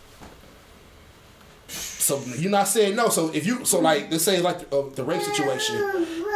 So 2.07 2.21
you're 2.37 2.49
not 2.49 2.69
saying 2.69 2.95
no. 2.95 3.09
So 3.09 3.29
if 3.33 3.45
you 3.45 3.65
so 3.65 3.81
like 3.81 4.09
let's 4.09 4.23
say 4.23 4.39
like 4.39 4.59
uh, 4.71 4.83
the 4.95 5.03
rape 5.03 5.21
situation, 5.21 5.75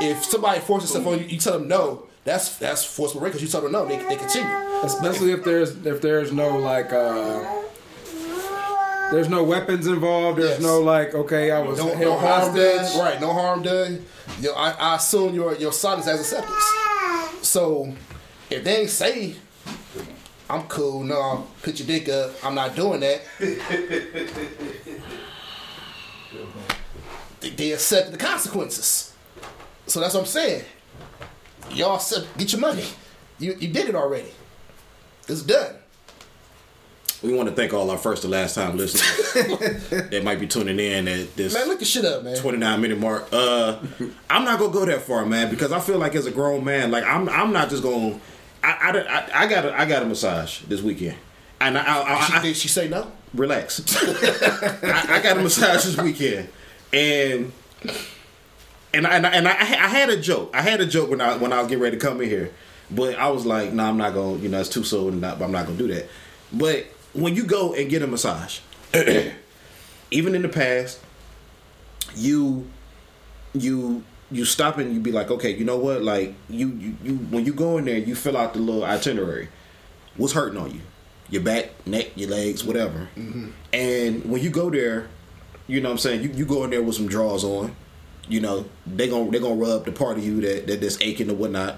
if 0.02 0.22
somebody 0.26 0.60
forces 0.60 0.90
stuff 0.90 1.08
on 1.08 1.20
you, 1.20 1.26
you 1.26 1.38
tell 1.38 1.54
them 1.60 1.70
no. 1.70 2.08
That's 2.26 2.58
that's 2.58 2.84
forcible 2.84 3.22
rape 3.22 3.32
because 3.32 3.42
you 3.42 3.48
tell 3.48 3.62
them 3.62 3.72
no. 3.72 3.86
They, 3.86 3.96
they 3.98 4.18
continue. 4.18 4.52
Especially 4.84 5.32
if 5.32 5.46
there's 5.46 5.72
if 5.86 6.02
there's 6.02 6.34
no 6.34 6.58
like 6.58 6.92
uh 6.92 7.62
there's 9.12 9.30
no 9.30 9.44
weapons 9.46 9.88
involved. 9.88 10.40
There's 10.40 10.50
Yes. 10.52 10.62
no 10.62 10.82
like 10.82 11.14
okay, 11.16 11.52
I 11.52 11.62
was 11.62 11.80
No, 11.80 11.94
no 11.98 12.18
harm 12.18 12.54
done. 12.54 13.00
Right, 13.00 13.22
no 13.22 13.32
harm 13.32 13.62
done. 13.64 14.06
You 14.42 14.50
know, 14.50 14.56
I, 14.56 14.72
I 14.72 14.96
assume 14.98 15.34
your 15.34 15.56
your 15.56 15.72
silence 15.72 16.06
as 16.08 16.20
acceptance. 16.20 16.66
So 17.48 17.94
if 18.50 18.62
they 18.66 18.76
ain't 18.82 18.90
say 18.90 19.36
I'm 20.50 20.64
cool, 20.64 21.06
no, 21.06 21.48
put 21.64 21.80
your 21.80 21.88
dick 21.88 22.10
up, 22.10 22.32
I'm 22.44 22.56
not 22.56 22.76
doing 22.76 23.00
that. 23.00 23.22
they, 27.40 27.50
they 27.50 27.72
accept 27.72 28.12
the 28.12 28.18
consequences. 28.18 29.14
So 29.88 30.00
that's 30.00 30.14
what 30.14 30.22
I'm 30.22 30.26
saying. 30.28 30.64
Y'all 31.72 31.96
accept, 31.96 32.38
get 32.38 32.52
your 32.52 32.62
money. 32.62 32.86
You 33.40 33.56
you 33.60 33.70
did 33.70 33.90
it 33.90 33.96
already. 33.96 34.32
It's 35.28 35.42
done. 35.44 35.76
We 37.24 37.34
want 37.34 37.50
to 37.50 37.56
thank 37.56 37.72
all 37.72 37.90
our 37.92 38.00
first 38.00 38.24
and 38.24 38.32
last 38.32 38.56
time 38.56 38.78
listeners 38.78 39.34
that 40.10 40.24
might 40.24 40.40
be 40.40 40.48
tuning 40.48 40.80
in 40.80 41.08
at 41.08 41.36
this 41.36 41.54
Man, 41.54 41.68
look 41.68 41.78
the 41.78 41.86
shit 41.86 42.04
up, 42.04 42.24
man. 42.24 42.36
29 42.36 42.82
minute 42.82 43.00
mark. 43.00 43.28
Uh, 43.32 43.78
I'm 44.30 44.44
not 44.44 44.58
gonna 44.60 44.74
go 44.74 44.86
that 44.86 45.04
far, 45.04 45.24
man, 45.26 45.50
because 45.52 45.72
I 45.72 45.80
feel 45.80 46.00
like 46.00 46.16
as 46.16 46.26
a 46.26 46.32
grown 46.32 46.64
man, 46.64 46.90
like 46.90 47.04
I'm, 47.04 47.30
I'm 47.30 47.54
not 47.54 47.70
just 47.70 47.84
gonna. 47.84 48.20
I, 48.64 48.70
I, 48.72 49.00
I, 49.00 49.44
I 49.44 49.48
got 49.48 49.66
a, 49.66 49.80
I 49.80 49.86
got 49.86 50.02
a 50.04 50.06
massage 50.06 50.62
this 50.62 50.82
weekend, 50.82 51.18
and 51.68 51.78
I, 51.78 51.84
I, 51.84 52.14
I, 52.16 52.26
She, 52.26 52.34
I 52.34 52.42
did 52.42 52.56
she 52.58 52.68
say 52.68 52.88
no? 52.90 53.12
relax. 53.34 53.82
I, 54.84 55.18
I 55.18 55.22
got 55.22 55.38
a 55.38 55.42
massage 55.42 55.86
this 55.86 55.98
weekend, 55.98 56.50
and 56.92 57.52
and 58.94 59.08
I, 59.08 59.16
and, 59.16 59.28
I, 59.28 59.30
and 59.32 59.48
I, 59.48 59.52
I 59.52 59.88
had 59.88 60.10
a 60.10 60.18
joke. 60.18 60.52
I 60.54 60.62
had 60.62 60.82
a 60.82 60.86
joke 60.86 61.10
when 61.10 61.22
I 61.22 61.38
when 61.38 61.54
I 61.54 61.60
was 61.60 61.68
getting 61.70 61.84
ready 61.84 61.98
to 61.98 62.06
come 62.06 62.22
in 62.22 62.30
here, 62.30 62.52
but 62.90 63.16
I 63.16 63.30
was 63.30 63.46
like, 63.46 63.70
no, 63.72 63.84
nah, 63.84 63.90
I'm 63.90 63.98
not 63.98 64.14
gonna. 64.14 64.38
You 64.38 64.50
know, 64.50 64.60
it's 64.60 64.70
too 64.70 64.84
soon, 64.84 65.22
not, 65.22 65.42
I'm 65.42 65.52
not 65.52 65.66
gonna 65.66 65.78
do 65.78 65.88
that. 65.88 66.10
But 66.52 66.86
when 67.14 67.36
you 67.36 67.44
go 67.46 67.74
and 67.74 67.90
get 67.90 68.02
a 68.02 68.08
massage, 68.08 68.60
even 70.12 70.36
in 70.36 70.42
the 70.42 70.50
past, 70.50 71.00
you 72.16 72.70
you 73.54 74.04
you 74.30 74.46
stop 74.46 74.78
and 74.78 74.94
you 74.94 75.00
be 75.00 75.12
like, 75.12 75.32
okay, 75.32 75.56
you 75.56 75.66
know 75.66 75.78
what? 75.78 76.02
Like 76.04 76.34
you 76.50 76.70
you, 76.70 76.96
you 77.04 77.16
when 77.16 77.46
you 77.46 77.54
go 77.54 77.78
in 77.78 77.86
there, 77.86 77.98
you 77.98 78.16
fill 78.16 78.38
out 78.38 78.54
the 78.54 78.60
little 78.60 78.84
itinerary. 78.84 79.50
What's 80.18 80.34
hurting 80.34 80.58
on 80.60 80.72
you? 80.72 80.82
Your 81.32 81.42
back, 81.42 81.72
neck, 81.88 82.12
your 82.16 82.30
legs, 82.30 82.64
whatever. 82.64 83.10
Mm-hmm. 83.16 83.50
And 83.74 84.26
when 84.26 84.42
you 84.44 84.52
go 84.52 84.70
there, 84.70 85.08
you 85.68 85.82
know 85.82 85.90
what 85.90 85.94
I'm 85.94 86.00
saying, 86.00 86.22
you, 86.22 86.30
you 86.30 86.46
go 86.46 86.64
in 86.66 86.70
there 86.70 86.84
with 86.84 86.96
some 86.96 87.08
drawers 87.08 87.44
on. 87.44 87.76
You 88.28 88.42
know, 88.42 88.66
they 88.86 89.10
gon' 89.10 89.32
they 89.32 89.40
gonna 89.40 89.56
rub 89.56 89.86
the 89.86 89.92
part 89.92 90.18
of 90.18 90.24
you 90.24 90.40
that, 90.42 90.68
that 90.68 90.82
that's 90.82 91.02
aching 91.02 91.30
or 91.30 91.34
whatnot. 91.34 91.78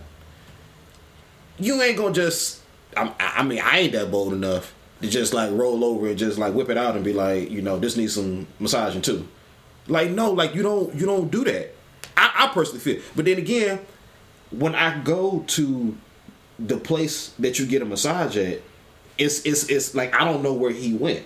You 1.57 1.81
ain't 1.81 1.97
gonna 1.97 2.13
just 2.13 2.61
I'm, 2.97 3.09
I 3.19 3.33
I 3.37 3.43
mean, 3.43 3.59
I 3.63 3.79
ain't 3.79 3.93
that 3.93 4.11
bold 4.11 4.33
enough 4.33 4.73
to 5.01 5.09
just 5.09 5.33
like 5.33 5.51
roll 5.51 5.83
over 5.83 6.07
and 6.07 6.17
just 6.17 6.37
like 6.37 6.53
whip 6.53 6.69
it 6.69 6.77
out 6.77 6.95
and 6.95 7.03
be 7.03 7.13
like, 7.13 7.49
you 7.49 7.61
know, 7.61 7.79
this 7.79 7.97
needs 7.97 8.15
some 8.15 8.47
massaging 8.59 9.01
too. 9.01 9.27
Like, 9.87 10.11
no, 10.11 10.31
like 10.31 10.55
you 10.55 10.63
don't 10.63 10.93
you 10.95 11.05
don't 11.05 11.29
do 11.29 11.43
that. 11.45 11.75
I, 12.15 12.45
I 12.45 12.53
personally 12.53 12.79
feel. 12.79 13.01
But 13.15 13.25
then 13.25 13.37
again, 13.37 13.79
when 14.51 14.75
I 14.75 14.99
go 15.03 15.43
to 15.47 15.97
the 16.59 16.77
place 16.77 17.29
that 17.39 17.59
you 17.59 17.65
get 17.65 17.81
a 17.81 17.85
massage 17.85 18.37
at, 18.37 18.61
it's 19.17 19.45
it's 19.45 19.69
it's 19.69 19.95
like 19.95 20.15
I 20.15 20.23
don't 20.23 20.43
know 20.43 20.53
where 20.53 20.71
he 20.71 20.93
went. 20.93 21.25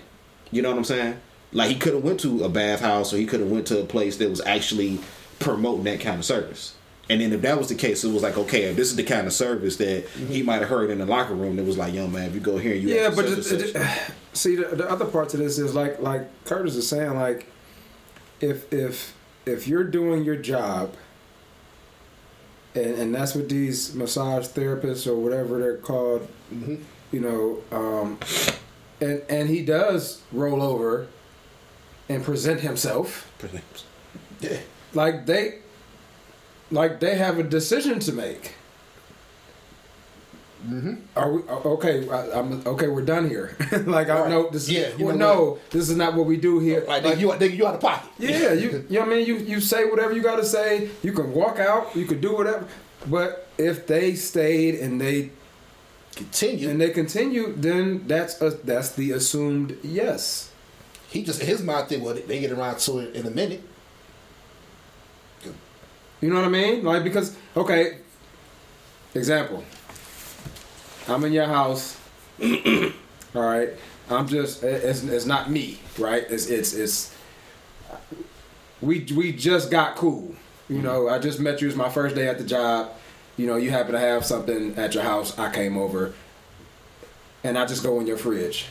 You 0.50 0.62
know 0.62 0.70
what 0.70 0.78
I'm 0.78 0.84
saying? 0.84 1.20
Like 1.52 1.70
he 1.70 1.76
could 1.76 1.94
have 1.94 2.04
went 2.04 2.20
to 2.20 2.44
a 2.44 2.48
bathhouse 2.48 3.12
or 3.12 3.16
he 3.16 3.26
could 3.26 3.40
have 3.40 3.50
went 3.50 3.66
to 3.68 3.80
a 3.80 3.84
place 3.84 4.16
that 4.18 4.28
was 4.28 4.40
actually 4.42 5.00
promoting 5.38 5.84
that 5.84 6.00
kind 6.00 6.18
of 6.18 6.24
service. 6.24 6.74
And 7.10 7.22
then 7.22 7.32
if 7.32 7.40
that 7.40 7.56
was 7.56 7.70
the 7.70 7.74
case, 7.74 8.04
it 8.04 8.12
was 8.12 8.22
like, 8.22 8.36
okay, 8.36 8.64
if 8.64 8.76
this 8.76 8.90
is 8.90 8.96
the 8.96 9.02
kind 9.02 9.26
of 9.26 9.32
service 9.32 9.76
that 9.78 10.06
mm-hmm. 10.06 10.26
he 10.26 10.42
might 10.42 10.60
have 10.60 10.68
heard 10.68 10.90
in 10.90 10.98
the 10.98 11.06
locker 11.06 11.34
room, 11.34 11.56
that 11.56 11.64
was 11.64 11.78
like, 11.78 11.94
young 11.94 12.12
man, 12.12 12.28
if 12.28 12.34
you 12.34 12.40
go 12.40 12.58
here, 12.58 12.74
you 12.74 12.88
Yeah, 12.88 13.08
but 13.08 13.26
such 13.28 13.38
it, 13.38 13.52
and 13.52 13.62
it- 13.62 13.72
such. 13.72 14.16
see 14.34 14.56
the, 14.56 14.76
the 14.76 14.90
other 14.90 15.06
part 15.06 15.30
to 15.30 15.36
this 15.36 15.58
is 15.58 15.74
like 15.74 16.00
like 16.00 16.44
Curtis 16.44 16.76
is 16.76 16.88
saying 16.88 17.14
like 17.14 17.46
if 18.40 18.72
if 18.72 19.14
if 19.46 19.66
you're 19.66 19.84
doing 19.84 20.24
your 20.24 20.36
job 20.36 20.94
and, 22.74 22.94
and 22.94 23.14
that's 23.14 23.34
what 23.34 23.48
these 23.48 23.94
massage 23.94 24.46
therapists 24.46 25.06
or 25.06 25.16
whatever 25.16 25.58
they're 25.58 25.78
called 25.78 26.28
mm-hmm. 26.52 26.76
You 27.12 27.20
know 27.20 27.62
um, 27.72 28.18
and 29.00 29.22
and 29.28 29.48
he 29.48 29.62
does 29.64 30.22
roll 30.32 30.62
over 30.62 31.06
and 32.08 32.24
present 32.24 32.60
himself. 32.60 33.30
Present. 33.38 33.84
Yeah. 34.40 34.58
like 34.94 35.26
they 35.26 35.60
like 36.70 37.00
they 37.00 37.16
have 37.16 37.38
a 37.38 37.42
decision 37.42 37.98
to 38.00 38.12
make. 38.12 38.54
Are 41.14 41.32
we 41.32 41.42
okay 41.42 42.08
I, 42.10 42.32
i'm 42.40 42.66
okay 42.66 42.88
we're 42.88 43.04
done 43.04 43.28
here. 43.28 43.56
Like 43.86 44.08
i 44.08 44.20
Right. 44.22 44.30
know 44.30 44.50
this 44.50 44.68
Yeah, 44.68 44.88
you 44.98 45.06
well, 45.06 45.16
no 45.16 45.58
this 45.70 45.88
is 45.88 45.96
not 45.96 46.14
what 46.14 46.26
we 46.26 46.36
do 46.36 46.58
here. 46.58 46.84
Like, 46.86 47.04
Like, 47.04 47.14
nigga, 47.16 47.20
you, 47.20 47.28
nigga, 47.28 47.56
you 47.56 47.66
out 47.66 47.74
of 47.76 47.80
pocket. 47.80 48.10
yeah 48.18 48.52
you 48.54 48.84
you 48.90 48.98
know 48.98 49.06
what 49.06 49.12
i 49.12 49.16
mean? 49.16 49.26
You 49.26 49.36
you 49.36 49.60
say 49.60 49.84
whatever 49.84 50.12
you 50.12 50.20
got 50.22 50.36
to 50.36 50.44
say. 50.44 50.90
You 51.02 51.12
can 51.12 51.32
walk 51.32 51.60
out. 51.60 51.94
You 51.94 52.06
could 52.06 52.20
do 52.20 52.34
whatever. 52.34 52.66
But 53.06 53.46
if 53.56 53.86
they 53.86 54.16
stayed 54.16 54.74
and 54.80 55.00
they 55.00 55.30
Continue. 56.18 56.70
and 56.70 56.80
they 56.80 56.90
continue 56.90 57.54
then 57.54 58.06
that's 58.08 58.40
a 58.42 58.50
that's 58.50 58.90
the 58.92 59.12
assumed 59.12 59.78
yes 59.82 60.50
he 61.08 61.22
just 61.22 61.42
his 61.42 61.62
mind 61.62 61.88
think, 61.88 62.04
well, 62.04 62.14
they 62.14 62.40
get 62.40 62.52
around 62.52 62.78
to 62.80 62.98
it 62.98 63.14
in 63.14 63.26
a 63.26 63.30
minute. 63.30 63.62
You 66.20 66.30
know 66.30 66.36
what 66.36 66.44
I 66.44 66.48
mean? 66.48 66.84
Like 66.84 67.02
because 67.02 67.36
okay, 67.56 67.98
example. 69.14 69.64
I'm 71.06 71.24
in 71.24 71.32
your 71.32 71.46
house. 71.46 71.98
all 72.42 72.52
right. 73.34 73.70
I'm 74.10 74.28
just 74.28 74.62
it's, 74.62 75.02
it's 75.02 75.24
not 75.24 75.50
me, 75.50 75.80
right? 75.98 76.24
It's 76.28 76.46
it's 76.46 76.74
it's 76.74 77.16
we 78.82 79.06
we 79.16 79.32
just 79.32 79.70
got 79.70 79.96
cool. 79.96 80.34
You 80.68 80.76
mm-hmm. 80.76 80.84
know, 80.84 81.08
I 81.08 81.18
just 81.18 81.40
met 81.40 81.62
you. 81.62 81.68
It's 81.68 81.76
my 81.76 81.88
first 81.88 82.14
day 82.14 82.28
at 82.28 82.36
the 82.36 82.44
job. 82.44 82.92
You 83.38 83.46
know, 83.46 83.56
you 83.56 83.70
happen 83.70 83.92
to 83.92 84.00
have 84.00 84.26
something 84.26 84.76
at 84.76 84.94
your 84.94 85.04
house. 85.04 85.38
I 85.38 85.50
came 85.50 85.78
over, 85.78 86.12
and 87.42 87.56
I 87.56 87.64
just 87.64 87.82
go 87.82 88.00
in 88.00 88.06
your 88.06 88.18
fridge, 88.18 88.66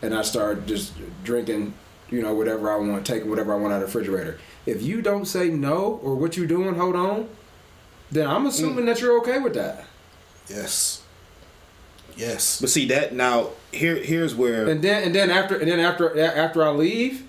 and 0.00 0.14
I 0.14 0.22
start 0.22 0.66
just 0.66 0.94
drinking. 1.24 1.74
You 2.08 2.22
know, 2.22 2.34
whatever 2.34 2.72
I 2.72 2.76
want, 2.76 3.06
taking 3.06 3.28
whatever 3.28 3.52
I 3.52 3.56
want 3.56 3.72
out 3.72 3.82
of 3.82 3.92
the 3.92 3.98
refrigerator. 3.98 4.38
If 4.66 4.82
you 4.82 5.02
don't 5.02 5.26
say 5.26 5.48
no 5.48 6.00
or 6.02 6.14
what 6.16 6.36
you 6.36 6.46
doing, 6.46 6.74
hold 6.74 6.96
on, 6.96 7.28
then 8.10 8.26
I'm 8.26 8.46
assuming 8.46 8.84
mm. 8.84 8.86
that 8.86 9.00
you're 9.00 9.18
okay 9.20 9.38
with 9.38 9.54
that. 9.54 9.84
Yes. 10.48 11.02
Yes. 12.16 12.60
But 12.60 12.70
see 12.70 12.86
that 12.88 13.14
now 13.14 13.50
here 13.72 13.96
here's 13.96 14.34
where 14.34 14.68
And 14.68 14.82
then 14.82 15.04
and 15.04 15.14
then 15.14 15.30
after 15.30 15.56
and 15.56 15.70
then 15.70 15.80
after 15.80 16.20
after 16.20 16.64
I 16.64 16.70
leave, 16.70 17.26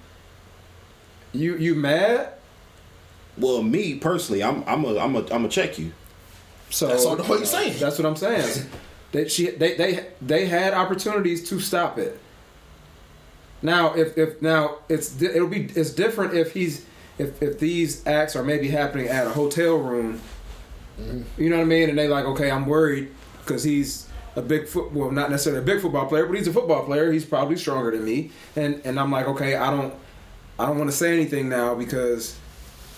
you 1.32 1.56
you 1.58 1.76
mad? 1.76 2.34
Well 3.42 3.64
me 3.64 3.96
personally 3.96 4.44
I'm 4.44 4.64
I'm 4.66 4.86
a 4.86 4.98
I'm 4.98 5.16
a 5.16 5.26
I'm 5.32 5.46
a 5.46 5.50
check 5.50 5.78
you. 5.78 5.92
So 6.70 6.88
That's 6.88 7.06
all 7.06 7.16
the 7.16 7.24
fuck 7.24 7.40
you 7.40 7.46
saying. 7.46 7.78
That's 7.80 8.00
what 8.00 8.06
I'm 8.06 8.16
saying. 8.16 8.68
they 9.12 9.28
she 9.28 9.52
they 9.52 9.76
they 9.76 10.08
they 10.22 10.46
had 10.46 10.74
opportunities 10.74 11.48
to 11.50 11.60
stop 11.60 11.98
it. 11.98 12.20
Now 13.62 13.94
if 13.94 14.18
if 14.18 14.42
now 14.42 14.78
it's 14.90 15.22
it'll 15.22 15.48
be 15.48 15.70
it's 15.76 15.92
different 15.92 16.34
if 16.34 16.54
he's 16.54 16.86
if 17.18 17.42
if 17.42 17.60
these 17.60 18.06
acts 18.08 18.36
are 18.36 18.44
maybe 18.44 18.70
happening 18.70 19.08
at 19.08 19.28
a 19.28 19.32
hotel 19.32 19.76
room. 19.76 20.22
Mm-hmm. 21.00 21.42
You 21.42 21.50
know 21.50 21.58
what 21.58 21.64
I 21.64 21.66
mean? 21.66 21.90
And 21.90 21.98
they 21.98 22.08
like 22.08 22.26
okay, 22.26 22.50
I'm 22.50 22.66
worried 22.66 23.12
because 23.40 23.64
he's 23.64 24.08
a 24.36 24.42
big 24.42 24.68
foot 24.68 24.94
well 24.94 25.12
not 25.12 25.30
necessarily 25.30 25.62
a 25.62 25.66
big 25.66 25.82
football 25.82 26.08
player, 26.08 26.26
but 26.26 26.38
he's 26.38 26.48
a 26.48 26.54
football 26.54 26.86
player. 26.86 27.12
He's 27.12 27.26
probably 27.26 27.58
stronger 27.58 27.92
than 27.92 28.06
me, 28.06 28.32
and 28.56 28.82
and 28.86 29.00
I'm 29.00 29.12
like 29.12 29.28
okay, 29.28 29.56
I 29.56 29.70
don't 29.70 29.94
I 30.58 30.68
don't 30.68 30.78
want 30.78 30.90
to 30.90 30.96
say 30.96 31.14
anything 31.14 31.50
now 31.50 31.76
because 31.76 32.38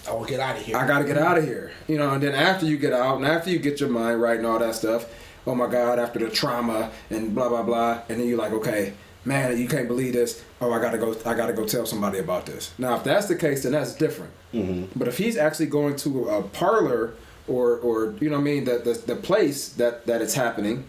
I 0.08 0.14
will 0.14 0.26
get 0.26 0.40
out 0.40 0.58
of 0.58 0.64
here. 0.64 0.78
I 0.78 0.86
got 0.88 1.00
to 1.00 1.06
get 1.06 1.18
out 1.18 1.38
of 1.38 1.46
here. 1.46 1.72
You 1.88 1.98
know, 1.98 2.12
and 2.12 2.24
then 2.24 2.36
after 2.36 2.66
you 2.66 2.78
get 2.78 2.94
out 2.94 3.18
and 3.18 3.26
after 3.26 3.50
you 3.50 3.60
get 3.60 3.80
your 3.80 3.90
mind 3.90 4.22
right 4.22 4.38
and 4.38 4.46
all 4.46 4.60
that 4.60 4.76
stuff, 4.76 5.06
oh 5.48 5.56
my 5.56 5.68
God, 5.68 6.00
after 6.00 6.20
the 6.20 6.30
trauma 6.30 6.92
and 7.10 7.34
blah, 7.34 7.50
blah, 7.50 7.64
blah. 7.64 8.02
And 8.10 8.20
then 8.20 8.28
you're 8.28 8.38
like, 8.38 8.52
okay, 8.54 8.94
man, 9.26 9.58
you 9.58 9.68
can't 9.68 9.88
believe 9.88 10.14
this. 10.14 10.44
Oh, 10.62 10.72
I 10.72 10.80
got 10.80 10.92
to 10.92 10.98
go, 10.98 11.16
I 11.26 11.34
got 11.34 11.48
to 11.48 11.54
go 11.54 11.66
tell 11.66 11.86
somebody 11.86 12.20
about 12.20 12.46
this. 12.46 12.74
Now, 12.78 12.96
if 12.98 13.04
that's 13.04 13.28
the 13.28 13.36
case, 13.36 13.64
then 13.64 13.72
that's 13.72 13.96
different. 13.96 14.32
Mm-hmm. 14.54 14.98
But 14.98 15.08
if 15.08 15.18
he's 15.18 15.38
actually 15.38 15.68
going 15.68 15.96
to 15.98 16.30
a 16.30 16.44
parlor 16.44 17.14
or, 17.48 17.78
or 17.78 18.14
you 18.20 18.30
know 18.30 18.38
what 18.38 18.42
I 18.42 18.44
mean, 18.44 18.66
the, 18.66 18.80
the, 18.80 18.94
the 18.94 19.16
place 19.16 19.70
that, 19.70 20.06
that 20.06 20.22
it's 20.22 20.34
happening, 20.34 20.86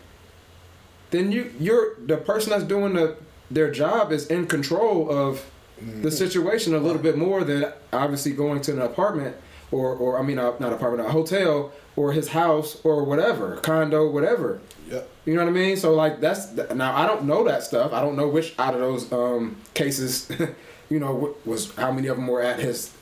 then 1.11 1.31
you, 1.33 1.53
you're, 1.59 1.94
the 1.98 2.16
person 2.16 2.50
that's 2.50 2.64
doing 2.64 2.94
the, 2.94 3.16
their 3.50 3.70
job 3.70 4.11
is 4.11 4.27
in 4.27 4.46
control 4.46 5.11
of 5.11 5.48
the 5.81 6.11
situation 6.11 6.75
a 6.75 6.79
little 6.79 7.03
bit 7.03 7.17
more 7.17 7.45
than 7.45 7.73
obviously 7.93 8.33
going 8.33 8.61
to 8.63 8.73
an 8.73 8.81
apartment 8.81 9.37
or, 9.71 9.95
or 9.95 10.19
I 10.19 10.23
mean, 10.23 10.39
uh, 10.39 10.53
not 10.61 10.73
apartment, 10.73 11.09
a 11.09 11.11
hotel 11.11 11.73
or 11.97 12.13
his 12.13 12.29
house 12.29 12.81
or 12.85 13.05
whatever, 13.05 13.57
condo, 13.57 14.09
whatever. 14.09 14.61
Yep. 14.89 15.09
You 15.25 15.35
know 15.35 15.45
what 15.45 15.49
I 15.49 15.53
mean? 15.53 15.77
So 15.77 15.95
like 15.95 16.21
that's 16.21 16.53
now 16.53 16.95
I 16.95 17.07
don't 17.07 17.25
know 17.25 17.45
that 17.45 17.63
stuff. 17.63 17.93
I 17.93 18.01
don't 18.01 18.17
know 18.17 18.29
which 18.29 18.55
out 18.59 18.75
of 18.75 18.81
those 18.81 19.11
um, 19.13 19.57
cases, 19.75 20.31
you 20.91 21.01
know, 21.01 21.35
was 21.45 21.75
how 21.75 21.91
many 21.91 22.09
of 22.09 22.17
them 22.17 22.27
were 22.27 22.43
at 22.43 22.59
his 22.59 22.95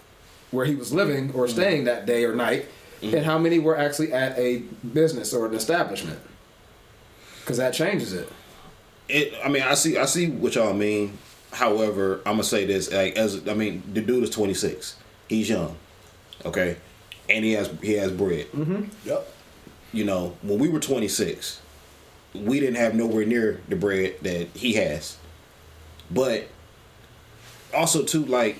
where 0.50 0.66
he 0.66 0.74
was 0.74 0.92
living 0.92 1.32
or 1.32 1.48
staying 1.48 1.84
that 1.84 2.06
day 2.06 2.24
or 2.24 2.34
night, 2.34 2.66
and 3.02 3.24
how 3.24 3.38
many 3.38 3.58
were 3.58 3.76
actually 3.76 4.12
at 4.12 4.38
a 4.38 4.58
business 4.92 5.32
or 5.32 5.46
an 5.46 5.54
establishment. 5.54 6.20
Because 7.40 7.56
that 7.56 7.74
changes 7.74 8.12
it. 8.12 8.30
It 9.08 9.34
I 9.44 9.48
mean 9.48 9.62
I 9.62 9.74
see 9.74 9.98
I 9.98 10.04
see 10.04 10.30
what 10.30 10.54
y'all 10.54 10.74
mean. 10.74 11.18
However, 11.52 12.16
I'm 12.26 12.34
gonna 12.34 12.44
say 12.44 12.64
this 12.64 12.90
like 12.90 13.16
as 13.16 13.46
I 13.46 13.54
mean 13.54 13.82
the 13.92 14.00
dude 14.00 14.24
is 14.24 14.30
26. 14.30 14.96
He's 15.28 15.48
young, 15.48 15.76
okay, 16.44 16.76
and 17.28 17.44
he 17.44 17.52
has 17.52 17.70
he 17.82 17.92
has 17.94 18.10
bread. 18.10 18.50
Mm-hmm. 18.52 18.84
Yep. 19.08 19.34
You 19.92 20.04
know 20.04 20.36
when 20.42 20.58
we 20.58 20.68
were 20.68 20.80
26, 20.80 21.60
we 22.34 22.60
didn't 22.60 22.76
have 22.76 22.94
nowhere 22.94 23.26
near 23.26 23.60
the 23.68 23.76
bread 23.76 24.16
that 24.22 24.48
he 24.54 24.74
has. 24.74 25.18
But 26.10 26.48
also 27.74 28.02
too 28.02 28.24
like 28.24 28.58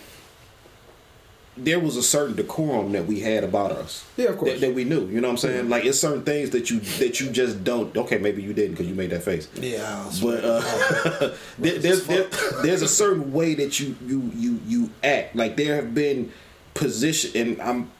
there 1.56 1.78
was 1.78 1.96
a 1.98 2.02
certain 2.02 2.34
decorum 2.34 2.92
that 2.92 3.06
we 3.06 3.20
had 3.20 3.44
about 3.44 3.72
us. 3.72 4.04
Yeah, 4.16 4.28
of 4.28 4.38
course. 4.38 4.52
That, 4.52 4.60
that 4.68 4.74
we 4.74 4.84
knew. 4.84 5.06
You 5.08 5.20
know 5.20 5.28
what 5.28 5.32
I'm 5.32 5.36
saying? 5.38 5.68
Like 5.68 5.84
it's 5.84 5.98
certain 6.00 6.22
things 6.22 6.50
that 6.50 6.70
you 6.70 6.80
that 6.98 7.20
you 7.20 7.30
just 7.30 7.62
don't. 7.62 7.94
Okay, 7.96 8.16
maybe 8.18 8.42
you 8.42 8.54
didn't 8.54 8.72
because 8.72 8.86
you 8.86 8.94
made 8.94 9.10
that 9.10 9.22
face. 9.22 9.48
Yeah. 9.56 10.10
But 10.22 10.44
uh, 10.44 10.60
there, 11.58 11.78
there's 11.78 12.06
there, 12.06 12.28
there's 12.62 12.82
a 12.82 12.88
certain 12.88 13.32
way 13.32 13.54
that 13.54 13.78
you 13.80 13.96
you 14.06 14.30
you 14.34 14.60
you 14.66 14.90
act. 15.04 15.36
Like 15.36 15.56
there 15.56 15.76
have 15.76 15.94
been 15.94 16.32
position, 16.74 17.30
and 17.34 17.60
I'm 17.60 17.90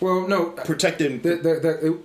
Well, 0.00 0.28
no, 0.28 0.50
protecting. 0.50 1.22
the, 1.22 1.36
the, 1.36 1.54
the, 1.60 1.86
it, 1.92 1.98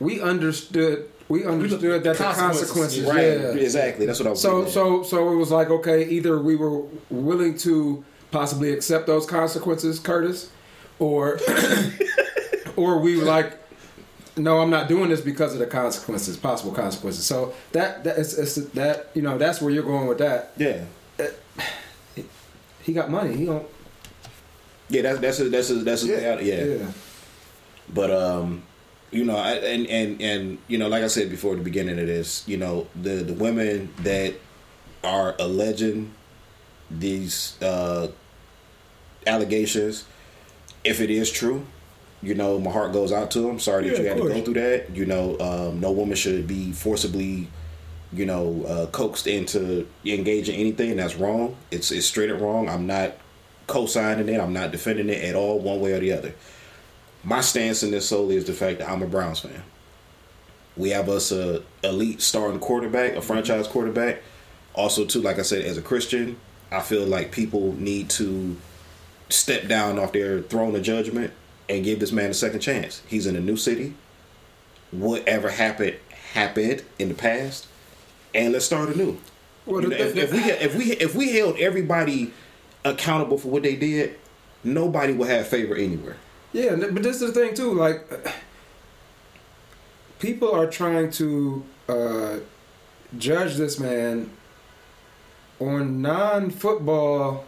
we 0.00 0.20
understood. 0.20 1.10
We 1.28 1.44
understood 1.44 2.02
that 2.04 2.16
the 2.16 2.24
Consequences, 2.24 2.72
consequences. 2.72 3.04
right, 3.04 3.56
Yeah. 3.56 3.62
exactly. 3.62 4.06
That's 4.06 4.18
what 4.18 4.26
I 4.28 4.30
was. 4.30 4.40
So 4.40 4.58
getting 4.60 4.72
so 4.72 5.02
so 5.02 5.32
it 5.32 5.36
was 5.36 5.50
like 5.50 5.68
okay, 5.70 6.08
either 6.08 6.38
we 6.40 6.56
were 6.56 6.82
willing 7.10 7.56
to 7.58 8.02
possibly 8.30 8.72
accept 8.72 9.06
those 9.06 9.26
consequences, 9.26 9.98
Curtis, 9.98 10.50
or 10.98 11.38
or 12.76 12.98
we 12.98 13.16
were 13.16 13.24
like, 13.24 13.58
no, 14.36 14.60
I'm 14.60 14.70
not 14.70 14.88
doing 14.88 15.10
this 15.10 15.20
because 15.20 15.52
of 15.52 15.58
the 15.58 15.66
consequences, 15.66 16.36
possible 16.36 16.72
consequences. 16.72 17.24
So 17.24 17.54
that 17.72 18.04
that 18.04 18.18
is 18.18 18.38
it's, 18.38 18.54
that 18.72 19.10
you 19.14 19.22
know 19.22 19.38
that's 19.38 19.60
where 19.60 19.70
you're 19.70 19.82
going 19.82 20.06
with 20.06 20.18
that. 20.18 20.52
yeah, 20.56 20.84
He 22.82 22.92
got 22.92 23.10
money. 23.10 23.36
He 23.36 23.46
don't. 23.46 23.66
yeah. 24.88 25.02
That's 25.02 25.18
that's 25.18 25.40
a, 25.40 25.48
that's 25.48 25.70
a, 25.70 25.74
that's 25.74 26.04
a, 26.04 26.06
yeah. 26.06 26.40
yeah. 26.40 26.64
Yeah. 26.64 26.86
But 27.92 28.10
um, 28.10 28.62
you 29.10 29.24
know, 29.24 29.36
I, 29.36 29.52
and 29.54 29.86
and 29.86 30.20
and 30.22 30.58
you 30.68 30.78
know, 30.78 30.88
like 30.88 31.02
I 31.02 31.08
said 31.08 31.30
before, 31.30 31.52
at 31.52 31.58
the 31.58 31.64
beginning 31.64 31.98
of 31.98 32.06
this, 32.06 32.46
you 32.46 32.56
know, 32.56 32.86
the 33.00 33.16
the 33.16 33.34
women 33.34 33.92
that 33.98 34.34
are 35.04 35.34
alleging 35.38 36.12
these 36.90 37.60
uh 37.62 38.08
allegations, 39.26 40.04
if 40.84 41.00
it 41.00 41.10
is 41.10 41.30
true, 41.30 41.66
you 42.22 42.34
know, 42.34 42.58
my 42.58 42.70
heart 42.70 42.92
goes 42.92 43.12
out 43.12 43.30
to 43.32 43.40
them. 43.40 43.58
Sorry 43.58 43.88
that 43.88 43.96
Yeah, 43.96 44.02
you 44.02 44.10
of 44.10 44.18
had 44.18 44.26
to 44.28 44.34
go 44.34 44.44
through 44.44 44.54
that. 44.54 44.96
You 44.96 45.06
know, 45.06 45.38
um, 45.38 45.80
no 45.80 45.92
woman 45.92 46.16
should 46.16 46.46
be 46.46 46.72
forcibly, 46.72 47.48
you 48.12 48.26
know, 48.26 48.64
uh, 48.64 48.86
coaxed 48.86 49.26
into 49.26 49.86
engaging 50.04 50.56
anything 50.56 50.96
that's 50.96 51.14
wrong. 51.16 51.56
It's 51.70 51.90
it's 51.90 52.06
straight 52.06 52.30
up 52.30 52.40
wrong. 52.40 52.68
I'm 52.68 52.86
not 52.86 53.14
co-signing 53.66 54.28
it. 54.28 54.40
I'm 54.40 54.52
not 54.52 54.72
defending 54.72 55.10
it 55.10 55.22
at 55.22 55.34
all, 55.34 55.58
one 55.60 55.80
way 55.80 55.92
or 55.92 56.00
the 56.00 56.12
other. 56.12 56.34
My 57.22 57.40
stance 57.40 57.82
in 57.82 57.90
this 57.90 58.08
solely 58.08 58.36
is 58.36 58.46
the 58.46 58.52
fact 58.52 58.78
that 58.78 58.88
I'm 58.88 59.02
a 59.02 59.06
Browns 59.06 59.40
fan. 59.40 59.62
We 60.76 60.90
have 60.90 61.08
us 61.08 61.32
a 61.32 61.62
elite 61.82 62.22
starting 62.22 62.60
quarterback, 62.60 63.14
a 63.14 63.20
franchise 63.20 63.66
quarterback. 63.66 64.22
Also, 64.74 65.04
too, 65.04 65.20
like 65.20 65.38
I 65.38 65.42
said, 65.42 65.64
as 65.64 65.76
a 65.76 65.82
Christian, 65.82 66.38
I 66.70 66.80
feel 66.80 67.06
like 67.06 67.32
people 67.32 67.74
need 67.74 68.10
to 68.10 68.56
step 69.30 69.68
down 69.68 69.98
off 69.98 70.12
their 70.12 70.40
throne 70.42 70.74
of 70.76 70.82
judgment 70.82 71.32
and 71.68 71.84
give 71.84 72.00
this 72.00 72.12
man 72.12 72.30
a 72.30 72.34
second 72.34 72.60
chance. 72.60 73.02
He's 73.06 73.26
in 73.26 73.36
a 73.36 73.40
new 73.40 73.56
city. 73.56 73.94
Whatever 74.90 75.50
happened 75.50 75.96
happened 76.32 76.82
in 76.98 77.08
the 77.08 77.14
past, 77.14 77.66
and 78.34 78.52
let's 78.52 78.64
start 78.64 78.88
anew. 78.88 79.18
Well, 79.66 79.82
You 79.82 79.88
know, 79.88 79.96
if, 79.96 80.16
if 80.16 80.32
we 80.32 80.38
if 80.38 80.74
we 80.74 80.84
if 80.92 81.14
we 81.14 81.32
held 81.32 81.56
everybody 81.58 82.32
accountable 82.84 83.36
for 83.36 83.48
what 83.48 83.62
they 83.62 83.76
did, 83.76 84.18
nobody 84.64 85.12
would 85.12 85.28
have 85.28 85.46
favor 85.46 85.74
anywhere. 85.74 86.16
Yeah, 86.52 86.76
but 86.76 87.02
this 87.02 87.20
is 87.20 87.32
the 87.32 87.40
thing 87.40 87.54
too. 87.54 87.74
Like, 87.74 88.08
people 90.18 90.50
are 90.54 90.66
trying 90.66 91.10
to 91.12 91.64
uh, 91.88 92.36
judge 93.18 93.56
this 93.56 93.78
man 93.78 94.30
on 95.60 96.00
non-football 96.02 97.44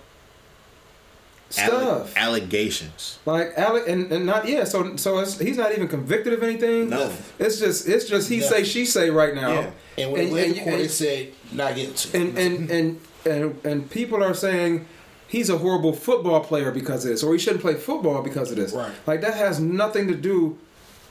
Alle- 1.58 1.68
stuff. 1.68 2.16
allegations. 2.16 3.18
like 3.26 3.52
Alec, 3.56 3.84
and, 3.88 4.10
and 4.12 4.24
not 4.26 4.46
yeah. 4.48 4.64
So 4.64 4.96
so 4.96 5.18
it's, 5.18 5.38
he's 5.38 5.56
not 5.56 5.72
even 5.72 5.88
convicted 5.88 6.32
of 6.32 6.42
anything. 6.42 6.90
No. 6.90 7.12
it's 7.38 7.58
just 7.58 7.88
it's 7.88 8.04
just 8.06 8.28
he 8.28 8.40
say 8.40 8.62
she 8.64 8.84
say 8.86 9.10
right 9.10 9.34
now. 9.34 9.52
Yeah. 9.52 9.70
And 9.98 10.12
when 10.12 10.32
they 10.32 10.46
and, 10.46 10.54
to 10.56 10.62
court, 10.62 10.80
and- 10.80 10.90
said 10.90 11.32
not 11.52 11.74
getting 11.74 11.94
to. 11.94 12.16
and 12.18 12.38
and 12.38 12.70
and 12.70 13.00
and 13.26 13.60
and 13.64 13.90
people 13.90 14.22
are 14.22 14.34
saying 14.34 14.86
he's 15.28 15.50
a 15.50 15.58
horrible 15.58 15.92
football 15.92 16.40
player 16.40 16.70
because 16.70 17.04
of 17.04 17.10
this, 17.10 17.22
or 17.22 17.32
he 17.32 17.38
shouldn't 17.38 17.62
play 17.62 17.74
football 17.74 18.22
because 18.22 18.50
of 18.50 18.56
this. 18.56 18.72
Right. 18.72 18.92
Like 19.06 19.20
that 19.22 19.34
has 19.34 19.58
nothing 19.60 20.06
to 20.08 20.14
do 20.14 20.56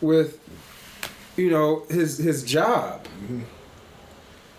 with 0.02 0.39
you 1.36 1.50
know 1.52 1.84
his 1.89 2.18
his 2.18 2.43
job. 2.43 3.04
Mm-hmm. 3.24 3.41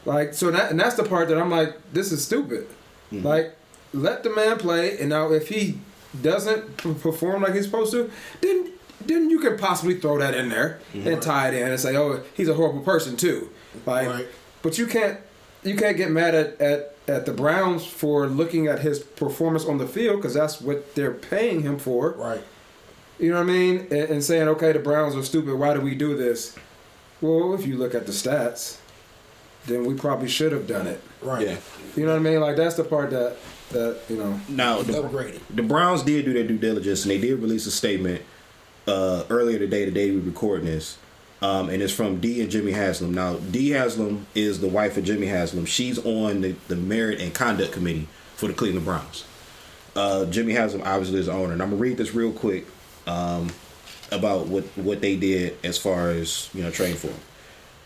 Like 0.05 0.35
so 0.35 0.51
that 0.51 0.71
and 0.71 0.81
that's 0.81 0.97
the 0.97 1.05
part 1.05 1.29
that 1.29 1.39
I'm 1.39 1.51
like, 1.51 1.77
this 1.93 2.13
is 2.13 2.25
stupid. 2.25 2.67
Mm-hmm. 3.13 3.27
Like 3.27 3.57
let 3.93 4.23
the 4.23 4.31
man 4.31 4.59
play, 4.59 4.99
and 4.99 5.09
now 5.11 5.31
if 5.33 5.49
he 5.49 5.79
doesn't 6.23 6.77
p- 6.79 6.95
perform 6.95 7.43
like 7.43 7.55
he's 7.55 7.65
supposed 7.67 7.93
to, 7.93 8.11
then 8.41 8.73
then 9.05 9.31
you 9.31 9.39
can 9.41 9.57
possibly 9.59 9.95
throw 9.99 10.19
that 10.19 10.35
in 10.35 10.49
there 10.49 10.79
mm-hmm. 10.93 11.09
and 11.09 11.23
tie 11.23 11.49
it 11.49 11.55
in 11.55 11.69
and 11.71 11.81
say, 11.81 11.97
oh, 11.97 12.23
he's 12.35 12.49
a 12.49 12.55
horrible 12.55 12.81
person 12.83 13.17
too. 13.17 13.49
Like, 13.87 14.09
Right. 14.09 14.27
but 14.63 14.79
you 14.79 14.87
can't 14.87 15.19
you 15.63 15.77
can't 15.77 15.97
get 15.97 16.11
mad 16.11 16.35
at 16.35 16.61
at, 16.61 16.95
at 17.09 17.27
the 17.27 17.33
Browns 17.33 17.85
for 17.85 18.27
looking 18.27 18.67
at 18.67 18.81
his 18.81 19.01
performance 19.01 19.65
on 19.67 19.79
the 19.79 19.87
field 19.87 20.17
because 20.17 20.35
that's 20.35 20.61
what 20.61 20.95
they're 20.95 21.13
paying 21.15 21.63
him 21.63 21.79
for. 21.79 22.13
right. 22.13 22.43
You 23.19 23.29
know 23.33 23.37
what 23.37 23.51
I 23.51 23.53
mean? 23.53 23.81
And, 23.91 23.93
and 24.11 24.25
saying, 24.25 24.49
okay, 24.49 24.73
the 24.73 24.79
Browns 24.79 25.15
are 25.15 25.23
stupid. 25.23 25.55
Why 25.57 25.75
do 25.75 25.83
we 25.83 25.95
do 25.95 26.17
this? 26.17 26.57
Well, 27.21 27.53
if 27.53 27.67
you 27.67 27.77
look 27.77 27.95
at 27.95 28.07
the 28.07 28.13
stats, 28.13 28.79
then 29.67 29.85
we 29.85 29.95
probably 29.95 30.29
should 30.29 30.53
have 30.53 30.67
done 30.67 30.87
it. 30.87 31.03
Right. 31.23 31.47
Yeah. 31.47 31.57
You 31.97 32.07
know 32.07 32.13
what 32.13 32.21
I 32.21 32.23
mean? 32.23 32.41
Like 32.41 32.57
that's 32.57 32.77
the 32.77 32.85
part 32.85 33.11
that 33.11 33.37
that 33.71 34.01
you 34.09 34.17
know. 34.17 34.41
Now 34.49 34.83
the, 34.83 34.95
Upgraded. 34.95 35.41
the 35.51 35.63
Browns 35.63 36.03
did 36.03 36.25
do 36.25 36.33
their 36.33 36.45
due 36.45 36.59
diligence 36.59 37.03
and 37.05 37.11
they 37.11 37.19
did 37.19 37.41
release 37.41 37.67
a 37.67 37.71
statement 37.71 38.23
uh, 38.87 39.25
earlier 39.31 39.59
today, 39.59 39.85
the 39.85 39.91
day 39.91 40.11
we 40.11 40.19
recording 40.19 40.67
this, 40.67 40.99
um, 41.43 41.69
and 41.69 41.83
it's 41.83 41.93
from 41.93 42.21
Dee 42.21 42.41
and 42.41 42.51
Jimmy 42.51 42.73
Haslam. 42.73 43.15
Now, 43.15 43.37
Dee 43.37 43.71
Haslam 43.71 44.27
is 44.35 44.61
the 44.61 44.69
wife 44.69 44.97
of 44.97 45.05
Jimmy 45.05 45.27
Haslam. 45.27 45.67
She's 45.67 45.99
on 45.99 46.41
the, 46.41 46.55
the 46.69 46.77
merit 46.77 47.21
and 47.21 47.33
conduct 47.35 47.73
committee 47.73 48.09
for 48.37 48.49
the 48.49 48.55
Cleveland 48.55 48.87
Browns. 48.87 49.25
Uh, 49.95 50.25
Jimmy 50.27 50.53
Haslam 50.53 50.83
obviously 50.85 51.21
is 51.21 51.27
the 51.27 51.33
owner, 51.33 51.53
and 51.53 51.63
I'm 51.63 51.71
gonna 51.71 51.81
read 51.81 51.97
this 51.97 52.15
real 52.15 52.33
quick 52.33 52.67
um, 53.07 53.51
about 54.13 54.47
what 54.47 54.65
what 54.77 55.01
they 55.01 55.17
did 55.17 55.59
as 55.65 55.79
far 55.79 56.11
as 56.11 56.49
you 56.55 56.63
know 56.63 56.71
trading 56.71 56.97
for 56.97 57.09
him. 57.09 57.21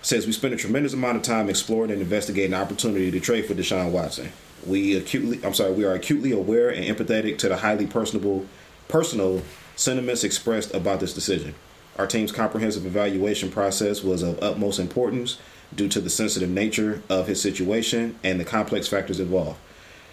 Says 0.05 0.27
we 0.27 0.33
spent 0.33 0.53
a 0.53 0.59
tremendous 0.59 0.93
amount 0.93 1.17
of 1.17 1.23
time 1.23 1.49
exploring 1.49 1.91
and 1.91 2.03
investigating 2.03 2.51
the 2.51 2.59
opportunity 2.59 3.11
to 3.11 3.21
trade 3.21 3.47
for 3.47 3.55
Deshaun 3.55 3.91
Watson. 3.91 4.31
We 4.67 4.97
acutely, 4.99 5.43
I'm 5.43 5.55
sorry, 5.55 5.73
we 5.73 5.87
are 5.87 5.95
acutely 5.95 6.31
aware 6.31 6.69
and 6.69 6.85
empathetic 6.85 7.39
to 7.39 7.49
the 7.49 7.57
highly 7.57 7.87
personable, 7.87 8.45
personal 8.87 9.41
sentiments 9.77 10.23
expressed 10.23 10.75
about 10.75 11.01
this 11.01 11.15
decision. 11.15 11.55
Our 11.97 12.07
team's 12.07 12.33
comprehensive 12.33 12.85
evaluation 12.85 13.51
process 13.51 14.05
was 14.05 14.23
of 14.23 14.43
utmost 14.43 14.79
importance 14.79 15.39
due 15.75 15.89
to 15.89 16.03
the 16.03 16.11
sensitive 16.11 16.51
nature 16.51 17.03
of 17.09 17.27
his 17.27 17.41
situation 17.41 18.19
and 18.23 18.39
the 18.39 18.45
complex 18.45 18.87
factors 18.87 19.21
involved. 19.21 19.59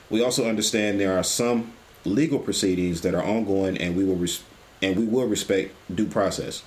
We 0.09 0.23
also 0.23 0.47
understand 0.47 1.01
there 1.01 1.17
are 1.17 1.23
some 1.23 1.73
legal 2.05 2.39
proceedings 2.39 3.01
that 3.01 3.13
are 3.13 3.23
ongoing, 3.23 3.77
and 3.77 3.97
we 3.97 4.05
will 4.05 4.15
res- 4.15 4.43
and 4.81 4.95
we 4.95 5.05
will 5.05 5.27
respect 5.27 5.73
due 5.93 6.07
process. 6.07 6.63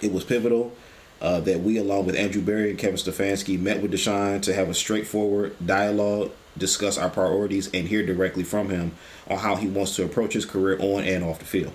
It 0.00 0.14
was 0.14 0.24
pivotal 0.24 0.72
uh, 1.20 1.40
that 1.40 1.60
we, 1.60 1.78
along 1.78 2.06
with 2.06 2.16
Andrew 2.16 2.42
Berry 2.42 2.70
and 2.70 2.78
Kevin 2.78 2.96
Stefanski, 2.96 3.58
met 3.58 3.82
with 3.82 3.92
Deshaun 3.92 4.40
to 4.42 4.54
have 4.54 4.68
a 4.68 4.74
straightforward 4.74 5.54
dialogue, 5.64 6.30
discuss 6.56 6.98
our 6.98 7.10
priorities, 7.10 7.68
and 7.72 7.88
hear 7.88 8.04
directly 8.04 8.44
from 8.44 8.68
him 8.68 8.92
on 9.28 9.38
how 9.38 9.56
he 9.56 9.66
wants 9.66 9.96
to 9.96 10.04
approach 10.04 10.34
his 10.34 10.44
career 10.44 10.78
on 10.80 11.04
and 11.04 11.24
off 11.24 11.38
the 11.38 11.44
field. 11.44 11.72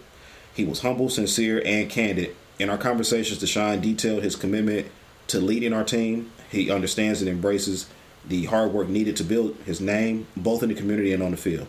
He 0.53 0.65
was 0.65 0.81
humble, 0.81 1.09
sincere, 1.09 1.61
and 1.65 1.89
candid. 1.89 2.35
In 2.59 2.69
our 2.69 2.77
conversations, 2.77 3.39
Deshaun 3.39 3.81
detailed 3.81 4.23
his 4.23 4.35
commitment 4.35 4.87
to 5.27 5.39
leading 5.39 5.73
our 5.73 5.83
team. 5.83 6.31
He 6.49 6.69
understands 6.69 7.21
and 7.21 7.29
embraces 7.29 7.87
the 8.25 8.45
hard 8.45 8.71
work 8.71 8.87
needed 8.87 9.17
to 9.17 9.23
build 9.23 9.55
his 9.65 9.81
name, 9.81 10.27
both 10.37 10.63
in 10.63 10.69
the 10.69 10.75
community 10.75 11.11
and 11.11 11.23
on 11.23 11.31
the 11.31 11.37
field. 11.37 11.67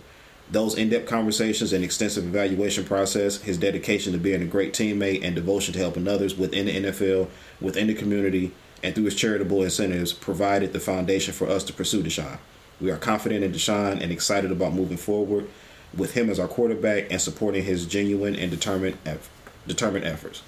Those 0.50 0.74
in-depth 0.74 1.08
conversations 1.08 1.72
and 1.72 1.82
extensive 1.82 2.24
evaluation 2.24 2.84
process, 2.84 3.40
his 3.40 3.56
dedication 3.58 4.12
to 4.12 4.18
being 4.18 4.42
a 4.42 4.46
great 4.46 4.72
teammate 4.74 5.24
and 5.24 5.34
devotion 5.34 5.72
to 5.72 5.78
helping 5.80 6.06
others 6.06 6.36
within 6.36 6.66
the 6.66 6.84
NFL, 6.84 7.28
within 7.60 7.86
the 7.86 7.94
community, 7.94 8.52
and 8.82 8.94
through 8.94 9.04
his 9.04 9.14
charitable 9.14 9.62
incentives 9.62 10.12
provided 10.12 10.72
the 10.72 10.80
foundation 10.80 11.32
for 11.32 11.48
us 11.48 11.64
to 11.64 11.72
pursue 11.72 12.02
Deshaun. 12.02 12.38
We 12.80 12.90
are 12.90 12.98
confident 12.98 13.42
in 13.42 13.52
Deshaun 13.52 14.02
and 14.02 14.12
excited 14.12 14.52
about 14.52 14.74
moving 14.74 14.98
forward 14.98 15.48
with 15.96 16.12
him 16.12 16.28
as 16.28 16.38
our 16.38 16.48
quarterback 16.48 17.10
and 17.10 17.20
supporting 17.20 17.64
his 17.64 17.86
genuine 17.86 18.36
and 18.36 18.50
determined 18.50 18.98
eff- 19.06 19.30
determined 19.66 20.04
efforts. 20.04 20.42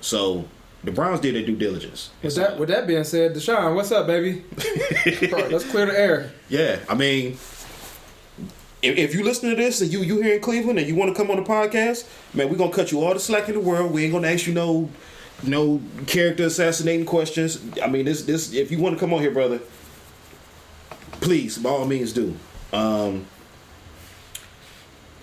So 0.00 0.44
the 0.84 0.92
Browns 0.92 1.20
did 1.20 1.34
their 1.34 1.44
due 1.44 1.56
diligence. 1.56 2.10
With 2.22 2.36
that, 2.36 2.58
with 2.58 2.68
that 2.68 2.86
being 2.86 3.04
said, 3.04 3.34
Deshaun, 3.34 3.74
what's 3.74 3.90
up, 3.90 4.06
baby? 4.06 4.44
Let's 5.32 5.68
clear 5.70 5.86
the 5.86 5.98
air. 5.98 6.30
Yeah, 6.48 6.78
I 6.88 6.94
mean, 6.94 7.36
if, 8.82 8.96
if 8.96 9.14
you 9.14 9.24
listen 9.24 9.50
to 9.50 9.56
this 9.56 9.80
and 9.80 9.92
you 9.92 10.00
you 10.00 10.20
here 10.20 10.34
in 10.34 10.40
Cleveland 10.40 10.78
and 10.78 10.88
you 10.88 10.94
want 10.94 11.14
to 11.14 11.20
come 11.20 11.30
on 11.30 11.36
the 11.36 11.48
podcast, 11.48 12.08
man, 12.34 12.48
we're 12.48 12.56
gonna 12.56 12.72
cut 12.72 12.92
you 12.92 13.02
all 13.02 13.12
the 13.14 13.20
slack 13.20 13.48
in 13.48 13.54
the 13.54 13.60
world. 13.60 13.92
We 13.92 14.04
ain't 14.04 14.12
gonna 14.12 14.28
ask 14.28 14.46
you 14.46 14.54
no 14.54 14.90
no 15.42 15.80
character 16.06 16.44
assassinating 16.44 17.06
questions. 17.06 17.60
I 17.82 17.88
mean, 17.88 18.04
this 18.04 18.22
this 18.22 18.52
if 18.52 18.70
you 18.70 18.78
want 18.78 18.96
to 18.96 19.00
come 19.00 19.12
on 19.12 19.20
here, 19.20 19.30
brother, 19.30 19.60
please 21.20 21.58
by 21.58 21.70
all 21.70 21.86
means 21.86 22.12
do. 22.12 22.36
Um, 22.72 23.26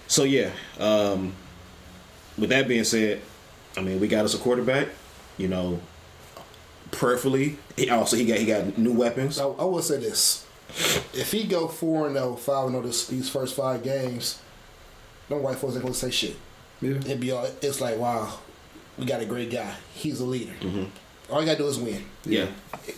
so 0.08 0.24
yeah, 0.24 0.52
um, 0.80 1.34
with 2.38 2.50
that 2.50 2.68
being 2.68 2.84
said, 2.84 3.22
I 3.76 3.82
mean, 3.82 4.00
we 4.00 4.08
got 4.08 4.26
us 4.26 4.34
a 4.34 4.38
quarterback. 4.38 4.88
You 5.38 5.48
know, 5.48 5.80
prayerfully. 6.92 7.58
He 7.76 7.90
also 7.90 8.18
he 8.18 8.26
got 8.26 8.38
he 8.38 8.46
got 8.46 8.78
new 8.78 8.94
weapons. 8.94 9.40
I, 9.40 9.46
I 9.46 9.64
will 9.66 9.82
say 9.82 9.98
this: 9.98 10.47
if 11.14 11.32
he 11.32 11.44
go 11.46 11.68
four 11.68 12.08
and 12.08 12.16
0, 12.16 12.36
5 12.36 12.66
and 12.66 12.74
0 12.74 12.84
this, 12.84 13.08
these 13.08 13.30
first 13.30 13.56
five 13.56 13.84
games, 13.84 14.40
no 15.30 15.38
white 15.38 15.58
folks 15.58 15.74
ain't 15.74 15.84
gonna 15.84 15.94
say 15.94 16.12
shit. 16.12 16.36
Yeah. 16.82 16.92
It'd 16.92 17.20
be 17.20 17.32
all, 17.32 17.46
it's 17.62 17.82
like 17.82 17.98
wow, 17.98 18.38
we 18.98 19.06
got 19.06 19.22
a 19.22 19.26
great 19.26 19.50
guy. 19.50 19.74
He's 19.94 20.20
a 20.20 20.26
leader. 20.26 20.54
Mm-hmm. 20.62 20.86
All 21.32 21.40
you 21.42 21.46
gotta 21.46 21.58
do 21.58 21.68
is 21.68 21.80
win. 21.80 22.06
Yeah. 22.26 22.48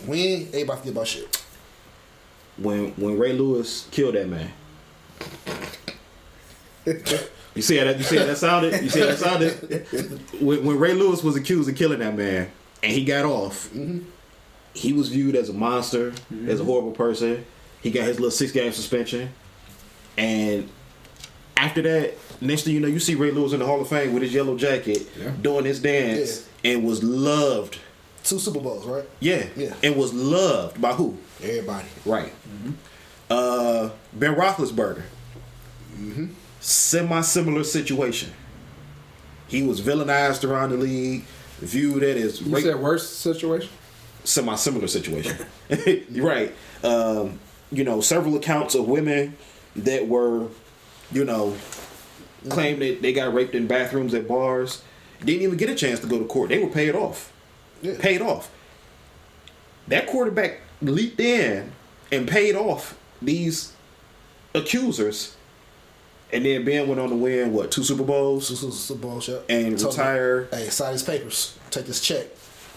Win, 0.06 0.48
everybody 0.48 0.78
forget 0.78 0.92
about 0.92 1.06
shit. 1.06 1.42
when 2.58 2.90
when 2.92 3.18
Ray 3.18 3.32
Lewis 3.32 3.88
killed 3.90 4.14
that 4.14 4.28
man. 4.28 4.50
you 7.54 7.62
see 7.62 7.76
how 7.76 7.84
that 7.84 7.98
you 7.98 8.04
see 8.04 8.16
how 8.16 8.26
that 8.26 8.36
sounded? 8.36 8.82
You 8.82 8.90
see 8.90 9.00
how 9.00 9.06
that 9.06 9.18
sounded? 9.18 10.40
When, 10.40 10.64
when 10.64 10.78
Ray 10.78 10.94
Lewis 10.94 11.22
was 11.22 11.36
accused 11.36 11.68
of 11.68 11.76
killing 11.76 12.00
that 12.00 12.16
man 12.16 12.50
and 12.82 12.92
he 12.92 13.04
got 13.04 13.24
off, 13.24 13.68
mm-hmm. 13.70 14.00
he 14.74 14.92
was 14.92 15.08
viewed 15.08 15.34
as 15.36 15.48
a 15.48 15.52
monster, 15.52 16.10
mm-hmm. 16.12 16.48
as 16.48 16.60
a 16.60 16.64
horrible 16.64 16.92
person. 16.92 17.44
He 17.82 17.90
got 17.90 18.04
his 18.04 18.16
little 18.18 18.30
six 18.30 18.52
game 18.52 18.72
suspension. 18.72 19.30
And 20.16 20.68
after 21.56 21.82
that, 21.82 22.14
next 22.40 22.62
thing 22.64 22.74
you 22.74 22.80
know, 22.80 22.88
you 22.88 23.00
see 23.00 23.14
Ray 23.14 23.30
Lewis 23.30 23.52
in 23.52 23.60
the 23.60 23.66
Hall 23.66 23.80
of 23.80 23.88
Fame 23.88 24.12
with 24.12 24.22
his 24.22 24.32
yellow 24.34 24.56
jacket 24.56 25.08
Yeah. 25.18 25.30
doing 25.40 25.64
his 25.64 25.80
dance 25.80 26.46
and 26.64 26.84
was 26.84 27.02
loved. 27.02 27.78
Two 28.22 28.38
Super 28.38 28.60
Bowls, 28.60 28.84
right? 28.86 29.04
Yeah. 29.20 29.46
Yeah. 29.56 29.74
And 29.82 29.96
was 29.96 30.12
loved 30.12 30.80
by 30.80 30.92
who? 30.92 31.16
Everybody. 31.42 31.88
Right. 32.04 32.32
Uh, 33.30 33.90
ben 34.12 34.34
Roethlisberger. 34.34 35.02
Semi 36.60 37.20
similar 37.22 37.64
situation. 37.64 38.30
He 39.48 39.62
was 39.62 39.80
villainized 39.80 40.48
around 40.48 40.70
the 40.70 40.76
league, 40.76 41.24
viewed 41.60 42.02
it 42.02 42.16
as 42.18 42.40
You 42.42 42.60
said 42.60 42.78
worst 42.78 43.20
situation? 43.20 43.70
semi 44.22 44.54
similar 44.56 44.86
situation. 44.86 45.36
Right. 46.12 46.54
Um, 46.84 47.40
you 47.70 47.84
know, 47.84 48.00
several 48.00 48.36
accounts 48.36 48.74
of 48.74 48.86
women 48.88 49.36
that 49.76 50.08
were, 50.08 50.48
you 51.12 51.24
know, 51.24 51.56
claimed 52.48 52.82
that 52.82 53.02
they 53.02 53.12
got 53.12 53.32
raped 53.32 53.54
in 53.54 53.66
bathrooms 53.66 54.14
at 54.14 54.26
bars. 54.26 54.82
Didn't 55.24 55.42
even 55.42 55.56
get 55.56 55.68
a 55.68 55.74
chance 55.74 56.00
to 56.00 56.06
go 56.06 56.18
to 56.18 56.24
court. 56.24 56.48
They 56.48 56.58
were 56.58 56.70
paid 56.70 56.94
off. 56.94 57.32
Yeah. 57.82 57.94
Paid 57.98 58.22
off. 58.22 58.50
That 59.88 60.06
quarterback 60.06 60.60
leaped 60.80 61.20
in 61.20 61.72
and 62.10 62.26
paid 62.28 62.54
off 62.56 62.98
these 63.20 63.72
accusers. 64.54 65.36
And 66.32 66.44
then 66.44 66.64
Ben 66.64 66.86
went 66.88 67.00
on 67.00 67.08
to 67.10 67.16
win 67.16 67.52
what 67.52 67.70
two 67.72 67.82
Super 67.82 68.04
Bowls 68.04 68.48
Two 68.48 68.54
Super 68.70 69.00
Bowls, 69.00 69.28
yeah. 69.28 69.38
and 69.48 69.76
Told 69.78 69.96
me, 69.96 70.02
retire. 70.02 70.48
Hey, 70.52 70.68
sign 70.68 70.92
his 70.92 71.02
papers. 71.02 71.58
Take 71.70 71.86
this 71.86 72.00
check. 72.00 72.26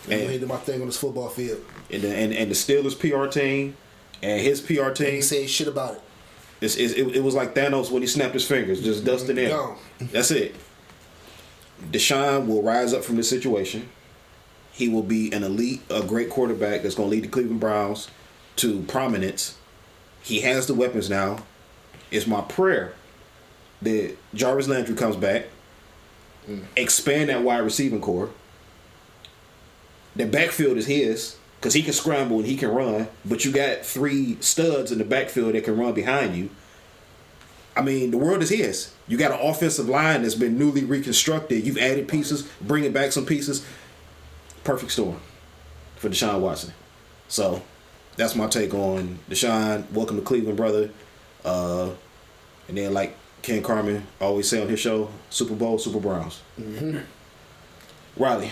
And 0.05 0.13
And- 0.21 0.31
and 0.31 0.39
do 0.41 0.47
my 0.47 0.57
thing 0.57 0.81
on 0.81 0.87
this 0.87 0.97
football 0.97 1.29
field. 1.29 1.63
And 1.91 2.01
the, 2.01 2.13
and, 2.15 2.33
and 2.33 2.49
the 2.51 2.55
Steelers 2.55 2.97
PR 2.99 3.27
team 3.27 3.77
and 4.23 4.41
his 4.41 4.61
PR 4.61 4.87
He 4.89 4.93
team. 4.93 5.21
said 5.21 5.49
shit 5.49 5.67
about 5.67 5.95
it. 5.95 6.01
It's, 6.61 6.77
it's, 6.77 6.93
it, 6.93 7.17
it 7.17 7.23
was 7.23 7.35
like 7.35 7.53
Thanos 7.53 7.91
when 7.91 8.01
he 8.01 8.07
snapped 8.07 8.33
his 8.33 8.47
fingers, 8.47 8.81
just 8.81 9.03
dusting 9.03 9.37
in. 9.37 9.49
That's 9.99 10.31
it. 10.31 10.55
Deshaun 11.91 12.47
will 12.47 12.63
rise 12.63 12.93
up 12.93 13.03
from 13.03 13.17
this 13.17 13.29
situation. 13.29 13.89
He 14.71 14.87
will 14.87 15.03
be 15.03 15.31
an 15.33 15.43
elite, 15.43 15.81
a 15.89 16.01
great 16.01 16.29
quarterback 16.29 16.81
that's 16.81 16.95
going 16.95 17.09
to 17.09 17.15
lead 17.15 17.25
the 17.25 17.27
Cleveland 17.27 17.59
Browns 17.59 18.09
to 18.57 18.81
prominence. 18.83 19.57
He 20.21 20.39
has 20.41 20.67
the 20.67 20.73
weapons 20.73 21.09
now. 21.09 21.39
It's 22.09 22.25
my 22.25 22.41
prayer 22.41 22.93
that 23.81 24.15
Jarvis 24.33 24.69
Landry 24.69 24.95
comes 24.95 25.17
back, 25.17 25.47
mm. 26.47 26.63
expand 26.77 27.29
that 27.29 27.43
wide 27.43 27.59
receiving 27.59 27.99
core. 27.99 28.29
The 30.15 30.25
backfield 30.25 30.77
is 30.77 30.85
his 30.85 31.35
because 31.63 31.73
he 31.75 31.81
can 31.81 31.93
scramble 31.93 32.39
and 32.39 32.45
he 32.45 32.57
can 32.57 32.67
run, 32.67 33.07
but 33.23 33.45
you 33.45 33.51
got 33.53 33.85
three 33.85 34.35
studs 34.41 34.91
in 34.91 34.97
the 34.97 35.05
backfield 35.05 35.55
that 35.55 35.63
can 35.63 35.77
run 35.77 35.93
behind 35.93 36.35
you. 36.35 36.49
I 37.73 37.81
mean, 37.81 38.11
the 38.11 38.17
world 38.17 38.41
is 38.43 38.49
his. 38.49 38.93
You 39.07 39.17
got 39.17 39.31
an 39.31 39.39
offensive 39.39 39.87
line 39.87 40.23
that's 40.23 40.35
been 40.35 40.59
newly 40.59 40.83
reconstructed. 40.83 41.65
You've 41.65 41.77
added 41.77 42.09
pieces, 42.09 42.41
bringing 42.59 42.91
back 42.91 43.13
some 43.13 43.25
pieces. 43.25 43.65
Perfect 44.65 44.91
storm 44.91 45.21
for 45.95 46.09
Deshaun 46.09 46.41
Watson. 46.41 46.73
So 47.29 47.63
that's 48.17 48.35
my 48.35 48.47
take 48.47 48.73
on 48.73 49.19
Deshaun. 49.29 49.89
Welcome 49.93 50.17
to 50.17 50.21
Cleveland, 50.21 50.57
brother. 50.57 50.89
Uh, 51.45 51.91
and 52.67 52.77
then, 52.77 52.93
like 52.93 53.15
Ken 53.41 53.63
Carman 53.63 54.05
always 54.19 54.49
say 54.49 54.61
on 54.61 54.67
his 54.67 54.81
show, 54.81 55.09
Super 55.29 55.55
Bowl, 55.55 55.79
Super 55.79 56.01
Browns. 56.01 56.41
Riley, 58.17 58.51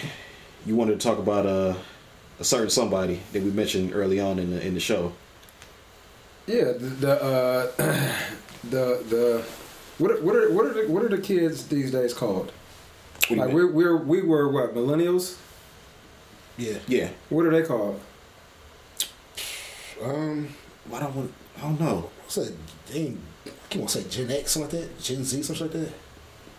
you 0.66 0.78
wanted 0.78 0.98
to 0.98 1.06
talk 1.06 1.20
about 1.20 1.46
uh, 1.46 1.76
a 2.42 2.44
certain 2.44 2.70
somebody 2.70 3.22
that 3.34 3.44
we 3.44 3.52
mentioned 3.52 3.94
early 3.94 4.20
on 4.20 4.40
in 4.40 4.50
the 4.50 4.66
in 4.66 4.74
the 4.74 4.80
show. 4.80 5.14
Yeah, 6.48 6.74
the, 6.74 6.90
the 7.06 7.24
uh, 7.24 7.72
the 8.70 9.04
the 9.10 9.46
what 10.00 10.12
are, 10.12 10.22
what 10.22 10.36
are 10.36 10.52
what 10.52 10.66
are 10.66 10.74
the, 10.74 10.92
what 10.92 11.04
are 11.04 11.10
the 11.10 11.22
kids 11.22 11.68
these 11.68 11.92
days 11.92 12.14
called? 12.14 12.48
What 12.48 13.28
do 13.28 13.36
you 13.36 13.42
Like 13.42 13.54
we're 13.54 13.72
we're 13.72 13.98
we 13.98 14.22
were 14.24 14.50
what 14.50 14.76
millennials? 14.76 15.38
Yeah. 16.58 16.78
yeah. 16.88 17.10
What 17.30 17.46
are 17.46 17.52
they 17.52 17.64
called? 17.64 18.00
Um, 20.04 20.50
I 20.92 21.00
don't 21.00 21.16
want. 21.16 21.34
I 21.58 21.62
don't 21.62 21.80
know. 21.80 22.10
what's 22.22 22.36
that? 22.36 22.54
Dang, 22.92 23.22
I 23.46 23.50
can't 23.70 23.82
want 23.82 23.90
to 23.92 24.02
say 24.02 24.10
Gen 24.10 24.32
X, 24.32 24.52
something 24.52 24.80
like 24.80 24.90
that. 24.90 25.00
Gen 25.00 25.24
Z, 25.24 25.44
something 25.44 25.68
like 25.68 25.92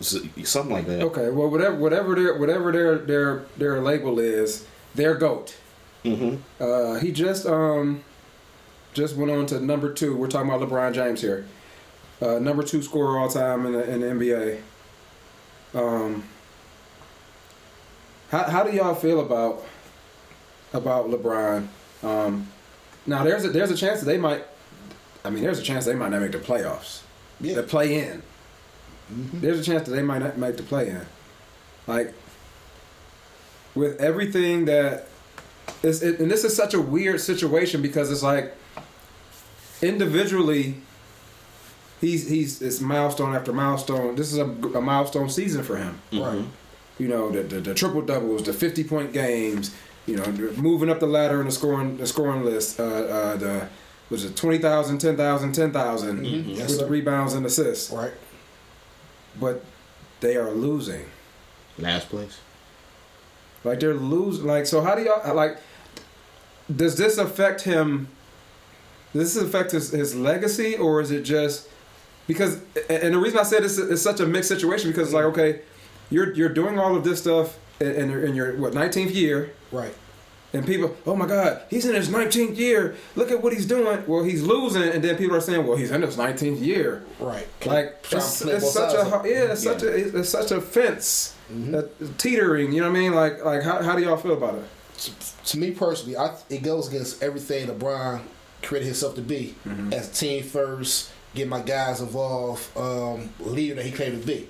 that. 0.00 0.44
Something 0.46 0.72
like 0.72 0.86
that. 0.86 1.02
Okay, 1.02 1.28
well, 1.30 1.48
whatever, 1.48 1.76
whatever 1.76 2.14
their, 2.14 2.38
whatever 2.38 2.72
their 2.72 2.98
their 2.98 3.44
their 3.56 3.80
label 3.80 4.18
is, 4.18 4.64
their 4.94 5.14
goat. 5.14 5.56
Hmm 6.02 6.36
Uh, 6.60 6.94
he 6.98 7.12
just 7.12 7.46
um, 7.46 8.02
just 8.94 9.16
went 9.16 9.30
on 9.30 9.46
to 9.46 9.60
number 9.60 9.92
two. 9.92 10.16
We're 10.16 10.28
talking 10.28 10.50
about 10.50 10.68
LeBron 10.68 10.94
James 10.94 11.20
here. 11.20 11.46
Uh, 12.20 12.38
number 12.38 12.62
two 12.62 12.82
scorer 12.82 13.18
all 13.18 13.28
time 13.28 13.66
in 13.66 13.72
the, 13.72 13.90
in 13.90 14.00
the 14.00 14.06
NBA. 14.06 14.60
Um, 15.74 16.24
how 18.30 18.44
how 18.44 18.62
do 18.62 18.72
y'all 18.72 18.94
feel 18.94 19.20
about 19.20 19.64
about 20.72 21.08
LeBron? 21.08 21.68
Um, 22.02 22.48
now 23.06 23.24
there's 23.24 23.44
a 23.44 23.50
there's 23.50 23.70
a 23.70 23.76
chance 23.76 24.00
that 24.00 24.06
they 24.06 24.18
might. 24.18 24.44
I 25.24 25.30
mean, 25.30 25.42
there's 25.42 25.58
a 25.58 25.62
chance 25.62 25.84
they 25.84 25.94
might 25.94 26.10
not 26.10 26.20
make 26.20 26.32
the 26.32 26.38
playoffs. 26.38 27.02
Yeah. 27.40 27.54
The 27.54 27.62
play 27.62 27.98
in. 27.98 28.22
There's 29.34 29.58
a 29.60 29.62
chance 29.62 29.86
that 29.86 29.94
they 29.94 30.02
might 30.02 30.20
not 30.20 30.38
make 30.38 30.56
the 30.56 30.62
play 30.62 30.88
in. 30.88 31.02
Like 31.86 32.14
with 33.74 34.00
everything 34.00 34.66
that 34.66 35.06
it's, 35.06 35.11
it, 35.82 36.20
and 36.20 36.30
this 36.30 36.44
is 36.44 36.54
such 36.56 36.74
a 36.74 36.80
weird 36.80 37.20
situation 37.20 37.82
because 37.82 38.10
it's 38.10 38.22
like 38.22 38.54
individually 39.80 40.76
he's 42.00 42.28
he's 42.28 42.62
it's 42.62 42.80
milestone 42.80 43.34
after 43.34 43.52
milestone 43.52 44.14
this 44.16 44.32
is 44.32 44.38
a, 44.38 44.44
a 44.44 44.80
milestone 44.80 45.28
season 45.28 45.62
for 45.62 45.76
him 45.76 45.98
Right. 46.12 46.44
you 46.98 47.08
know 47.08 47.30
the, 47.30 47.42
the, 47.42 47.60
the 47.60 47.74
triple 47.74 48.02
doubles 48.02 48.44
the 48.44 48.52
50 48.52 48.84
point 48.84 49.12
games 49.12 49.74
you 50.06 50.16
know 50.16 50.26
moving 50.56 50.88
up 50.90 51.00
the 51.00 51.06
ladder 51.06 51.40
in 51.40 51.46
the 51.46 51.52
scoring 51.52 51.96
the 51.96 52.06
scoring 52.06 52.44
list 52.44 52.78
uh, 52.78 52.84
uh, 52.84 53.36
the 53.36 53.68
was 54.10 54.24
it 54.24 54.36
20,000 54.36 54.98
10,000 54.98 55.52
10,000 55.52 56.24
Yes, 56.24 56.58
with 56.68 56.78
sir. 56.80 56.86
rebounds 56.86 57.34
and 57.34 57.46
assists 57.46 57.90
Right. 57.90 58.12
but 59.40 59.64
they 60.20 60.36
are 60.36 60.50
losing 60.52 61.06
Last 61.78 62.10
place. 62.10 62.38
Like 63.64 63.80
they're 63.80 63.94
losing. 63.94 64.46
Like 64.46 64.66
so, 64.66 64.80
how 64.80 64.94
do 64.94 65.02
y'all 65.02 65.34
like? 65.34 65.58
Does 66.74 66.96
this 66.96 67.18
affect 67.18 67.62
him? 67.62 68.08
Does 69.12 69.34
this 69.34 69.42
affect 69.42 69.72
his, 69.72 69.90
his 69.90 70.14
legacy, 70.16 70.76
or 70.76 71.00
is 71.00 71.10
it 71.10 71.22
just 71.22 71.68
because? 72.26 72.60
And 72.88 73.14
the 73.14 73.18
reason 73.18 73.38
I 73.38 73.42
said 73.42 73.62
it's, 73.64 73.78
it's 73.78 74.02
such 74.02 74.20
a 74.20 74.26
mixed 74.26 74.48
situation 74.48 74.90
because 74.90 75.08
it's 75.08 75.14
like 75.14 75.24
okay, 75.26 75.60
you're 76.10 76.32
you're 76.32 76.48
doing 76.48 76.78
all 76.78 76.96
of 76.96 77.04
this 77.04 77.20
stuff 77.20 77.58
in, 77.80 77.88
in 77.90 78.10
your, 78.10 78.24
in 78.24 78.34
your 78.34 78.56
what 78.56 78.72
19th 78.72 79.12
year, 79.14 79.52
Right. 79.70 79.94
and 80.54 80.64
people, 80.66 80.96
oh 81.06 81.14
my 81.16 81.26
God, 81.26 81.62
he's 81.68 81.84
in 81.84 81.94
his 81.94 82.08
19th 82.08 82.56
year. 82.56 82.94
Look 83.16 83.30
at 83.30 83.42
what 83.42 83.52
he's 83.52 83.66
doing. 83.66 84.02
Well, 84.06 84.22
he's 84.24 84.42
losing, 84.42 84.82
and 84.84 85.02
then 85.04 85.16
people 85.18 85.36
are 85.36 85.40
saying, 85.40 85.66
well, 85.66 85.76
he's 85.76 85.90
in 85.90 86.00
his 86.00 86.16
19th 86.16 86.60
year. 86.60 87.02
Right. 87.20 87.46
Like 87.66 87.98
it's, 88.10 88.40
it's 88.42 88.72
such 88.72 88.94
a 88.94 89.28
yeah, 89.28 89.52
it's 89.52 89.62
such 89.64 89.82
a 89.82 90.18
it's 90.18 90.28
such 90.30 90.50
a 90.52 90.60
fence, 90.62 91.36
a 91.74 91.88
teetering. 92.18 92.72
You 92.72 92.80
know 92.82 92.90
what 92.90 92.96
I 92.96 93.00
mean? 93.00 93.14
Like 93.14 93.44
like 93.44 93.62
how, 93.62 93.82
how 93.82 93.96
do 93.96 94.02
y'all 94.02 94.16
feel 94.16 94.34
about 94.34 94.56
it? 94.56 94.64
to 95.44 95.58
me 95.58 95.72
personally, 95.72 96.16
I, 96.16 96.36
it 96.48 96.62
goes 96.62 96.88
against 96.88 97.22
everything 97.22 97.66
LeBron 97.66 98.22
created 98.62 98.86
himself 98.86 99.16
to 99.16 99.22
be 99.22 99.54
as 99.90 100.08
a 100.08 100.14
team 100.14 100.44
first, 100.44 101.10
get 101.34 101.48
my 101.48 101.60
guys 101.60 102.00
involved, 102.00 102.76
um, 102.76 103.30
leader 103.40 103.74
that 103.74 103.84
he 103.84 103.90
claimed 103.90 104.20
to 104.20 104.26
be. 104.26 104.46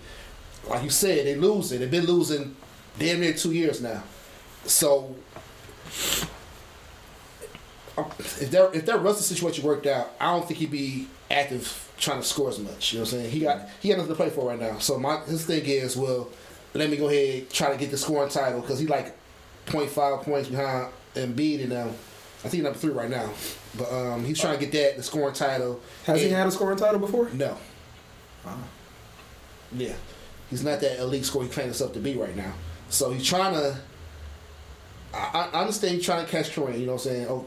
Like 0.68 0.82
you 0.84 0.90
said, 0.90 1.26
they 1.26 1.34
losing. 1.34 1.80
They've 1.80 1.90
been 1.90 2.06
losing 2.06 2.54
damn 2.98 3.20
near 3.20 3.32
two 3.32 3.52
years 3.52 3.80
now. 3.80 4.02
So 4.64 5.14
um, 7.96 8.10
if 8.18 8.50
that 8.50 8.74
if 8.74 8.86
that 8.86 9.02
Russell 9.02 9.22
situation 9.22 9.64
worked 9.64 9.86
out, 9.86 10.12
I 10.20 10.32
don't 10.32 10.46
think 10.46 10.60
he'd 10.60 10.70
be 10.70 11.08
active 11.30 11.90
trying 11.98 12.20
to 12.20 12.26
score 12.26 12.48
as 12.48 12.58
much. 12.58 12.92
You 12.92 12.98
know 12.98 13.04
what 13.04 13.12
I'm 13.12 13.18
saying? 13.20 13.30
He 13.30 13.40
got 13.40 13.68
he 13.80 13.88
got 13.88 13.98
nothing 13.98 14.12
to 14.12 14.16
play 14.16 14.30
for 14.30 14.48
right 14.48 14.60
now. 14.60 14.78
So 14.78 14.98
my 14.98 15.20
his 15.20 15.44
thing 15.44 15.64
is, 15.64 15.96
well, 15.96 16.28
let 16.74 16.90
me 16.90 16.96
go 16.96 17.08
ahead 17.08 17.50
try 17.50 17.70
to 17.70 17.78
get 17.78 17.90
the 17.90 17.98
scoring 17.98 18.30
title 18.30 18.60
because 18.60 18.78
he 18.78 18.86
like 18.86 19.16
0.5 19.66 20.22
points 20.22 20.48
behind 20.48 20.88
Embiid 21.14 21.64
and 21.64 21.72
um, 21.72 21.88
I 22.44 22.48
think 22.48 22.62
number 22.62 22.78
three 22.78 22.92
right 22.92 23.10
now. 23.10 23.30
But 23.76 23.92
um, 23.92 24.24
he's 24.24 24.40
trying 24.40 24.58
to 24.58 24.64
get 24.64 24.72
that 24.72 24.96
the 24.96 25.02
scoring 25.02 25.34
title. 25.34 25.80
Has 26.04 26.20
he 26.20 26.28
had 26.28 26.46
a 26.46 26.50
scoring 26.50 26.78
title 26.78 27.00
before? 27.00 27.28
no. 27.30 27.56
Wow. 28.44 28.58
Yeah, 29.74 29.94
he's 30.50 30.64
not 30.64 30.80
that 30.80 30.98
elite 30.98 31.24
scorer 31.24 31.44
he 31.44 31.50
claims 31.50 31.68
himself 31.68 31.94
to 31.94 32.00
be 32.00 32.14
right 32.14 32.36
now. 32.36 32.52
So 32.90 33.10
he's 33.10 33.26
trying 33.26 33.54
to. 33.54 33.78
I, 35.14 35.48
I 35.52 35.60
understand 35.60 35.94
he's 35.94 36.04
trying 36.04 36.24
to 36.24 36.30
catch 36.30 36.50
Kareem. 36.50 36.78
You 36.78 36.86
know 36.86 36.92
what 36.92 37.06
I'm 37.06 37.12
saying? 37.12 37.26
Oh, 37.28 37.46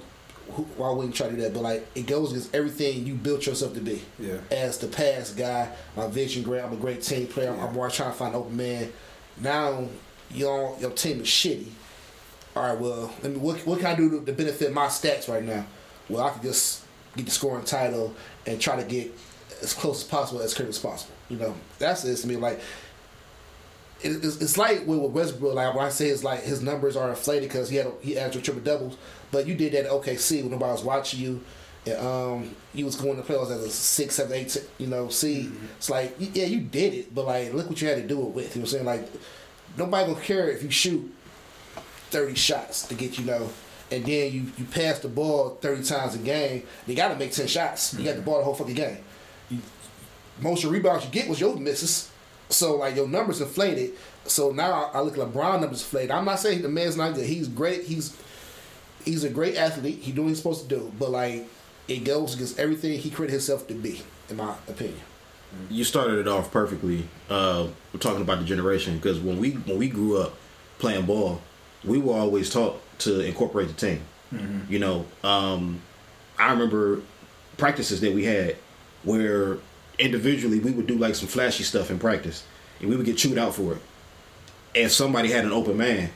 who, 0.52 0.64
why 0.78 0.90
wouldn't 0.90 1.14
you 1.14 1.18
try 1.18 1.30
to 1.30 1.36
do 1.36 1.42
that? 1.42 1.54
But 1.54 1.64
like, 1.64 1.88
it 1.96 2.08
goes 2.08 2.32
against 2.32 2.56
everything 2.56 3.06
you 3.06 3.16
built 3.16 3.46
yourself 3.46 3.74
to 3.76 3.82
be. 3.82 4.02
Yeah. 4.18 4.38
As 4.52 4.78
the 4.78 4.88
past 4.88 5.38
guy, 5.38 5.70
my 5.96 6.08
vision 6.08 6.44
great. 6.44 6.64
I'm 6.64 6.74
a 6.74 6.78
great 6.78 7.02
team 7.02 7.28
player. 7.28 7.52
I'm, 7.52 7.60
I'm 7.60 7.78
always 7.78 7.94
trying 7.94 8.12
to 8.12 8.18
find 8.18 8.34
an 8.34 8.42
open 8.42 8.58
man. 8.58 8.92
Now 9.38 9.88
your 10.32 10.78
your 10.80 10.92
team 10.92 11.22
is 11.22 11.28
shitty. 11.28 11.68
All 12.56 12.64
right, 12.64 12.80
well, 12.80 13.14
let 13.22 13.34
me, 13.34 13.38
what, 13.38 13.58
what 13.68 13.80
can 13.80 13.88
I 13.88 13.96
do 13.96 14.10
to, 14.12 14.26
to 14.26 14.32
benefit 14.32 14.72
my 14.72 14.86
stats 14.88 15.28
right 15.28 15.44
now? 15.44 15.66
Well, 16.08 16.26
I 16.26 16.30
could 16.30 16.44
just 16.44 16.86
get 17.18 17.26
the 17.26 17.32
scoring 17.32 17.66
title 17.66 18.16
and 18.46 18.62
try 18.62 18.78
to 18.78 18.88
get 18.88 19.14
as 19.62 19.74
close 19.74 20.04
as 20.04 20.08
possible 20.08 20.42
as 20.42 20.54
quick 20.54 20.70
as 20.70 20.80
possible. 20.80 21.14
You 21.28 21.38
know, 21.38 21.56
that's 21.80 22.06
it 22.06 22.16
to 22.16 22.28
me. 22.28 22.38
Like, 22.38 22.62
it, 24.02 24.24
it's, 24.24 24.42
it's 24.42 24.58
like 24.58 24.86
with, 24.88 25.00
with 25.00 25.12
Westbrook. 25.12 25.54
Like 25.54 25.76
when 25.76 25.86
I 25.86 25.90
say 25.90 26.08
it's 26.08 26.24
like 26.24 26.44
his 26.44 26.62
numbers 26.62 26.96
are 26.96 27.10
inflated 27.10 27.50
because 27.50 27.70
he 27.70 27.76
had 27.76 27.92
he 28.02 28.18
averaged 28.18 28.46
triple 28.46 28.64
doubles, 28.64 28.98
but 29.32 29.48
you 29.48 29.56
did 29.56 29.74
that 29.74 29.86
at 29.86 29.92
OKC 29.92 30.42
when 30.42 30.52
nobody 30.52 30.72
was 30.72 30.84
watching 30.84 31.20
you. 31.20 31.42
And, 31.86 31.98
um, 32.00 32.56
you 32.74 32.86
was 32.86 32.96
going 32.96 33.18
to 33.18 33.24
playoffs 33.24 33.52
as 33.52 33.64
a 33.64 33.70
six, 33.70 34.16
seven, 34.16 34.34
eight, 34.34 34.58
you 34.78 34.88
know, 34.88 35.10
seed. 35.10 35.52
It's 35.78 35.90
like, 35.90 36.16
yeah, 36.20 36.46
you 36.46 36.62
did 36.62 36.94
it, 36.94 37.14
but 37.14 37.26
like, 37.26 37.54
look 37.54 37.70
what 37.70 37.82
you 37.82 37.88
had 37.88 37.98
to 37.98 38.08
do 38.08 38.22
it 38.22 38.30
with. 38.30 38.56
You 38.56 38.62
know 38.62 38.66
what 38.66 38.74
I'm 38.74 38.86
saying? 38.86 38.86
Like, 38.86 39.10
nobody 39.78 40.12
gonna 40.12 40.24
care 40.24 40.50
if 40.50 40.64
you 40.64 40.72
shoot 40.72 41.14
30 42.12 42.36
shots 42.36 42.88
to 42.88 42.96
get 42.96 43.18
you 43.18 43.26
know 43.26 43.50
and 43.92 44.06
then 44.06 44.32
you 44.32 44.46
you 44.58 44.66
pass 44.72 45.00
the 45.00 45.08
ball 45.08 45.58
30 45.62 45.84
times 45.84 46.16
a 46.16 46.18
game 46.20 46.64
they 46.88 46.96
gotta 46.96 47.16
make 47.16 47.32
10 47.32 47.48
shots. 47.48 47.94
You 47.94 48.06
got 48.06 48.16
the 48.16 48.22
ball 48.22 48.40
the 48.40 48.44
whole 48.44 48.56
fucking 48.56 48.76
game. 48.76 48.98
You, 49.50 49.60
most 50.42 50.64
of 50.64 50.72
the 50.72 50.78
rebounds 50.78 51.06
you 51.06 51.12
get 51.12 51.30
was 51.30 51.40
your 51.40 51.56
misses. 51.56 52.12
So 52.50 52.78
like 52.78 52.96
your 52.96 53.08
numbers 53.08 53.42
inflated. 53.42 53.94
So 54.26 54.52
now 54.52 54.90
I 54.94 55.02
look 55.02 55.18
at 55.18 55.28
LeBron 55.28 55.62
numbers 55.62 55.82
inflated. 55.82 56.12
I'm 56.12 56.26
not 56.26 56.40
saying 56.40 56.62
the 56.62 56.70
man's 56.70 56.98
not 56.98 57.16
good. 57.16 57.26
He's 57.26 57.48
great. 57.48 57.84
He's 57.84 58.18
he's 59.04 59.24
a 59.24 59.30
great 59.30 59.56
athlete. 59.56 60.00
He 60.00 60.12
doing 60.12 60.26
what 60.26 60.30
he's 60.30 60.38
supposed 60.40 60.68
to 60.68 60.76
do. 60.76 60.92
But 60.98 61.12
like 61.12 61.48
it 61.88 62.04
goes 62.04 62.34
against 62.36 62.58
everything 62.60 62.98
he 63.00 63.10
created 63.10 63.34
himself 63.34 63.68
to 63.68 63.74
be 63.74 64.02
in 64.30 64.38
my 64.38 64.56
opinion 64.68 65.00
You 65.70 65.84
started 65.86 66.18
it 66.20 66.28
off 66.28 66.52
perfectly. 66.52 67.08
Uh, 67.30 67.68
we're 67.94 68.00
talking 68.00 68.22
about 68.22 68.40
the 68.40 68.46
generation 68.46 68.98
because 68.98 69.20
when 69.20 69.38
we 69.40 69.52
when 69.52 69.78
we 69.78 69.88
grew 69.88 70.18
up 70.18 70.34
playing 70.80 71.06
ball, 71.06 71.40
we 71.86 71.98
were 71.98 72.14
always 72.14 72.50
taught 72.50 72.82
to 73.00 73.22
incorporate 73.22 73.68
the 73.70 73.74
team. 73.74 74.02
You 74.68 74.80
know, 74.80 75.06
um, 75.24 75.80
I 76.38 76.52
remember 76.52 77.02
practices 77.58 78.02
that 78.02 78.14
we 78.14 78.26
had 78.26 78.58
where 79.04 79.60
individually 79.98 80.60
we 80.60 80.72
would 80.72 80.88
do 80.88 80.98
like 80.98 81.16
some 81.16 81.30
flashy 81.30 81.64
stuff 81.64 81.90
in 81.90 82.00
practice, 82.00 82.44
and 82.82 82.90
we 82.90 82.98
would 82.98 83.06
get 83.06 83.16
chewed 83.18 83.38
out 83.38 83.56
for 83.56 83.74
it. 83.76 83.82
And 84.76 84.92
somebody 84.92 85.32
had 85.32 85.46
an 85.46 85.54
open 85.54 85.78
man, 85.78 86.10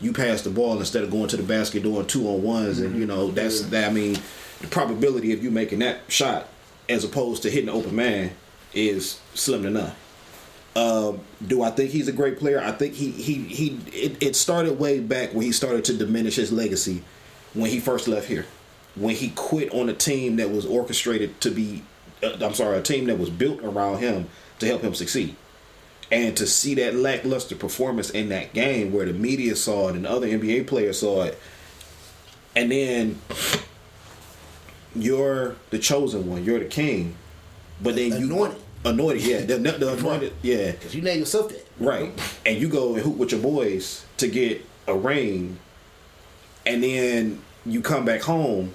you 0.00 0.12
pass 0.12 0.42
the 0.42 0.50
ball 0.50 0.78
instead 0.80 1.04
of 1.04 1.12
going 1.12 1.28
to 1.28 1.36
the 1.36 1.44
basket 1.44 1.84
doing 1.84 2.06
two 2.06 2.26
on 2.28 2.42
ones, 2.42 2.80
and 2.80 2.98
you 2.98 3.06
know 3.06 3.30
that's 3.30 3.60
that. 3.70 3.88
I 3.88 3.92
mean, 3.92 4.16
the 4.60 4.68
probability 4.68 5.32
of 5.32 5.42
you 5.42 5.50
making 5.50 5.80
that 5.80 6.00
shot 6.08 6.48
as 6.88 7.04
opposed 7.04 7.42
to 7.42 7.50
hitting 7.50 7.66
the 7.66 7.72
open 7.72 7.94
man 7.94 8.32
is 8.74 9.20
slim 9.34 9.62
to 9.62 9.70
none. 9.70 9.92
Um, 10.76 11.20
do 11.44 11.62
I 11.62 11.70
think 11.70 11.90
he's 11.90 12.08
a 12.08 12.12
great 12.12 12.38
player? 12.38 12.60
I 12.60 12.72
think 12.72 12.94
he 12.94 13.10
he 13.10 13.34
he. 13.42 13.80
It, 13.92 14.22
it 14.22 14.36
started 14.36 14.78
way 14.78 15.00
back 15.00 15.32
when 15.32 15.42
he 15.42 15.52
started 15.52 15.84
to 15.86 15.96
diminish 15.96 16.36
his 16.36 16.52
legacy 16.52 17.02
when 17.54 17.70
he 17.70 17.80
first 17.80 18.06
left 18.06 18.28
here, 18.28 18.46
when 18.94 19.16
he 19.16 19.30
quit 19.30 19.72
on 19.74 19.88
a 19.88 19.94
team 19.94 20.36
that 20.36 20.50
was 20.50 20.64
orchestrated 20.64 21.40
to 21.40 21.50
be. 21.50 21.82
Uh, 22.22 22.36
I'm 22.40 22.54
sorry, 22.54 22.78
a 22.78 22.82
team 22.82 23.06
that 23.06 23.18
was 23.18 23.30
built 23.30 23.60
around 23.62 23.98
him 23.98 24.28
to 24.60 24.66
help 24.66 24.82
him 24.82 24.94
succeed. 24.94 25.34
And 26.12 26.36
to 26.36 26.46
see 26.46 26.74
that 26.74 26.94
lackluster 26.94 27.54
performance 27.54 28.10
in 28.10 28.28
that 28.30 28.52
game 28.52 28.92
where 28.92 29.06
the 29.06 29.12
media 29.12 29.54
saw 29.56 29.88
it 29.88 29.96
and 29.96 30.06
other 30.06 30.26
NBA 30.26 30.66
players 30.66 31.00
saw 31.00 31.22
it, 31.22 31.38
and 32.54 32.70
then 32.70 33.20
you're 34.94 35.56
the 35.70 35.78
chosen 35.78 36.28
one, 36.28 36.44
you're 36.44 36.58
the 36.58 36.64
king, 36.64 37.14
but 37.82 37.96
then 37.96 38.12
you 38.20 38.26
Anointed. 38.26 38.60
anointed, 38.84 39.22
yeah, 39.22 39.40
the, 39.40 39.56
the 39.56 39.92
anointed, 39.98 40.32
yeah, 40.42 40.72
because 40.72 40.94
you 40.94 41.02
name 41.02 41.20
yourself 41.20 41.48
that 41.50 41.66
right. 41.78 42.12
And 42.44 42.58
you 42.58 42.68
go 42.68 42.94
and 42.94 43.02
hoop 43.02 43.16
with 43.16 43.32
your 43.32 43.40
boys 43.40 44.04
to 44.18 44.28
get 44.28 44.64
a 44.86 44.94
ring, 44.94 45.58
and 46.66 46.82
then 46.82 47.42
you 47.64 47.80
come 47.80 48.04
back 48.04 48.22
home, 48.22 48.72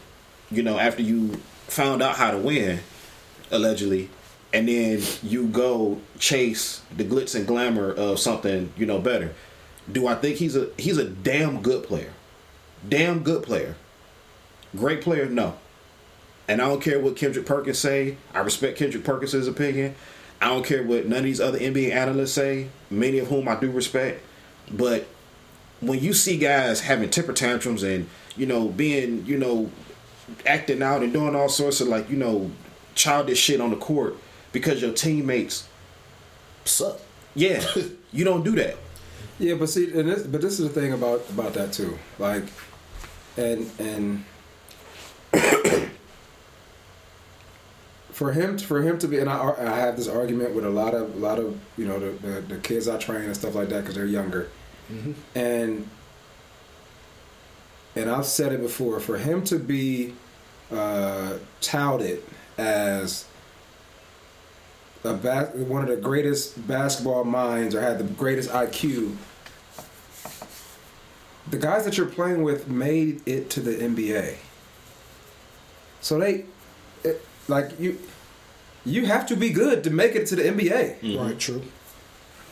you 0.52 0.64
know, 0.64 0.80
after 0.80 1.02
you 1.02 1.40
found 1.68 2.02
out 2.02 2.16
how 2.16 2.32
to 2.32 2.38
win, 2.38 2.80
allegedly, 3.52 4.10
and 4.54 4.68
then 4.68 5.02
you 5.22 5.48
go 5.48 6.00
chase 6.20 6.82
the 6.96 7.04
glitz 7.04 7.36
and 7.36 7.46
glamour 7.46 7.92
of 7.92 8.20
something, 8.20 8.72
you 8.78 8.86
know, 8.86 9.00
better. 9.00 9.34
Do 9.92 10.08
I 10.08 10.16
think 10.16 10.38
he's 10.38 10.56
a 10.56 10.70
he's 10.78 10.98
a 10.98 11.04
damn 11.04 11.62
good 11.62 11.84
player? 11.84 12.14
Damn 12.88 13.24
good 13.24 13.44
player. 13.44 13.76
Great 14.76 15.02
player, 15.02 15.26
no. 15.28 15.58
And 16.48 16.62
I 16.62 16.68
don't 16.68 16.82
care 16.82 17.00
what 17.00 17.16
Kendrick 17.16 17.46
Perkins 17.46 17.80
say. 17.80 18.18
I 18.34 18.40
respect 18.40 18.78
Kendrick 18.78 19.04
Perkins' 19.04 19.48
opinion. 19.48 19.96
I 20.42 20.50
don't 20.50 20.66
care 20.66 20.84
what 20.84 21.08
none 21.08 21.20
of 21.20 21.24
these 21.24 21.42
other 21.42 21.58
NBA 21.58 21.92
analysts 21.92 22.34
say, 22.34 22.68
many 22.90 23.20
of 23.20 23.28
whom 23.28 23.48
I 23.48 23.60
do 23.60 23.72
respect, 23.72 24.22
but 24.72 25.08
when 25.82 26.00
you 26.00 26.14
see 26.14 26.38
guys 26.38 26.82
having 26.82 27.10
temper 27.10 27.34
tantrums 27.34 27.84
and 27.84 28.08
you 28.36 28.46
know 28.46 28.70
being 28.70 29.26
you 29.26 29.38
know 29.38 29.70
acting 30.46 30.82
out 30.82 31.04
and 31.04 31.14
doing 31.14 31.36
all 31.36 31.50
sorts 31.50 31.82
of 31.82 31.88
like 31.88 32.10
you 32.10 32.18
know 32.18 32.52
childish 32.96 33.40
shit 33.40 33.62
on 33.62 33.70
the 33.70 33.76
court 33.76 34.16
because 34.52 34.82
your 34.82 34.94
teammates, 34.94 35.68
Suck. 36.64 37.00
yeah, 37.34 37.64
you 38.14 38.24
don't 38.24 38.44
do 38.44 38.56
that. 38.56 38.78
Yeah, 39.38 39.56
but 39.56 39.70
see, 39.70 39.92
and 39.92 40.10
this, 40.10 40.24
but 40.24 40.42
this 40.42 40.60
is 40.60 40.72
the 40.72 40.82
thing 40.82 40.94
about 40.94 41.28
about 41.30 41.54
that 41.54 41.74
too. 41.74 41.98
Like, 42.20 42.44
and 43.38 43.70
and 43.80 44.24
for 48.16 48.32
him 48.32 48.58
for 48.58 48.82
him 48.82 48.98
to 48.98 49.10
be, 49.10 49.20
and 49.20 49.30
I, 49.30 49.54
I 49.60 49.76
have 49.76 49.98
this 49.98 50.08
argument 50.08 50.56
with 50.56 50.64
a 50.64 50.70
lot 50.70 50.94
of 50.94 51.16
a 51.16 51.20
lot 51.20 51.38
of 51.38 51.60
you 51.78 51.86
know 51.86 52.00
the 52.00 52.12
the, 52.26 52.42
the 52.42 52.58
kids 52.60 52.88
I 52.88 52.98
train 52.98 53.24
and 53.24 53.36
stuff 53.36 53.56
like 53.56 53.68
that 53.68 53.82
because 53.82 53.96
they're 53.96 54.06
younger, 54.06 54.50
and 55.36 55.90
and 57.94 58.10
I've 58.10 58.26
said 58.26 58.54
it 58.54 58.62
before. 58.62 59.02
For 59.02 59.18
him 59.18 59.44
to 59.44 59.60
be 59.60 60.14
uh, 60.72 61.40
touted 61.60 62.24
as 62.58 63.26
a 65.04 65.14
ba- 65.14 65.52
one 65.54 65.82
of 65.82 65.90
the 65.90 65.98
greatest 65.98 66.66
basketball 66.66 67.26
minds 67.26 67.76
or 67.76 67.82
had 67.82 67.98
the 67.98 68.06
greatest 68.06 68.50
IQ. 68.50 69.14
The 71.50 71.58
guys 71.58 71.84
that 71.84 71.98
you're 71.98 72.08
playing 72.08 72.44
with 72.44 72.70
made 72.70 73.28
it 73.28 73.50
to 73.52 73.60
the 73.60 73.76
NBA. 73.76 74.38
So 76.00 76.18
they, 76.18 76.46
it, 77.04 77.22
like 77.48 77.80
you, 77.80 77.98
you 78.86 79.06
have 79.06 79.26
to 79.28 79.36
be 79.36 79.50
good 79.50 79.84
to 79.84 79.90
make 79.90 80.16
it 80.16 80.28
to 80.28 80.36
the 80.36 80.44
NBA. 80.44 81.00
Mm-hmm. 81.00 81.18
Right. 81.24 81.40
True. 81.40 81.62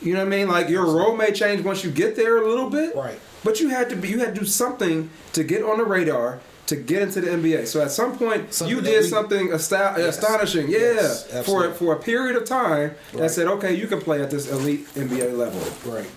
You 0.02 0.14
know 0.14 0.20
what 0.20 0.28
I 0.34 0.38
mean? 0.38 0.48
Like 0.50 0.70
your 0.70 0.86
role 0.86 1.16
may 1.16 1.32
change 1.32 1.64
once 1.64 1.84
you 1.84 1.92
get 1.92 2.16
there 2.16 2.38
a 2.42 2.48
little 2.48 2.70
bit. 2.70 2.96
Right. 2.96 3.20
But 3.44 3.60
you 3.60 3.70
had 3.70 3.90
to 3.90 3.96
be, 3.96 4.10
you 4.10 4.20
had 4.20 4.34
to 4.36 4.40
do 4.42 4.46
something 4.46 5.10
to 5.34 5.44
get 5.44 5.64
on 5.64 5.78
the 5.78 5.86
radar 5.86 6.40
to 6.68 6.76
get 6.78 7.02
into 7.02 7.20
the 7.22 7.28
NBA. 7.30 7.68
So 7.68 7.82
at 7.82 7.92
some 7.92 8.18
point, 8.18 8.54
Something 8.54 8.76
you 8.78 8.82
did 8.82 9.04
we- 9.04 9.10
something 9.10 9.52
asta- 9.54 9.96
Yes. 9.98 10.18
astonishing, 10.18 10.70
yeah, 10.70 10.78
Yes, 10.80 11.46
for 11.46 11.72
for 11.74 11.94
a 11.94 12.00
period 12.00 12.36
of 12.38 12.46
time 12.46 12.96
that 13.14 13.32
said, 13.32 13.48
okay, 13.48 13.74
you 13.76 13.86
can 13.88 14.00
play 14.02 14.22
at 14.22 14.30
this 14.32 14.50
elite 14.50 14.88
NBA 14.96 15.34
level. 15.38 15.62
Right. 15.86 16.10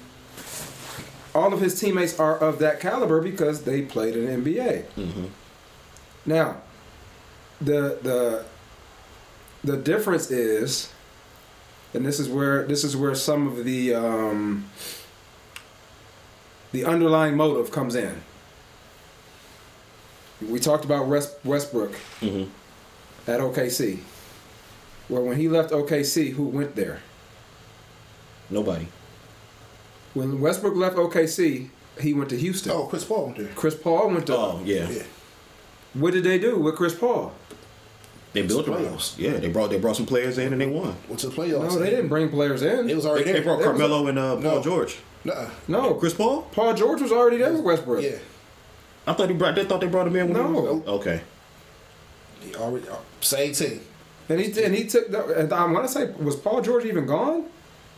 All 1.34 1.52
of 1.52 1.60
his 1.60 1.78
teammates 1.78 2.18
are 2.18 2.38
of 2.38 2.58
that 2.60 2.80
caliber 2.80 3.20
because 3.20 3.62
they 3.62 3.82
played 3.82 4.16
in 4.16 4.24
the 4.26 4.32
NBA. 4.50 4.84
Mm-hmm. 4.96 5.24
Now, 6.26 6.56
the 7.60 7.98
the 8.02 8.44
the 9.66 9.76
difference 9.76 10.30
is, 10.30 10.90
and 11.92 12.06
this 12.06 12.18
is 12.18 12.28
where 12.28 12.64
this 12.66 12.82
is 12.84 12.96
where 12.96 13.14
some 13.14 13.46
of 13.48 13.64
the 13.64 13.94
um, 13.94 14.64
the 16.72 16.84
underlying 16.84 17.36
motive 17.36 17.70
comes 17.70 17.94
in. 17.94 18.22
We 20.46 20.60
talked 20.60 20.84
about 20.84 21.06
West, 21.06 21.34
Westbrook 21.44 21.92
Mhm. 22.20 22.48
at 23.26 23.40
OKC. 23.40 24.00
Well, 25.08 25.22
when 25.22 25.36
he 25.36 25.48
left 25.48 25.72
OKC, 25.72 26.30
who 26.32 26.44
went 26.44 26.74
there? 26.76 27.00
Nobody. 28.50 28.88
When 30.14 30.40
Westbrook 30.40 30.74
left 30.76 30.96
OKC, 30.96 31.70
he 32.00 32.12
went 32.12 32.28
to 32.30 32.36
Houston. 32.36 32.72
Oh, 32.72 32.84
Chris 32.84 33.04
Paul 33.04 33.26
went 33.26 33.38
there. 33.38 33.48
Chris 33.54 33.74
Paul 33.74 34.10
went 34.10 34.26
to. 34.26 34.36
Oh 34.36 34.60
yeah, 34.64 34.88
Yeah. 34.90 35.02
What 35.94 36.12
did 36.12 36.24
they 36.24 36.38
do 36.38 36.58
with 36.58 36.76
Chris 36.76 36.94
Paul? 36.94 37.32
They 38.36 38.46
built 38.46 38.66
the 38.66 38.72
Playoffs. 38.72 39.14
playoffs. 39.16 39.18
Yeah, 39.18 39.32
they 39.38 39.48
brought 39.48 39.70
they 39.70 39.78
brought 39.78 39.96
some 39.96 40.06
players 40.06 40.38
in 40.38 40.52
and 40.52 40.60
they 40.60 40.66
won. 40.66 40.94
What's 41.08 41.22
to 41.22 41.28
the 41.30 41.34
playoffs. 41.36 41.68
No, 41.72 41.78
they 41.78 41.90
didn't 41.90 42.08
bring 42.08 42.28
players 42.28 42.62
in. 42.62 42.88
It 42.88 42.94
was 42.94 43.04
They, 43.04 43.10
already 43.10 43.24
they 43.24 43.32
there. 43.32 43.42
brought 43.42 43.58
There 43.60 43.72
was 43.72 43.80
Carmelo 43.80 44.06
and 44.08 44.18
uh, 44.18 44.32
Paul 44.36 44.42
No. 44.42 44.62
George. 44.62 44.98
Nuh-uh. 45.24 45.50
no, 45.68 45.94
Chris 45.94 46.14
Paul? 46.14 46.42
Paul 46.52 46.74
George 46.74 47.00
was 47.02 47.10
already 47.10 47.38
there 47.38 47.52
with 47.52 47.62
Westbrook. 47.62 48.02
Yeah. 48.04 48.18
I 49.08 49.12
thought 49.14 49.28
he 49.28 49.34
brought. 49.34 49.54
They 49.56 49.64
thought 49.64 49.80
they 49.80 49.86
brought 49.88 50.06
him 50.06 50.16
in. 50.16 50.28
When 50.32 50.36
he 50.36 50.42
No. 50.52 50.60
was, 50.60 50.86
okay. 51.00 51.20
He 52.40 52.54
already 52.54 52.88
uh, 52.88 52.96
same 53.20 53.52
team. 53.52 53.80
And 54.28 54.40
he 54.40 54.62
and 54.62 54.74
he 54.74 54.86
took. 54.86 55.10
The, 55.10 55.24
and 55.40 55.52
I 55.52 55.64
want 55.70 55.86
to 55.86 55.92
say, 55.92 56.10
was 56.12 56.36
Paul 56.36 56.60
George 56.62 56.84
even 56.84 57.06
gone? 57.06 57.46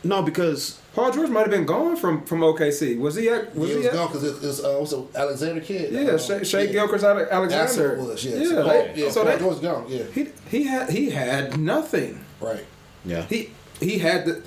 No, 0.03 0.21
because 0.21 0.79
Paul 0.93 1.11
George 1.11 1.29
might 1.29 1.41
have 1.41 1.49
been 1.51 1.65
gone 1.65 1.97
from 1.97 2.23
from 2.23 2.39
OKC. 2.39 2.97
Was 2.99 3.15
he 3.15 3.27
at? 3.29 3.53
Was 3.55 3.67
he 3.69 3.73
he, 3.73 3.77
was 3.79 3.87
at? 3.87 3.93
gone 3.93 4.07
because 4.07 4.23
it, 4.23 4.35
it 4.43 4.47
was, 4.47 4.63
uh, 4.63 4.77
was 4.79 4.93
Alexander 5.15 5.59
kid. 5.61 5.91
Yeah, 5.91 6.11
Um, 6.11 6.17
Shai, 6.19 6.43
Shai 6.43 6.61
yeah. 6.61 6.71
Gilchrist 6.71 7.03
Ale- 7.03 7.15
That's 7.15 7.29
what 7.31 7.51
Alexander. 7.51 7.95
was. 8.01 8.23
Yeah. 8.25 8.35
yeah. 8.37 8.47
So, 8.47 8.63
they- 8.67 8.93
yeah. 8.95 9.09
so 9.09 9.23
Paul 9.23 9.31
they- 9.33 9.39
George 9.39 9.61
gone. 9.61 9.85
Yeah. 9.89 10.03
he 10.13 10.27
he 10.49 10.63
had 10.63 10.89
he 10.89 11.09
had 11.09 11.59
nothing. 11.59 12.23
Right. 12.39 12.65
yeah, 13.03 13.23
He 13.23 13.51
he 13.81 13.97
had 13.97 14.25
the. 14.25 14.41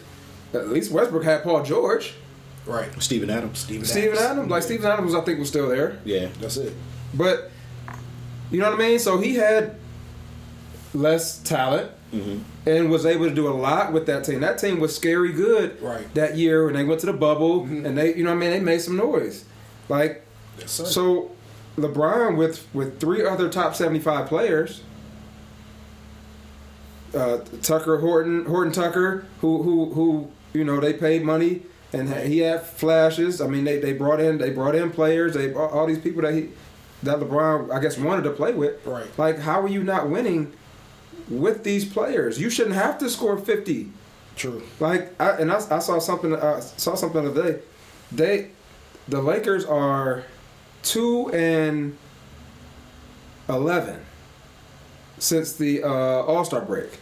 At 0.55 0.69
least 0.69 0.91
Westbrook 0.91 1.25
had 1.25 1.43
Paul 1.43 1.63
George. 1.63 2.15
Right. 2.65 2.89
Steven 3.03 3.29
Adams. 3.29 3.59
Steven 3.59 3.85
Steven 3.85 4.17
Adams, 4.17 4.51
like 4.51 4.63
Steven 4.63 4.87
Adams, 4.91 5.15
I 5.15 5.21
think 5.23 5.39
was 5.39 5.49
still 5.49 5.69
there. 5.69 5.99
Yeah, 6.05 6.29
That's 6.41 6.57
it. 6.57 6.73
But 7.13 7.51
you 8.51 8.61
know 8.61 8.71
what 8.71 8.81
I 8.81 8.83
mean. 8.89 8.99
So 8.99 9.19
he 9.19 9.35
had 9.35 9.77
less 10.95 11.39
talent 11.39 11.91
and 12.67 12.91
was 12.91 13.07
able 13.07 13.27
to 13.27 13.35
do 13.35 13.49
a 13.49 13.57
lot 13.57 13.93
with 13.93 14.05
that 14.07 14.25
team. 14.25 14.41
That 14.41 14.59
team 14.59 14.81
was 14.81 14.95
scary 14.95 15.33
good 15.33 15.81
Right. 15.81 16.13
that 16.15 16.37
year 16.37 16.67
when 16.67 16.75
they 16.75 16.85
went 16.85 17.01
to 17.01 17.07
the 17.07 17.13
bubble 17.15 17.63
and 17.65 17.97
they, 17.97 18.15
you 18.15 18.23
know 18.23 18.31
what 18.31 18.37
I 18.37 18.41
mean. 18.41 18.51
They 18.51 18.61
made 18.61 18.83
some 18.83 18.97
noise. 18.97 19.45
Like 19.89 20.23
Yes, 20.59 20.71
so, 20.73 21.31
LeBron 21.79 22.37
with 22.37 22.67
with 22.75 23.01
three 23.01 23.25
other 23.25 23.49
top 23.49 23.75
seventy 23.75 23.99
five 23.99 24.27
players. 24.29 24.83
Uh, 27.15 27.39
Tucker 27.63 27.99
Horton, 27.99 28.47
Horton 28.47 28.73
Tucker, 28.73 29.27
who 29.41 29.63
who 29.63 29.93
who 29.95 30.31
you 30.53 30.65
know 30.65 30.81
they 30.81 30.93
paid 30.93 31.23
money 31.25 31.63
and 31.93 32.11
he 32.27 32.39
had 32.41 32.63
flashes. 32.63 33.41
I 33.41 33.47
mean 33.49 33.65
they, 33.65 33.79
they 33.79 33.93
brought 33.93 34.21
in 34.21 34.39
they 34.39 34.51
brought 34.51 34.75
in 34.75 34.91
players. 34.91 35.35
They 35.35 35.53
all 35.53 35.87
these 35.87 35.99
people 35.99 36.23
that 36.23 36.35
he 36.35 36.51
that 37.03 37.19
LeBron 37.21 37.71
I 37.75 37.81
guess 37.81 37.99
wanted 37.99 38.23
to 38.25 38.31
play 38.31 38.53
with. 38.53 38.85
Right. 38.87 39.07
Like 39.19 39.39
how 39.41 39.61
are 39.63 39.69
you 39.69 39.83
not 39.83 40.09
winning 40.11 40.53
with 41.29 41.65
these 41.65 41.85
players? 41.85 42.41
You 42.41 42.51
shouldn't 42.51 42.75
have 42.77 42.99
to 42.99 43.09
score 43.11 43.39
fifty. 43.39 43.91
True. 44.37 44.63
Like 44.81 45.19
I 45.21 45.31
and 45.33 45.53
I, 45.53 45.57
I 45.57 45.79
saw 45.79 45.99
something 45.99 46.35
I 46.35 46.61
saw 46.61 46.95
something 46.95 47.23
the 47.25 47.31
other 47.31 47.53
day. 47.53 47.59
They 48.11 48.51
the 49.09 49.21
Lakers 49.21 49.65
are 49.65 50.25
two 50.83 51.31
and 51.33 51.97
eleven 53.49 54.01
since 55.19 55.53
the 55.55 55.83
uh, 55.83 55.89
All 55.89 56.45
Star 56.45 56.61
break. 56.63 56.99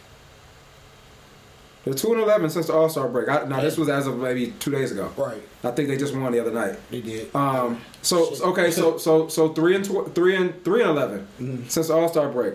They're 1.83 1.93
two 1.95 2.11
and 2.13 2.21
eleven 2.21 2.49
since 2.49 2.67
the 2.67 2.73
All 2.73 2.89
Star 2.89 3.07
break. 3.07 3.27
I, 3.29 3.43
now 3.45 3.59
this 3.61 3.77
was 3.77 3.89
as 3.89 4.05
of 4.07 4.17
maybe 4.17 4.51
two 4.59 4.69
days 4.71 4.91
ago. 4.91 5.11
Right. 5.17 5.41
I 5.63 5.71
think 5.71 5.87
they 5.89 5.97
just 5.97 6.13
won 6.15 6.31
the 6.31 6.39
other 6.39 6.51
night. 6.51 6.77
They 6.91 7.01
did. 7.01 7.33
Um, 7.35 7.81
so 8.01 8.35
okay, 8.51 8.69
so 8.71 8.97
so 8.97 9.27
so 9.29 9.49
three 9.49 9.75
and 9.75 9.83
tw- 9.85 10.13
three 10.13 10.35
and 10.35 10.63
three 10.63 10.81
and 10.81 10.89
11 10.91 11.27
Mm-hmm. 11.39 11.67
since 11.69 11.87
the 11.87 11.93
All 11.95 12.07
Star 12.09 12.29
break. 12.29 12.53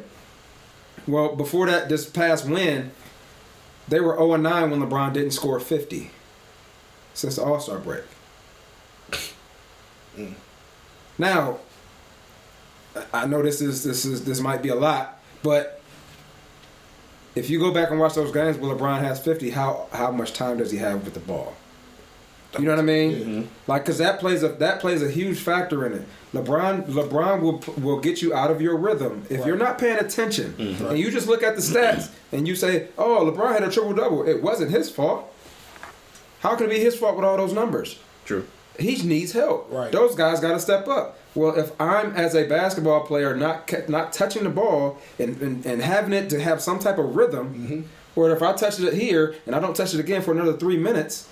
Well, 1.06 1.36
before 1.36 1.66
that, 1.66 1.88
this 1.88 2.08
past 2.08 2.46
win, 2.46 2.90
they 3.88 4.00
were 4.00 4.14
zero 4.14 4.32
and 4.34 4.42
nine 4.42 4.70
when 4.70 4.80
LeBron 4.80 5.12
didn't 5.12 5.30
score 5.32 5.60
fifty 5.60 6.10
since 7.14 7.36
the 7.36 7.42
All 7.44 7.60
Star 7.60 7.78
break. 7.78 8.02
Mm. 10.16 10.34
Now, 11.18 11.58
I- 12.96 13.22
I 13.22 13.26
know 13.26 13.42
this 13.42 13.60
is 13.60 13.84
this 13.84 14.04
is 14.04 14.24
this 14.24 14.40
might 14.40 14.62
be 14.62 14.68
a 14.70 14.74
lot, 14.74 15.20
but 15.42 15.80
if 17.34 17.50
you 17.50 17.58
go 17.60 17.70
back 17.72 17.90
and 17.90 18.00
watch 18.00 18.14
those 18.14 18.32
games 18.32 18.56
where 18.56 18.74
LeBron 18.74 19.00
has 19.00 19.20
fifty, 19.20 19.50
how 19.50 19.86
how 19.92 20.10
much 20.10 20.32
time 20.32 20.58
does 20.58 20.70
he 20.70 20.78
have 20.78 21.04
with 21.04 21.14
the 21.14 21.20
ball? 21.20 21.54
You 22.58 22.64
know 22.64 22.70
what 22.72 22.78
I 22.80 22.82
mean? 22.82 23.48
Like, 23.66 23.84
cause 23.84 23.98
that 23.98 24.18
plays 24.20 24.42
a 24.42 24.48
that 24.48 24.80
plays 24.80 25.02
a 25.02 25.10
huge 25.10 25.38
factor 25.38 25.84
in 25.86 25.92
it. 25.92 26.02
LeBron 26.34 26.84
LeBron 26.88 27.40
will 27.40 27.62
will 27.82 28.00
get 28.00 28.20
you 28.22 28.34
out 28.34 28.50
of 28.50 28.60
your 28.60 28.76
rhythm 28.76 29.24
if 29.30 29.44
you're 29.46 29.56
not 29.56 29.78
paying 29.78 29.98
attention 29.98 30.54
and 30.58 30.98
you 30.98 31.10
just 31.10 31.26
look 31.28 31.42
at 31.42 31.54
the 31.56 31.62
stats 31.62 32.10
and 32.32 32.46
you 32.48 32.54
say, 32.54 32.88
"Oh, 32.98 33.30
LeBron 33.30 33.52
had 33.52 33.62
a 33.62 33.70
triple 33.70 33.94
double." 33.94 34.26
It 34.28 34.42
wasn't 34.42 34.70
his 34.70 34.90
fault. 34.90 35.32
How 36.40 36.54
can 36.56 36.66
it 36.66 36.70
be 36.70 36.78
his 36.80 36.96
fault 36.96 37.16
with 37.16 37.24
all 37.24 37.36
those 37.36 37.52
numbers? 37.52 37.98
true. 38.24 38.46
He 38.78 38.96
needs 39.02 39.32
help. 39.32 39.68
Right. 39.70 39.90
Those 39.90 40.14
guys 40.14 40.38
got 40.40 40.52
to 40.52 40.60
step 40.60 40.86
up. 40.86 41.18
Well, 41.34 41.58
if 41.58 41.72
I'm 41.80 42.12
as 42.14 42.34
a 42.34 42.46
basketball 42.46 43.06
player 43.06 43.34
not 43.34 43.72
not 43.88 44.12
touching 44.12 44.44
the 44.44 44.50
ball 44.50 44.98
and, 45.18 45.40
and, 45.40 45.64
and 45.64 45.80
having 45.80 46.12
it 46.12 46.28
to 46.30 46.40
have 46.40 46.60
some 46.60 46.78
type 46.78 46.98
of 46.98 47.16
rhythm, 47.16 47.54
Mm-hmm. 47.54 47.80
or 48.20 48.30
if 48.32 48.42
I 48.42 48.52
touch 48.52 48.78
it 48.80 48.92
here 48.92 49.34
and 49.46 49.54
I 49.56 49.60
don't 49.60 49.74
touch 49.74 49.94
it 49.94 50.00
again 50.00 50.20
for 50.20 50.32
another 50.32 50.52
three 50.58 50.76
minutes, 50.76 51.26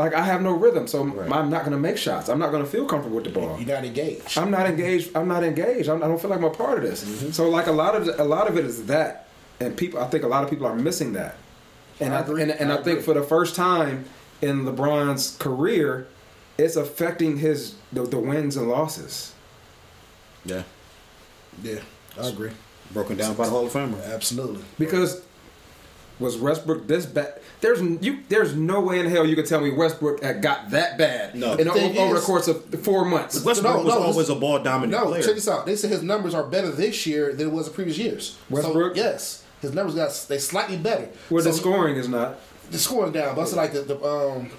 like 0.00 0.14
I 0.14 0.24
have 0.24 0.42
no 0.42 0.52
rhythm, 0.52 0.86
so 0.86 1.04
Right. 1.04 1.30
I'm 1.30 1.50
not 1.50 1.60
going 1.60 1.72
to 1.72 1.78
make 1.78 1.96
shots. 1.96 2.28
I'm 2.28 2.38
not 2.38 2.50
going 2.50 2.64
to 2.64 2.68
feel 2.70 2.86
comfortable 2.86 3.16
with 3.16 3.24
the 3.26 3.30
ball. 3.30 3.58
You're 3.58 3.74
not 3.76 3.84
engaged. 3.84 4.36
I'm 4.38 4.50
not 4.50 4.66
engaged. 4.66 5.16
I'm 5.16 5.28
not 5.28 5.44
engaged. 5.44 5.88
I'm, 5.88 6.02
I 6.02 6.08
don't 6.08 6.20
feel 6.20 6.30
like 6.30 6.38
I'm 6.40 6.44
a 6.44 6.50
part 6.50 6.78
of 6.78 6.84
this. 6.84 7.04
Mm-hmm. 7.04 7.30
So 7.30 7.48
like 7.48 7.66
a 7.66 7.72
lot 7.72 7.94
of 7.94 8.08
a 8.18 8.24
lot 8.24 8.48
of 8.48 8.56
it 8.56 8.64
is 8.64 8.86
that, 8.86 9.28
and 9.60 9.76
people. 9.76 10.00
I 10.00 10.06
think 10.08 10.24
a 10.24 10.28
lot 10.28 10.42
of 10.44 10.50
people 10.50 10.66
are 10.66 10.74
missing 10.74 11.12
that, 11.14 11.36
and 12.00 12.12
I 12.14 12.18
I, 12.20 12.40
and, 12.40 12.50
and 12.50 12.72
I 12.72 12.76
I, 12.78 12.82
think 12.82 13.00
agree. 13.00 13.02
for 13.02 13.14
the 13.14 13.22
first 13.22 13.54
time 13.56 14.04
in 14.42 14.64
LeBron's 14.64 15.36
career, 15.38 16.06
it's 16.58 16.76
affecting 16.76 17.38
his 17.38 17.74
the, 17.92 18.02
the 18.04 18.18
wins 18.18 18.56
and 18.56 18.68
losses. 18.68 19.32
Yeah, 20.44 20.62
Yeah. 21.62 21.80
I 22.20 22.28
agree. 22.28 22.50
broken 22.92 23.16
down 23.16 23.34
by 23.34 23.44
the 23.44 23.50
Hall 23.50 23.66
of 23.66 23.72
Famer. 23.72 24.02
Absolutely. 24.14 24.62
Because 24.78 25.22
was 26.18 26.36
Westbrook 26.38 26.86
this 26.86 27.04
bad? 27.06 27.40
There's 27.60 27.80
you. 28.02 28.20
There's 28.28 28.54
no 28.56 28.80
way 28.80 29.00
in 29.00 29.06
hell 29.06 29.26
you 29.26 29.36
could 29.36 29.46
tell 29.46 29.60
me 29.60 29.70
Westbrook 29.70 30.22
had 30.22 30.40
got 30.40 30.70
that 30.70 30.96
bad. 30.96 31.34
No. 31.34 31.52
in, 31.54 31.66
The 31.66 31.72
thing 31.72 31.98
over 31.98 32.14
the 32.14 32.20
course 32.20 32.48
of 32.48 32.64
four 32.82 33.04
months. 33.04 33.44
Westbrook 33.44 33.76
No, 33.76 33.82
was 33.82 33.94
no, 33.94 34.02
always 34.02 34.28
a 34.30 34.34
ball 34.34 34.58
dominant 34.62 34.92
No, 34.92 35.08
player. 35.10 35.22
check 35.22 35.34
this 35.34 35.46
out. 35.48 35.66
They 35.66 35.76
said 35.76 35.90
his 35.90 36.02
numbers 36.02 36.34
are 36.34 36.44
better 36.44 36.70
this 36.70 37.06
year 37.06 37.34
than 37.34 37.48
it 37.48 37.52
was 37.52 37.66
the 37.66 37.72
previous 37.74 37.98
years. 37.98 38.38
Westbrook? 38.48 38.96
So, 38.96 39.02
yes, 39.02 39.44
his 39.60 39.74
numbers 39.74 39.94
got 39.94 40.10
they 40.28 40.38
slightly 40.38 40.78
better. 40.78 41.08
Where 41.28 41.42
so 41.42 41.50
the 41.50 41.56
scoring 41.56 41.96
is 41.96 42.08
not. 42.08 42.38
the 42.70 42.78
scoring 42.78 43.12
down, 43.12 43.34
but 43.34 43.42
I 43.42 43.44
said 43.44 43.56
like 43.56 43.72
the, 43.72 43.82
the 43.82 44.02
um 44.04 44.50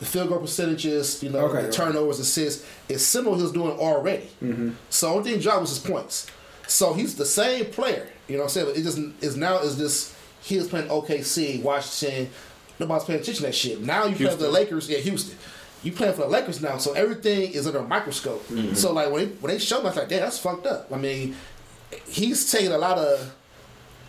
the 0.00 0.06
field 0.06 0.30
goal 0.30 0.40
percentages, 0.40 1.22
you 1.22 1.30
know, 1.30 1.40
Okay, 1.46 1.62
the 1.62 1.68
okay. 1.68 1.76
turnovers, 1.76 2.18
assists, 2.18 2.66
is 2.88 3.06
similar 3.06 3.34
to 3.34 3.36
he 3.36 3.42
was 3.44 3.52
doing 3.52 3.70
already. 3.78 4.28
Mm-hmm. 4.42 4.70
So 4.90 5.14
only 5.14 5.30
thing 5.30 5.40
dropped 5.40 5.60
was 5.60 5.70
his 5.70 5.78
points. 5.78 6.26
So 6.66 6.92
he's 6.92 7.14
the 7.14 7.24
same 7.26 7.66
player. 7.66 8.08
You 8.26 8.36
know 8.36 8.44
what 8.44 8.48
I'm 8.48 8.50
saying? 8.50 8.66
But 8.66 8.76
it 8.78 8.82
just 8.82 8.98
is 9.20 9.36
now 9.36 9.58
is 9.60 9.78
this 9.78 10.11
he 10.42 10.56
was 10.56 10.68
playing 10.68 10.88
OKC, 10.88 11.62
Washington. 11.62 12.30
Nobody's 12.78 13.04
paying 13.04 13.20
attention 13.20 13.42
to 13.42 13.48
that 13.48 13.54
shit. 13.54 13.80
Now 13.80 14.06
you 14.06 14.16
play 14.16 14.30
for 14.30 14.36
the 14.36 14.50
Lakers, 14.50 14.88
yeah, 14.88 14.98
Houston. 14.98 15.38
You 15.82 15.92
playing 15.92 16.14
for 16.14 16.22
the 16.22 16.28
Lakers 16.28 16.62
now, 16.62 16.78
so 16.78 16.92
everything 16.92 17.52
is 17.52 17.66
under 17.66 17.80
a 17.80 17.86
microscope. 17.86 18.46
Mm-hmm. 18.48 18.74
So 18.74 18.92
like 18.92 19.10
when 19.10 19.28
they, 19.28 19.34
when 19.36 19.52
they 19.52 19.58
show 19.58 19.78
me, 19.78 19.86
I 19.86 19.88
was 19.88 19.96
like, 19.96 20.08
damn, 20.08 20.20
that's 20.20 20.38
fucked 20.38 20.66
up. 20.66 20.92
I 20.92 20.96
mean, 20.96 21.36
he's 22.08 22.50
taking 22.50 22.72
a 22.72 22.78
lot 22.78 22.98
of 22.98 23.34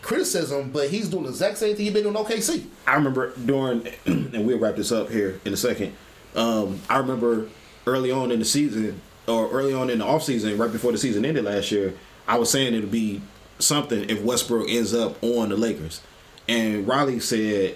criticism, 0.02 0.72
but 0.72 0.90
he's 0.90 1.10
doing 1.10 1.24
the 1.24 1.30
exact 1.30 1.58
same 1.58 1.76
thing 1.76 1.86
he's 1.86 1.94
been 1.94 2.04
doing 2.04 2.16
OKC. 2.16 2.66
I 2.86 2.96
remember 2.96 3.34
during, 3.38 3.88
and 4.06 4.46
we'll 4.46 4.60
wrap 4.60 4.76
this 4.76 4.92
up 4.92 5.10
here 5.10 5.40
in 5.46 5.54
a 5.54 5.58
second. 5.58 5.96
Um, 6.36 6.82
I 6.90 6.98
remember 6.98 7.48
early 7.88 8.12
on 8.12 8.32
in 8.32 8.40
the 8.40 8.46
season, 8.46 9.02
or 9.28 9.50
early 9.52 9.74
on 9.74 9.90
in 9.90 10.00
the 10.00 10.06
offseason, 10.06 10.60
right 10.60 10.72
before 10.72 10.92
the 10.92 10.98
season 10.98 11.26
ended 11.26 11.46
last 11.46 11.72
year, 11.72 11.94
I 12.28 12.38
was 12.38 12.50
saying 12.50 12.74
it'd 12.74 12.92
be 12.92 13.22
something 13.60 14.10
if 14.10 14.22
Westbrook 14.22 14.70
ends 14.70 14.94
up 14.94 15.22
on 15.24 15.50
the 15.50 15.56
Lakers. 15.56 16.02
And 16.48 16.88
Riley 16.88 17.20
said 17.20 17.76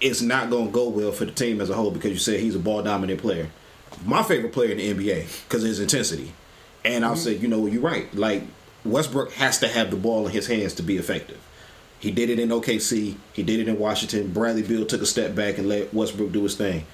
it's 0.00 0.20
not 0.20 0.50
going 0.50 0.66
to 0.66 0.72
go 0.72 0.88
well 0.88 1.12
for 1.12 1.24
the 1.24 1.32
team 1.32 1.60
as 1.60 1.70
a 1.70 1.74
whole 1.74 1.90
because 1.90 2.10
you 2.10 2.18
said 2.18 2.40
he's 2.40 2.54
a 2.54 2.58
ball 2.58 2.82
dominant 2.82 3.20
player. 3.20 3.50
My 4.04 4.22
favorite 4.22 4.52
player 4.52 4.72
in 4.72 4.78
the 4.78 4.92
NBA 4.92 5.44
because 5.44 5.62
of 5.62 5.68
his 5.68 5.80
intensity. 5.80 6.32
And 6.84 7.04
I 7.04 7.08
mm-hmm. 7.08 7.18
said, 7.18 7.42
you 7.42 7.48
know, 7.48 7.66
you're 7.66 7.80
right. 7.80 8.12
Like, 8.14 8.42
Westbrook 8.84 9.32
has 9.32 9.58
to 9.60 9.68
have 9.68 9.90
the 9.90 9.96
ball 9.96 10.26
in 10.26 10.32
his 10.32 10.46
hands 10.46 10.74
to 10.74 10.82
be 10.82 10.98
effective. 10.98 11.40
He 11.98 12.10
did 12.10 12.28
it 12.28 12.38
in 12.38 12.50
OKC. 12.50 13.16
He 13.32 13.42
did 13.42 13.60
it 13.60 13.68
in 13.68 13.78
Washington. 13.78 14.30
Bradley 14.30 14.62
Beal 14.62 14.84
took 14.84 15.00
a 15.00 15.06
step 15.06 15.34
back 15.34 15.56
and 15.56 15.68
let 15.68 15.94
Westbrook 15.94 16.32
do 16.32 16.42
his 16.42 16.54
thing. 16.54 16.84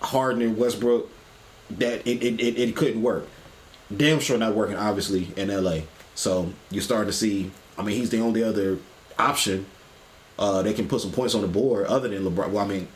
Harden 0.00 0.42
and 0.42 0.56
Westbrook, 0.56 1.08
that 1.70 2.04
it, 2.04 2.24
it, 2.24 2.40
it, 2.40 2.58
it 2.58 2.76
couldn't 2.76 3.02
work. 3.02 3.28
Damn 3.96 4.18
sure 4.18 4.36
not 4.38 4.56
working, 4.56 4.76
obviously, 4.76 5.28
in 5.36 5.48
LA. 5.48 5.82
So 6.16 6.52
you're 6.70 6.82
starting 6.82 7.06
to 7.06 7.12
see. 7.12 7.52
I 7.78 7.82
mean, 7.82 7.96
he's 7.96 8.10
the 8.10 8.20
only 8.20 8.42
other 8.42 8.78
option. 9.16 9.66
Uh, 10.38 10.62
they 10.62 10.72
can 10.72 10.88
put 10.88 11.00
some 11.00 11.12
points 11.12 11.34
on 11.34 11.42
the 11.42 11.48
board 11.48 11.86
other 11.86 12.08
than 12.08 12.24
LeBron. 12.24 12.50
Well, 12.50 12.64
I 12.64 12.66
mean, 12.68 12.88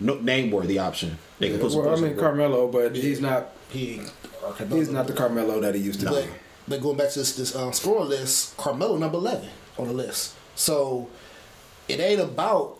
no 0.00 0.14
name 0.16 0.50
worthy 0.50 0.78
option. 0.78 1.18
They 1.38 1.50
can 1.50 1.58
put 1.60 1.72
some 1.72 1.80
Well, 1.80 1.88
I 1.88 1.90
points 1.92 2.02
mean 2.02 2.10
on 2.10 2.16
the 2.16 2.22
board. 2.22 2.32
Carmelo, 2.38 2.68
but 2.68 2.96
he's 2.96 3.20
not. 3.20 3.48
He 3.70 4.00
okay, 4.44 4.66
He's 4.66 4.88
not 4.88 5.06
the 5.06 5.12
Carmelo 5.12 5.60
that 5.60 5.74
he 5.74 5.80
used 5.82 6.00
to 6.00 6.06
But, 6.06 6.24
be. 6.24 6.30
but 6.68 6.80
going 6.80 6.96
back 6.96 7.10
to 7.10 7.18
this 7.18 7.36
this 7.36 7.54
um, 7.54 7.72
score 7.72 8.04
list, 8.04 8.56
Carmelo 8.56 8.96
number 8.96 9.18
eleven 9.18 9.48
on 9.78 9.88
the 9.88 9.92
list. 9.92 10.34
So 10.54 11.08
it 11.86 12.00
ain't 12.00 12.20
about 12.20 12.78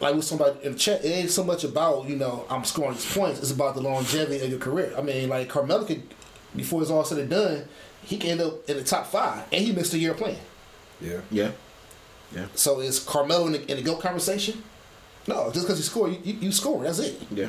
like 0.00 0.14
with 0.14 0.24
somebody 0.24 0.58
in 0.62 0.72
the 0.72 0.78
chat. 0.78 1.04
It 1.04 1.08
ain't 1.08 1.30
so 1.30 1.42
much 1.42 1.64
about 1.64 2.08
you 2.08 2.16
know 2.16 2.44
I'm 2.50 2.64
scoring 2.64 2.92
these 2.94 3.12
points. 3.12 3.40
It's 3.40 3.50
about 3.50 3.74
the 3.74 3.80
longevity 3.80 4.44
of 4.44 4.50
your 4.50 4.58
career. 4.60 4.92
I 4.96 5.00
mean, 5.00 5.28
like 5.30 5.48
Carmelo 5.48 5.84
could 5.84 6.02
before 6.54 6.82
it's 6.82 6.90
all 6.90 7.04
said 7.04 7.18
and 7.18 7.30
done, 7.30 7.64
he 8.04 8.16
can 8.18 8.30
end 8.30 8.40
up 8.42 8.68
in 8.68 8.76
the 8.76 8.84
top 8.84 9.06
five, 9.06 9.44
and 9.52 9.64
he 9.64 9.72
missed 9.72 9.94
a 9.94 9.98
year 9.98 10.12
playing. 10.14 10.38
Yeah. 11.00 11.20
Yeah. 11.30 11.50
Yeah. 12.34 12.46
So 12.54 12.80
is 12.80 13.00
Carmelo 13.00 13.46
in 13.46 13.52
the, 13.52 13.70
in 13.70 13.76
the 13.78 13.82
GOAT 13.82 14.00
conversation? 14.00 14.62
No, 15.26 15.50
just 15.52 15.66
because 15.66 15.78
you 15.78 15.84
score, 15.84 16.08
you, 16.08 16.18
you, 16.24 16.34
you 16.34 16.52
score. 16.52 16.82
That's 16.82 16.98
it. 16.98 17.20
Yeah. 17.30 17.48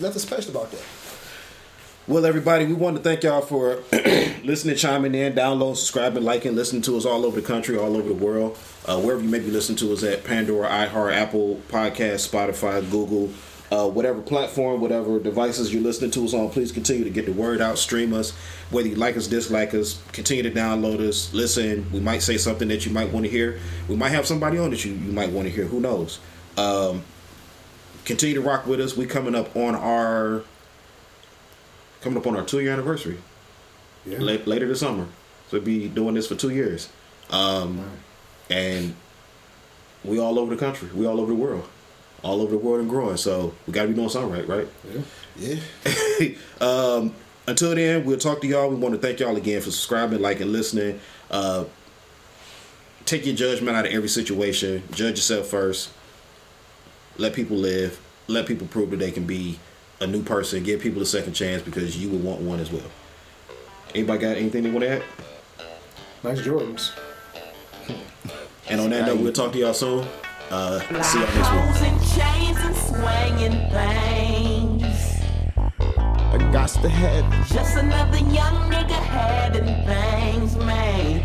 Nothing 0.00 0.18
special 0.20 0.50
about 0.50 0.70
that. 0.70 0.82
Well, 2.08 2.26
everybody, 2.26 2.66
we 2.66 2.74
want 2.74 2.96
to 2.96 3.02
thank 3.02 3.22
y'all 3.22 3.42
for 3.42 3.82
listening, 4.44 4.74
chiming 4.74 5.14
in, 5.14 5.36
downloading, 5.36 5.76
subscribing, 5.76 6.24
liking, 6.24 6.56
listening 6.56 6.82
to 6.82 6.96
us 6.96 7.04
all 7.06 7.24
over 7.24 7.40
the 7.40 7.46
country, 7.46 7.78
all 7.78 7.96
over 7.96 8.08
the 8.08 8.14
world. 8.14 8.58
Uh, 8.86 9.00
wherever 9.00 9.22
you 9.22 9.28
may 9.28 9.38
be 9.38 9.52
listening 9.52 9.76
to 9.78 9.92
us 9.92 10.02
at 10.02 10.24
Pandora, 10.24 10.68
iHeart, 10.68 11.14
Apple 11.14 11.60
Podcast, 11.68 12.28
Spotify, 12.28 12.80
Google, 12.90 13.30
uh, 13.72 13.88
whatever 13.88 14.20
platform, 14.20 14.82
whatever 14.82 15.18
devices 15.18 15.72
you're 15.72 15.82
listening 15.82 16.10
to 16.10 16.22
us 16.26 16.34
on, 16.34 16.50
please 16.50 16.70
continue 16.70 17.04
to 17.04 17.10
get 17.10 17.24
the 17.24 17.32
word 17.32 17.62
out, 17.62 17.78
stream 17.78 18.12
us. 18.12 18.32
Whether 18.70 18.88
you 18.90 18.96
like 18.96 19.16
us, 19.16 19.26
dislike 19.26 19.72
us, 19.72 20.02
continue 20.12 20.42
to 20.42 20.50
download 20.50 21.00
us, 21.00 21.32
listen. 21.32 21.90
We 21.90 21.98
might 22.00 22.20
say 22.20 22.36
something 22.36 22.68
that 22.68 22.84
you 22.84 22.92
might 22.92 23.10
want 23.10 23.24
to 23.24 23.30
hear. 23.30 23.58
We 23.88 23.96
might 23.96 24.10
have 24.10 24.26
somebody 24.26 24.58
on 24.58 24.70
that 24.70 24.84
you, 24.84 24.92
you 24.92 25.12
might 25.12 25.30
want 25.30 25.48
to 25.48 25.54
hear. 25.54 25.64
Who 25.64 25.80
knows? 25.80 26.18
Um, 26.58 27.02
continue 28.04 28.34
to 28.34 28.42
rock 28.42 28.66
with 28.66 28.78
us. 28.78 28.94
We 28.94 29.06
coming 29.06 29.34
up 29.34 29.56
on 29.56 29.74
our 29.74 30.42
coming 32.02 32.18
up 32.18 32.26
on 32.26 32.36
our 32.36 32.44
two 32.44 32.60
year 32.60 32.72
anniversary 32.72 33.16
Yeah. 34.04 34.18
la- 34.20 34.44
later 34.44 34.68
this 34.68 34.80
summer. 34.80 35.04
So 35.50 35.56
we'll 35.58 35.62
be 35.62 35.88
doing 35.88 36.14
this 36.14 36.26
for 36.26 36.34
two 36.34 36.50
years. 36.50 36.90
Um, 37.30 37.84
and 38.50 38.94
we 40.04 40.18
all 40.18 40.38
over 40.38 40.54
the 40.54 40.60
country. 40.60 40.90
We 40.94 41.06
all 41.06 41.20
over 41.20 41.30
the 41.32 41.38
world. 41.38 41.66
All 42.22 42.40
over 42.40 42.52
the 42.52 42.58
world 42.58 42.80
and 42.80 42.88
growing. 42.88 43.16
So 43.16 43.54
we 43.66 43.72
got 43.72 43.82
to 43.82 43.88
be 43.88 43.94
doing 43.94 44.08
something 44.08 44.32
right, 44.32 44.48
right? 44.48 44.68
Yeah. 45.36 45.56
um, 46.60 47.14
until 47.46 47.74
then, 47.74 48.04
we'll 48.04 48.18
talk 48.18 48.40
to 48.42 48.46
y'all. 48.46 48.68
We 48.68 48.76
want 48.76 48.94
to 48.94 49.00
thank 49.00 49.18
y'all 49.20 49.36
again 49.36 49.60
for 49.60 49.70
subscribing, 49.70 50.20
liking, 50.20 50.42
and 50.42 50.52
listening. 50.52 51.00
Uh, 51.30 51.64
take 53.04 53.26
your 53.26 53.34
judgment 53.34 53.76
out 53.76 53.86
of 53.86 53.92
every 53.92 54.08
situation. 54.08 54.82
Judge 54.92 55.16
yourself 55.16 55.46
first. 55.46 55.90
Let 57.18 57.34
people 57.34 57.56
live. 57.56 58.00
Let 58.28 58.46
people 58.46 58.66
prove 58.68 58.90
that 58.90 58.98
they 58.98 59.10
can 59.10 59.24
be 59.24 59.58
a 60.00 60.06
new 60.06 60.22
person. 60.22 60.62
Give 60.62 60.80
people 60.80 61.02
a 61.02 61.06
second 61.06 61.32
chance 61.32 61.62
because 61.62 61.96
you 61.96 62.08
will 62.08 62.18
want 62.18 62.40
one 62.40 62.60
as 62.60 62.70
well. 62.70 62.90
Anybody 63.94 64.18
got 64.20 64.36
anything 64.36 64.62
they 64.62 64.70
want 64.70 64.82
to 64.82 64.88
add? 64.88 65.02
Nice 66.22 66.40
Jordans. 66.40 66.92
And 68.68 68.80
on 68.80 68.90
that 68.90 69.06
note, 69.06 69.20
we'll 69.20 69.32
talk 69.32 69.52
to 69.52 69.58
y'all 69.58 69.74
soon. 69.74 70.06
Uh, 70.50 70.80
see 71.02 71.18
y'all 71.18 71.28
next 71.34 71.82
week. 71.82 71.91
Swinging 73.02 73.58
things. 73.70 75.22
I 75.56 76.38
got 76.52 76.68
to 76.68 76.88
have 76.88 77.32
it. 77.32 77.46
Just 77.52 77.76
another 77.76 78.18
young 78.18 78.56
nigga 78.70 79.00
having 79.10 79.66
things, 79.86 80.56
man. 80.56 81.21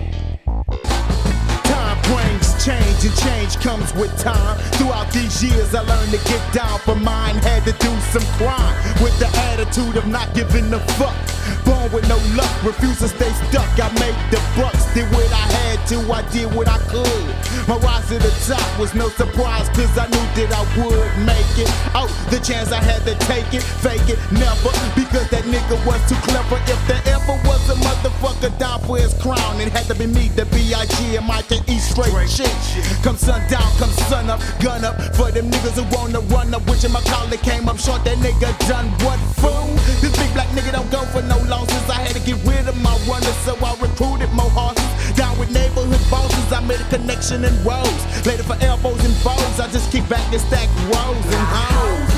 Change, 2.67 3.05
and 3.05 3.15
change 3.15 3.55
comes 3.63 3.93
with 3.93 4.11
time. 4.19 4.57
Throughout 4.75 5.09
these 5.13 5.41
years, 5.41 5.73
I 5.73 5.83
learned 5.87 6.11
to 6.11 6.17
get 6.27 6.43
down 6.53 6.79
for 6.79 6.95
mine. 6.95 7.35
Had 7.35 7.63
to 7.63 7.71
do 7.71 7.87
some 8.11 8.27
crime 8.35 8.75
with 9.01 9.17
the 9.19 9.29
attitude 9.55 9.95
of 9.95 10.05
not 10.05 10.33
giving 10.33 10.73
a 10.73 10.79
fuck. 10.99 11.15
Born 11.63 11.89
with 11.93 12.03
no 12.09 12.19
luck, 12.35 12.51
refuse 12.63 12.99
to 12.99 13.07
stay 13.07 13.31
stuck. 13.47 13.71
I 13.79 13.87
made 14.03 14.19
the 14.31 14.43
bucks, 14.59 14.83
did 14.93 15.07
what 15.15 15.31
I 15.31 15.47
had 15.63 15.87
to, 15.87 16.11
I 16.11 16.21
did 16.27 16.53
what 16.53 16.67
I 16.67 16.77
could. 16.91 17.31
My 17.71 17.77
rise 17.79 18.07
to 18.09 18.19
the 18.19 18.31
top 18.43 18.67
was 18.77 18.93
no 18.93 19.07
surprise, 19.15 19.69
cause 19.69 19.97
I 19.97 20.07
knew 20.11 20.27
that 20.35 20.51
I 20.51 20.63
would 20.75 21.07
make 21.23 21.53
it. 21.55 21.71
Oh, 21.95 22.11
the 22.29 22.39
chance 22.39 22.73
I 22.73 22.83
had 22.83 23.03
to 23.07 23.15
take 23.31 23.47
it, 23.53 23.63
fake 23.63 24.11
it, 24.11 24.19
never. 24.31 24.71
Because 24.91 25.29
that 25.31 25.47
nigga 25.47 25.79
was 25.87 26.03
too 26.09 26.19
clever. 26.27 26.59
If 26.67 26.79
there 26.87 27.03
ever 27.15 27.39
was 27.47 27.63
a 27.69 27.79
motherfucker 27.79 28.51
down 28.59 28.81
for 28.81 28.97
his 28.97 29.13
crown, 29.21 29.61
it 29.61 29.71
had 29.71 29.85
to 29.87 29.95
be 29.95 30.07
me, 30.07 30.27
the 30.29 30.45
B.I.G. 30.51 31.15
and 31.15 31.27
Mike 31.27 31.51
and 31.51 31.63
E 31.69 31.79
straight 31.79 32.11
shit. 32.29 32.56
Come 33.03 33.17
sundown, 33.17 33.69
come 33.77 33.89
sun 34.09 34.29
up, 34.29 34.41
gun 34.59 34.83
up. 34.83 34.95
For 35.15 35.31
them 35.31 35.49
niggas 35.49 35.77
who 35.77 35.85
wanna 35.95 36.19
run 36.33 36.53
up, 36.53 36.65
which 36.69 36.83
in 36.83 36.91
my 36.91 37.01
collar 37.01 37.37
came 37.37 37.69
up 37.69 37.77
short, 37.77 38.03
that 38.05 38.17
nigga 38.17 38.49
done 38.67 38.87
what 39.05 39.19
fool? 39.37 39.67
This 40.01 40.15
big 40.17 40.33
black 40.33 40.47
nigga 40.49 40.71
don't 40.73 40.89
go 40.91 41.01
for 41.13 41.21
no 41.21 41.37
losses. 41.47 41.89
I 41.89 42.01
had 42.01 42.15
to 42.15 42.19
get 42.19 42.37
rid 42.45 42.67
of 42.67 42.77
my 42.81 42.95
runners, 43.07 43.37
so 43.45 43.55
I 43.63 43.75
recruited 43.79 44.31
more 44.33 44.49
horses. 44.49 45.15
Down 45.15 45.37
with 45.39 45.51
neighborhood 45.51 46.01
bosses, 46.09 46.51
I 46.51 46.59
made 46.61 46.81
a 46.81 46.89
connection 46.89 47.45
and 47.45 47.55
rose. 47.65 48.01
Later 48.25 48.43
for 48.43 48.57
elbows 48.61 49.03
and 49.05 49.15
foes, 49.25 49.59
I 49.59 49.69
just 49.71 49.91
kick 49.91 50.07
back 50.09 50.25
and 50.33 50.41
stack 50.41 50.69
rows 50.89 51.25
and 51.25 51.45
hoes. 51.53 52.16